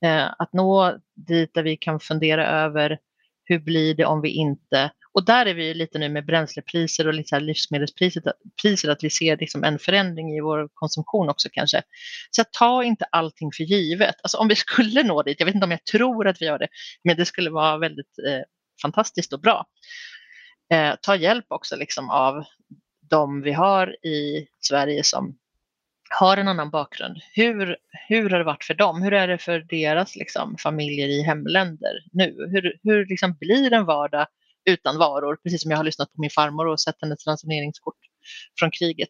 Eh, 0.05 0.35
att 0.38 0.53
nå 0.53 0.99
dit 1.17 1.55
där 1.55 1.62
vi 1.62 1.77
kan 1.77 2.01
fundera 2.01 2.47
över 2.47 2.99
hur 3.45 3.59
blir 3.59 3.95
det 3.95 4.05
om 4.05 4.21
vi 4.21 4.31
inte... 4.31 4.90
Och 5.12 5.25
där 5.25 5.47
är 5.47 5.55
vi 5.55 5.75
lite 5.75 5.99
nu 5.99 6.09
med 6.09 6.27
bränslepriser 6.27 7.07
och 7.07 7.14
lite 7.14 7.40
livsmedelspriser, 7.40 8.90
att 8.90 9.05
vi 9.05 9.11
ser 9.11 9.37
liksom 9.37 9.64
en 9.64 9.79
förändring 9.79 10.37
i 10.37 10.40
vår 10.40 10.69
konsumtion 10.75 11.29
också 11.29 11.49
kanske. 11.53 11.83
Så 12.31 12.45
ta 12.59 12.85
inte 12.85 13.05
allting 13.05 13.51
för 13.57 13.64
givet. 13.64 14.14
Alltså 14.23 14.38
om 14.38 14.49
vi 14.49 14.55
skulle 14.57 15.03
nå 15.03 15.23
dit, 15.23 15.37
jag 15.40 15.47
vet 15.47 15.55
inte 15.55 15.64
om 15.64 15.71
jag 15.71 15.85
tror 15.85 16.27
att 16.29 16.43
vi 16.43 16.47
gör 16.47 16.59
det, 16.59 16.69
men 17.05 17.17
det 17.17 17.25
skulle 17.25 17.51
vara 17.51 17.79
väldigt 17.79 18.19
eh, 18.29 18.43
fantastiskt 18.83 19.33
och 19.33 19.40
bra. 19.40 19.67
Eh, 20.73 20.95
ta 21.03 21.17
hjälp 21.17 21.47
också 21.49 21.77
liksom 21.77 22.11
av 22.11 22.45
de 23.11 23.43
vi 23.43 23.53
har 23.53 24.07
i 24.07 24.47
Sverige 24.61 25.05
som 25.05 25.38
har 26.11 26.37
en 26.37 26.49
annan 26.49 26.71
bakgrund. 26.71 27.17
Hur, 27.33 27.77
hur 28.09 28.31
har 28.31 28.38
det 28.38 28.45
varit 28.45 28.64
för 28.64 28.75
dem? 28.75 29.03
Hur 29.03 29.12
är 29.12 29.29
det 29.29 29.38
för 29.38 29.59
deras 29.61 30.17
liksom, 30.17 30.57
familjer 30.59 31.09
i 31.09 31.23
hemländer 31.23 31.93
nu? 32.12 32.49
Hur, 32.53 32.79
hur 32.83 33.07
liksom 33.07 33.35
blir 33.40 33.73
en 33.73 33.85
vardag 33.85 34.27
utan 34.71 34.99
varor? 34.99 35.37
Precis 35.37 35.62
som 35.62 35.71
jag 35.71 35.79
har 35.79 35.85
lyssnat 35.85 36.12
på 36.12 36.21
min 36.21 36.31
farmor 36.31 36.67
och 36.67 36.81
sett 36.81 36.97
hennes 37.01 37.27
ransoneringskort 37.27 37.99
från 38.59 38.71
kriget. 38.71 39.09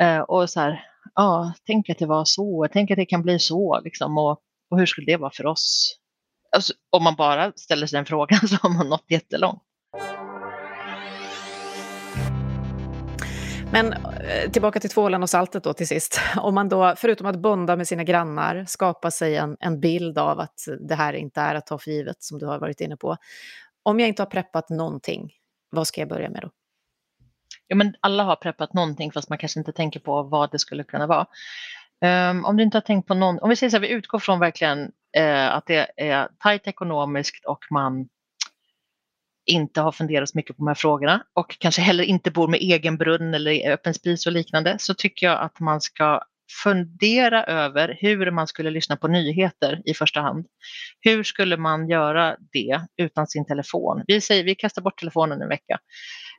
Eh, 0.00 0.20
och 0.20 0.50
så 0.50 0.60
här, 0.60 0.84
ja, 1.14 1.52
tänk 1.66 1.90
att 1.90 1.98
det 1.98 2.06
var 2.06 2.24
så, 2.24 2.68
tänk 2.72 2.90
att 2.90 2.96
det 2.96 3.06
kan 3.06 3.22
bli 3.22 3.38
så, 3.38 3.80
liksom, 3.84 4.18
och, 4.18 4.40
och 4.70 4.78
hur 4.78 4.86
skulle 4.86 5.12
det 5.12 5.16
vara 5.16 5.30
för 5.30 5.46
oss? 5.46 5.96
Alltså, 6.56 6.72
om 6.90 7.04
man 7.04 7.16
bara 7.16 7.52
ställer 7.56 7.86
sig 7.86 7.96
den 7.96 8.06
frågan 8.06 8.40
så 8.48 8.56
har 8.56 8.70
man 8.70 8.88
nått 8.88 9.04
jättelångt. 9.08 9.62
Men 13.76 13.92
eh, 13.92 14.50
tillbaka 14.50 14.80
till 14.80 14.90
tvålen 14.90 15.22
och 15.22 15.30
saltet 15.30 15.64
då 15.64 15.72
till 15.72 15.88
sist. 15.88 16.20
Om 16.36 16.54
man 16.54 16.68
då, 16.68 16.94
förutom 16.96 17.26
att 17.26 17.36
bonda 17.36 17.76
med 17.76 17.88
sina 17.88 18.04
grannar, 18.04 18.64
skapa 18.68 19.10
sig 19.10 19.36
en, 19.36 19.56
en 19.60 19.80
bild 19.80 20.18
av 20.18 20.40
att 20.40 20.60
det 20.88 20.94
här 20.94 21.12
inte 21.12 21.40
är 21.40 21.54
att 21.54 21.66
ta 21.66 21.78
för 21.78 21.90
givet, 21.90 22.22
som 22.22 22.38
du 22.38 22.46
har 22.46 22.58
varit 22.58 22.80
inne 22.80 22.96
på. 22.96 23.16
Om 23.82 24.00
jag 24.00 24.08
inte 24.08 24.22
har 24.22 24.26
preppat 24.26 24.70
någonting, 24.70 25.32
vad 25.70 25.86
ska 25.86 26.00
jag 26.00 26.08
börja 26.08 26.30
med 26.30 26.42
då? 26.42 26.50
Ja, 27.66 27.76
men 27.76 27.94
alla 28.00 28.22
har 28.22 28.36
preppat 28.36 28.74
någonting, 28.74 29.12
fast 29.12 29.28
man 29.28 29.38
kanske 29.38 29.60
inte 29.60 29.72
tänker 29.72 30.00
på 30.00 30.22
vad 30.22 30.50
det 30.50 30.58
skulle 30.58 30.84
kunna 30.84 31.06
vara. 31.06 31.26
Um, 32.30 32.44
om 32.44 32.56
du 32.56 32.62
inte 32.62 32.76
har 32.76 32.82
tänkt 32.82 33.08
på 33.08 33.14
någon, 33.14 33.38
om 33.38 33.48
vi 33.48 33.56
säger 33.56 33.70
så 33.70 33.76
här, 33.76 33.82
vi 33.82 33.88
utgår 33.88 34.18
från 34.18 34.40
verkligen 34.40 34.78
uh, 35.18 35.54
att 35.56 35.66
det 35.66 35.90
är 35.96 36.28
tajt 36.38 36.66
ekonomiskt 36.66 37.44
och 37.44 37.64
man 37.70 38.08
inte 39.46 39.80
har 39.80 39.92
funderat 39.92 40.28
så 40.28 40.38
mycket 40.38 40.56
på 40.56 40.62
de 40.62 40.68
här 40.68 40.74
frågorna 40.74 41.24
och 41.34 41.58
kanske 41.58 41.82
heller 41.82 42.04
inte 42.04 42.30
bor 42.30 42.48
med 42.48 42.60
egen 42.60 42.96
brunn 42.96 43.34
eller 43.34 43.70
öppen 43.70 43.94
spis 43.94 44.26
och 44.26 44.32
liknande 44.32 44.76
så 44.78 44.94
tycker 44.94 45.26
jag 45.26 45.40
att 45.40 45.60
man 45.60 45.80
ska 45.80 46.22
fundera 46.62 47.44
över 47.44 47.98
hur 48.00 48.30
man 48.30 48.46
skulle 48.46 48.70
lyssna 48.70 48.96
på 48.96 49.08
nyheter 49.08 49.82
i 49.84 49.94
första 49.94 50.20
hand. 50.20 50.46
Hur 51.00 51.22
skulle 51.22 51.56
man 51.56 51.88
göra 51.88 52.36
det 52.52 52.80
utan 52.96 53.26
sin 53.26 53.46
telefon? 53.46 54.04
Vi 54.06 54.20
säger 54.20 54.44
vi 54.44 54.54
kastar 54.54 54.82
bort 54.82 54.98
telefonen 54.98 55.42
en 55.42 55.48
vecka. 55.48 55.78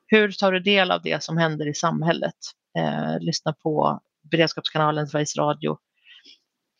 Hur 0.07 0.31
tar 0.31 0.51
du 0.51 0.59
del 0.59 0.91
av 0.91 1.01
det 1.01 1.23
som 1.23 1.37
händer 1.37 1.67
i 1.67 1.73
samhället? 1.73 2.35
Eh, 2.79 3.19
lyssna 3.19 3.53
på 3.53 3.99
Beredskapskanalen, 4.31 5.07
Sveriges 5.07 5.37
Radio. 5.37 5.77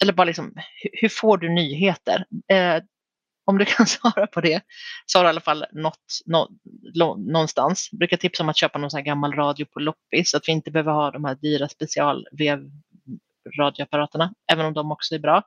Eller 0.02 0.14
bara 0.14 0.26
liksom, 0.26 0.54
hur 1.02 1.10
får 1.10 1.38
du 1.38 1.50
nyheter? 1.50 2.26
Eh, 2.52 2.84
om 3.48 3.58
du 3.58 3.66
kan 3.66 3.88
svara 3.98 4.28
på 4.28 4.42
det 4.42 4.62
så 5.06 5.20
har 5.20 5.24
du 5.24 5.28
i 5.28 5.30
alla 5.30 5.42
fall 5.42 5.66
något, 5.72 6.22
nå, 6.26 6.50
någonstans. 7.18 7.90
Jag 7.92 8.00
brukar 8.00 8.18
tipsa 8.18 8.44
om 8.44 8.50
att 8.50 8.58
köpa 8.58 8.80
någon 8.80 8.92
sån 8.92 8.98
här 8.98 9.06
gammal 9.06 9.34
radio 9.34 9.66
på 9.66 9.80
loppis 9.80 10.32
så 10.32 10.38
att 10.38 10.48
vi 10.48 10.52
inte 10.52 10.72
behöver 10.72 10.92
ha 10.92 11.12
de 11.12 11.26
här 11.26 11.36
dyra 11.36 11.68
specialvevradioapparaterna, 11.68 14.34
även 14.52 14.66
om 14.66 14.74
de 14.74 14.92
också 14.92 15.16
är 15.16 15.20
bra. 15.20 15.44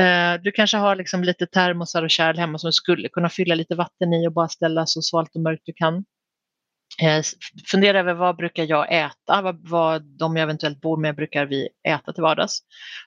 Eh, 0.00 0.34
du 0.42 0.52
kanske 0.52 0.76
har 0.76 0.96
liksom 0.96 1.24
lite 1.24 1.46
termosar 1.46 2.02
och 2.02 2.10
kärl 2.10 2.38
hemma 2.38 2.58
som 2.58 2.68
du 2.68 2.72
skulle 2.72 3.08
kunna 3.08 3.28
fylla 3.28 3.54
lite 3.54 3.74
vatten 3.74 4.12
i 4.12 4.28
och 4.28 4.32
bara 4.32 4.48
ställa 4.48 4.86
så 4.86 5.02
svalt 5.02 5.34
och 5.34 5.42
mörkt 5.42 5.62
du 5.64 5.72
kan. 5.72 6.04
Eh, 7.02 7.22
Fundera 7.70 8.00
över 8.00 8.14
vad 8.14 8.36
brukar 8.36 8.64
jag 8.68 8.92
äta, 8.92 9.42
vad, 9.42 9.68
vad 9.68 10.02
de 10.18 10.36
jag 10.36 10.42
eventuellt 10.42 10.80
bor 10.80 10.96
med 10.96 11.16
brukar 11.16 11.46
vi 11.46 11.68
äta 11.88 12.12
till 12.12 12.22
vardags 12.22 12.58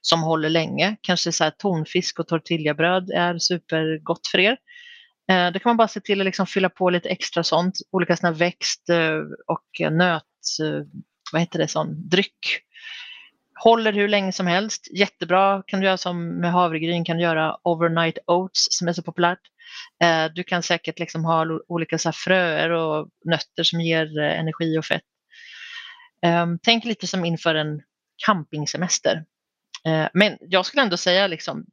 som 0.01 0.23
håller 0.23 0.49
länge. 0.49 0.95
Kanske 1.01 1.31
så 1.31 1.43
här 1.43 1.51
tonfisk 1.51 2.19
och 2.19 2.27
tortillabröd 2.27 3.09
är 3.09 3.37
supergott 3.37 4.27
för 4.31 4.39
er. 4.39 4.57
Eh, 5.31 5.51
då 5.51 5.59
kan 5.59 5.69
man 5.69 5.77
bara 5.77 5.87
se 5.87 5.99
till 5.99 6.21
att 6.21 6.25
liksom 6.25 6.45
fylla 6.45 6.69
på 6.69 6.89
lite 6.89 7.09
extra 7.09 7.43
sånt, 7.43 7.73
olika 7.91 8.17
såna 8.17 8.31
växt 8.31 8.89
eh, 8.89 9.17
och 9.47 9.91
nöt, 9.91 10.23
eh, 10.61 10.85
vad 11.31 11.41
heter 11.41 11.59
det, 11.59 11.67
sån 11.67 12.09
dryck. 12.09 12.39
Håller 13.63 13.93
hur 13.93 14.07
länge 14.07 14.31
som 14.31 14.47
helst, 14.47 14.87
jättebra. 14.97 15.63
Kan 15.67 15.79
du 15.79 15.85
göra 15.85 15.97
som 15.97 16.39
med 16.39 16.51
havregryn, 16.51 17.05
kan 17.05 17.17
du 17.17 17.23
göra 17.23 17.57
overnight 17.63 18.17
oats 18.27 18.67
som 18.69 18.87
är 18.87 18.93
så 18.93 19.03
populärt. 19.03 19.39
Eh, 20.03 20.26
du 20.36 20.43
kan 20.43 20.63
säkert 20.63 20.99
liksom 20.99 21.26
ha 21.26 21.45
olika 21.67 21.97
så 21.97 22.11
fröer 22.11 22.69
och 22.69 23.09
nötter 23.26 23.63
som 23.63 23.82
ger 23.82 24.19
eh, 24.19 24.39
energi 24.39 24.78
och 24.78 24.86
fett. 24.86 25.03
Ehm, 26.26 26.59
tänk 26.63 26.86
lite 26.86 27.07
som 27.07 27.26
inför 27.26 27.55
en 27.55 27.82
campingsemester. 28.26 29.26
Eh, 29.88 30.07
men 30.13 30.38
jag 30.41 30.65
skulle 30.65 30.84
ändå 30.84 30.97
säga 30.97 31.28
liksom 31.28 31.65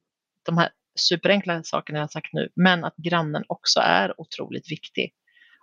de 0.46 0.58
här 0.58 0.68
superenkla 0.98 1.62
sakerna 1.62 1.98
jag 1.98 2.02
har 2.02 2.08
sagt 2.08 2.32
nu, 2.32 2.48
men 2.56 2.84
att 2.84 2.96
grannen 2.96 3.44
också 3.48 3.80
är 3.80 4.20
otroligt 4.20 4.72
viktig. 4.72 5.12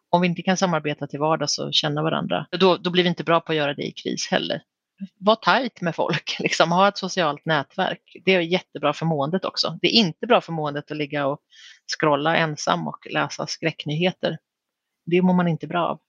Om 0.10 0.22
vi 0.22 0.28
inte 0.28 0.42
kan 0.42 0.58
samarbeta 0.58 1.08
till 1.08 1.20
vardags 1.20 1.60
och 1.60 1.74
känna 1.74 2.04
varandra, 2.04 2.48
då, 2.52 2.78
då 2.78 2.90
blir 2.90 3.04
vi 3.04 3.10
inte 3.10 3.24
bra 3.24 3.42
på 3.42 3.52
att 3.52 3.58
göra 3.58 3.74
det 3.74 3.84
i 3.84 3.92
kris 3.92 4.28
heller 4.32 4.62
var 5.18 5.36
tajt 5.36 5.82
med 5.82 5.96
folk, 5.96 6.38
liksom, 6.40 6.72
ha 6.72 6.88
ett 6.88 6.98
socialt 6.98 7.46
nätverk. 7.46 8.18
Det 8.26 8.36
är 8.36 8.40
jättebra 8.40 8.94
för 8.94 9.06
måendet 9.06 9.46
också. 9.46 9.80
Det 9.82 9.88
är 9.88 9.92
inte 9.92 10.28
bra 10.28 10.42
för 10.42 10.52
måendet 10.52 10.92
att 10.92 10.98
ligga 10.98 11.28
och 11.28 11.40
scrolla 12.00 12.38
ensam 12.38 12.88
och 12.88 13.08
läsa 13.10 13.48
skräcknyheter. 13.48 14.38
Det 15.06 15.22
mår 15.22 15.34
man 15.34 15.48
inte 15.48 15.68
bra 15.68 15.88
av. 15.88 16.00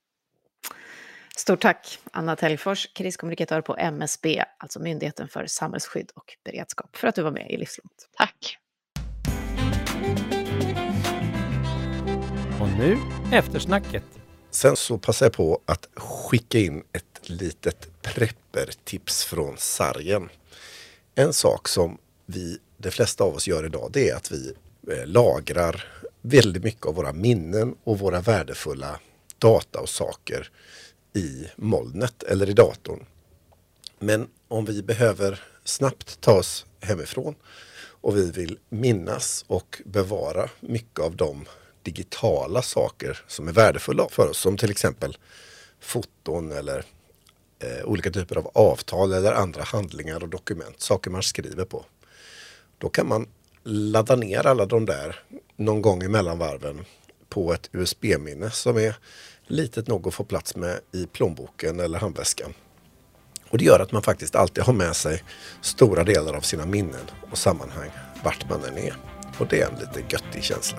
Stort 1.36 1.60
tack, 1.60 1.98
Anna 2.12 2.36
Tellfors, 2.36 2.92
kriskommunikatör 2.92 3.60
på 3.60 3.76
MSB, 3.76 4.44
alltså 4.58 4.80
Myndigheten 4.80 5.28
för 5.28 5.46
samhällsskydd 5.46 6.10
och 6.14 6.24
beredskap, 6.44 6.96
för 6.96 7.08
att 7.08 7.14
du 7.14 7.22
var 7.22 7.30
med 7.30 7.50
i 7.50 7.56
Livslångt. 7.56 8.08
Tack. 8.16 8.58
Och 12.60 12.68
nu 12.78 12.96
eftersnacket. 13.32 14.04
Sen 14.50 14.76
så 14.76 14.98
passar 14.98 15.26
jag 15.26 15.32
på 15.32 15.60
att 15.66 15.88
skicka 15.96 16.58
in 16.58 16.82
ett 16.92 17.17
litet 17.28 18.02
preppertips 18.02 19.24
från 19.24 19.58
sargen. 19.58 20.28
En 21.14 21.32
sak 21.32 21.68
som 21.68 21.98
vi, 22.26 22.58
de 22.76 22.90
flesta 22.90 23.24
av 23.24 23.34
oss 23.34 23.48
gör 23.48 23.66
idag, 23.66 23.90
det 23.92 24.10
är 24.10 24.16
att 24.16 24.30
vi 24.30 24.54
eh, 24.90 25.06
lagrar 25.06 25.84
väldigt 26.22 26.64
mycket 26.64 26.86
av 26.86 26.94
våra 26.94 27.12
minnen 27.12 27.74
och 27.84 27.98
våra 27.98 28.20
värdefulla 28.20 29.00
data 29.38 29.80
och 29.80 29.88
saker 29.88 30.50
i 31.14 31.46
molnet 31.56 32.22
eller 32.22 32.50
i 32.50 32.52
datorn. 32.52 33.06
Men 33.98 34.28
om 34.48 34.64
vi 34.64 34.82
behöver 34.82 35.44
snabbt 35.64 36.20
ta 36.20 36.32
oss 36.32 36.66
hemifrån 36.80 37.34
och 38.00 38.16
vi 38.16 38.30
vill 38.30 38.58
minnas 38.68 39.44
och 39.48 39.82
bevara 39.84 40.50
mycket 40.60 41.00
av 41.00 41.16
de 41.16 41.44
digitala 41.82 42.62
saker 42.62 43.20
som 43.26 43.48
är 43.48 43.52
värdefulla 43.52 44.08
för 44.08 44.28
oss, 44.28 44.38
som 44.38 44.56
till 44.56 44.70
exempel 44.70 45.16
foton 45.80 46.52
eller 46.52 46.84
eh, 47.58 47.84
olika 47.84 48.10
typer 48.10 48.36
av 48.36 48.50
avtal 48.54 49.12
eller 49.12 49.32
andra 49.32 49.62
handlingar 49.62 50.22
och 50.22 50.28
dokument, 50.28 50.80
saker 50.80 51.10
man 51.10 51.22
skriver 51.22 51.64
på. 51.64 51.84
Då 52.78 52.88
kan 52.88 53.08
man 53.08 53.26
ladda 53.64 54.16
ner 54.16 54.46
alla 54.46 54.66
de 54.66 54.86
där 54.86 55.16
någon 55.56 55.82
gång 55.82 56.02
i 56.02 56.08
mellanvarven 56.08 56.84
på 57.28 57.52
ett 57.52 57.70
USB-minne 57.72 58.50
som 58.50 58.76
är 58.76 58.96
litet 59.46 59.88
nog 59.88 60.08
att 60.08 60.14
få 60.14 60.24
plats 60.24 60.56
med 60.56 60.80
i 60.92 61.06
plånboken 61.06 61.80
eller 61.80 61.98
handväskan. 61.98 62.54
Och 63.50 63.58
det 63.58 63.64
gör 63.64 63.80
att 63.80 63.92
man 63.92 64.02
faktiskt 64.02 64.34
alltid 64.34 64.64
har 64.64 64.72
med 64.72 64.96
sig 64.96 65.24
stora 65.60 66.04
delar 66.04 66.34
av 66.34 66.40
sina 66.40 66.66
minnen 66.66 67.10
och 67.30 67.38
sammanhang 67.38 67.90
vart 68.24 68.50
man 68.50 68.64
än 68.64 68.78
är. 68.78 68.96
Och 69.38 69.46
det 69.46 69.62
är 69.62 69.68
en 69.68 69.78
lite 69.78 70.14
göttig 70.14 70.42
känsla. 70.42 70.78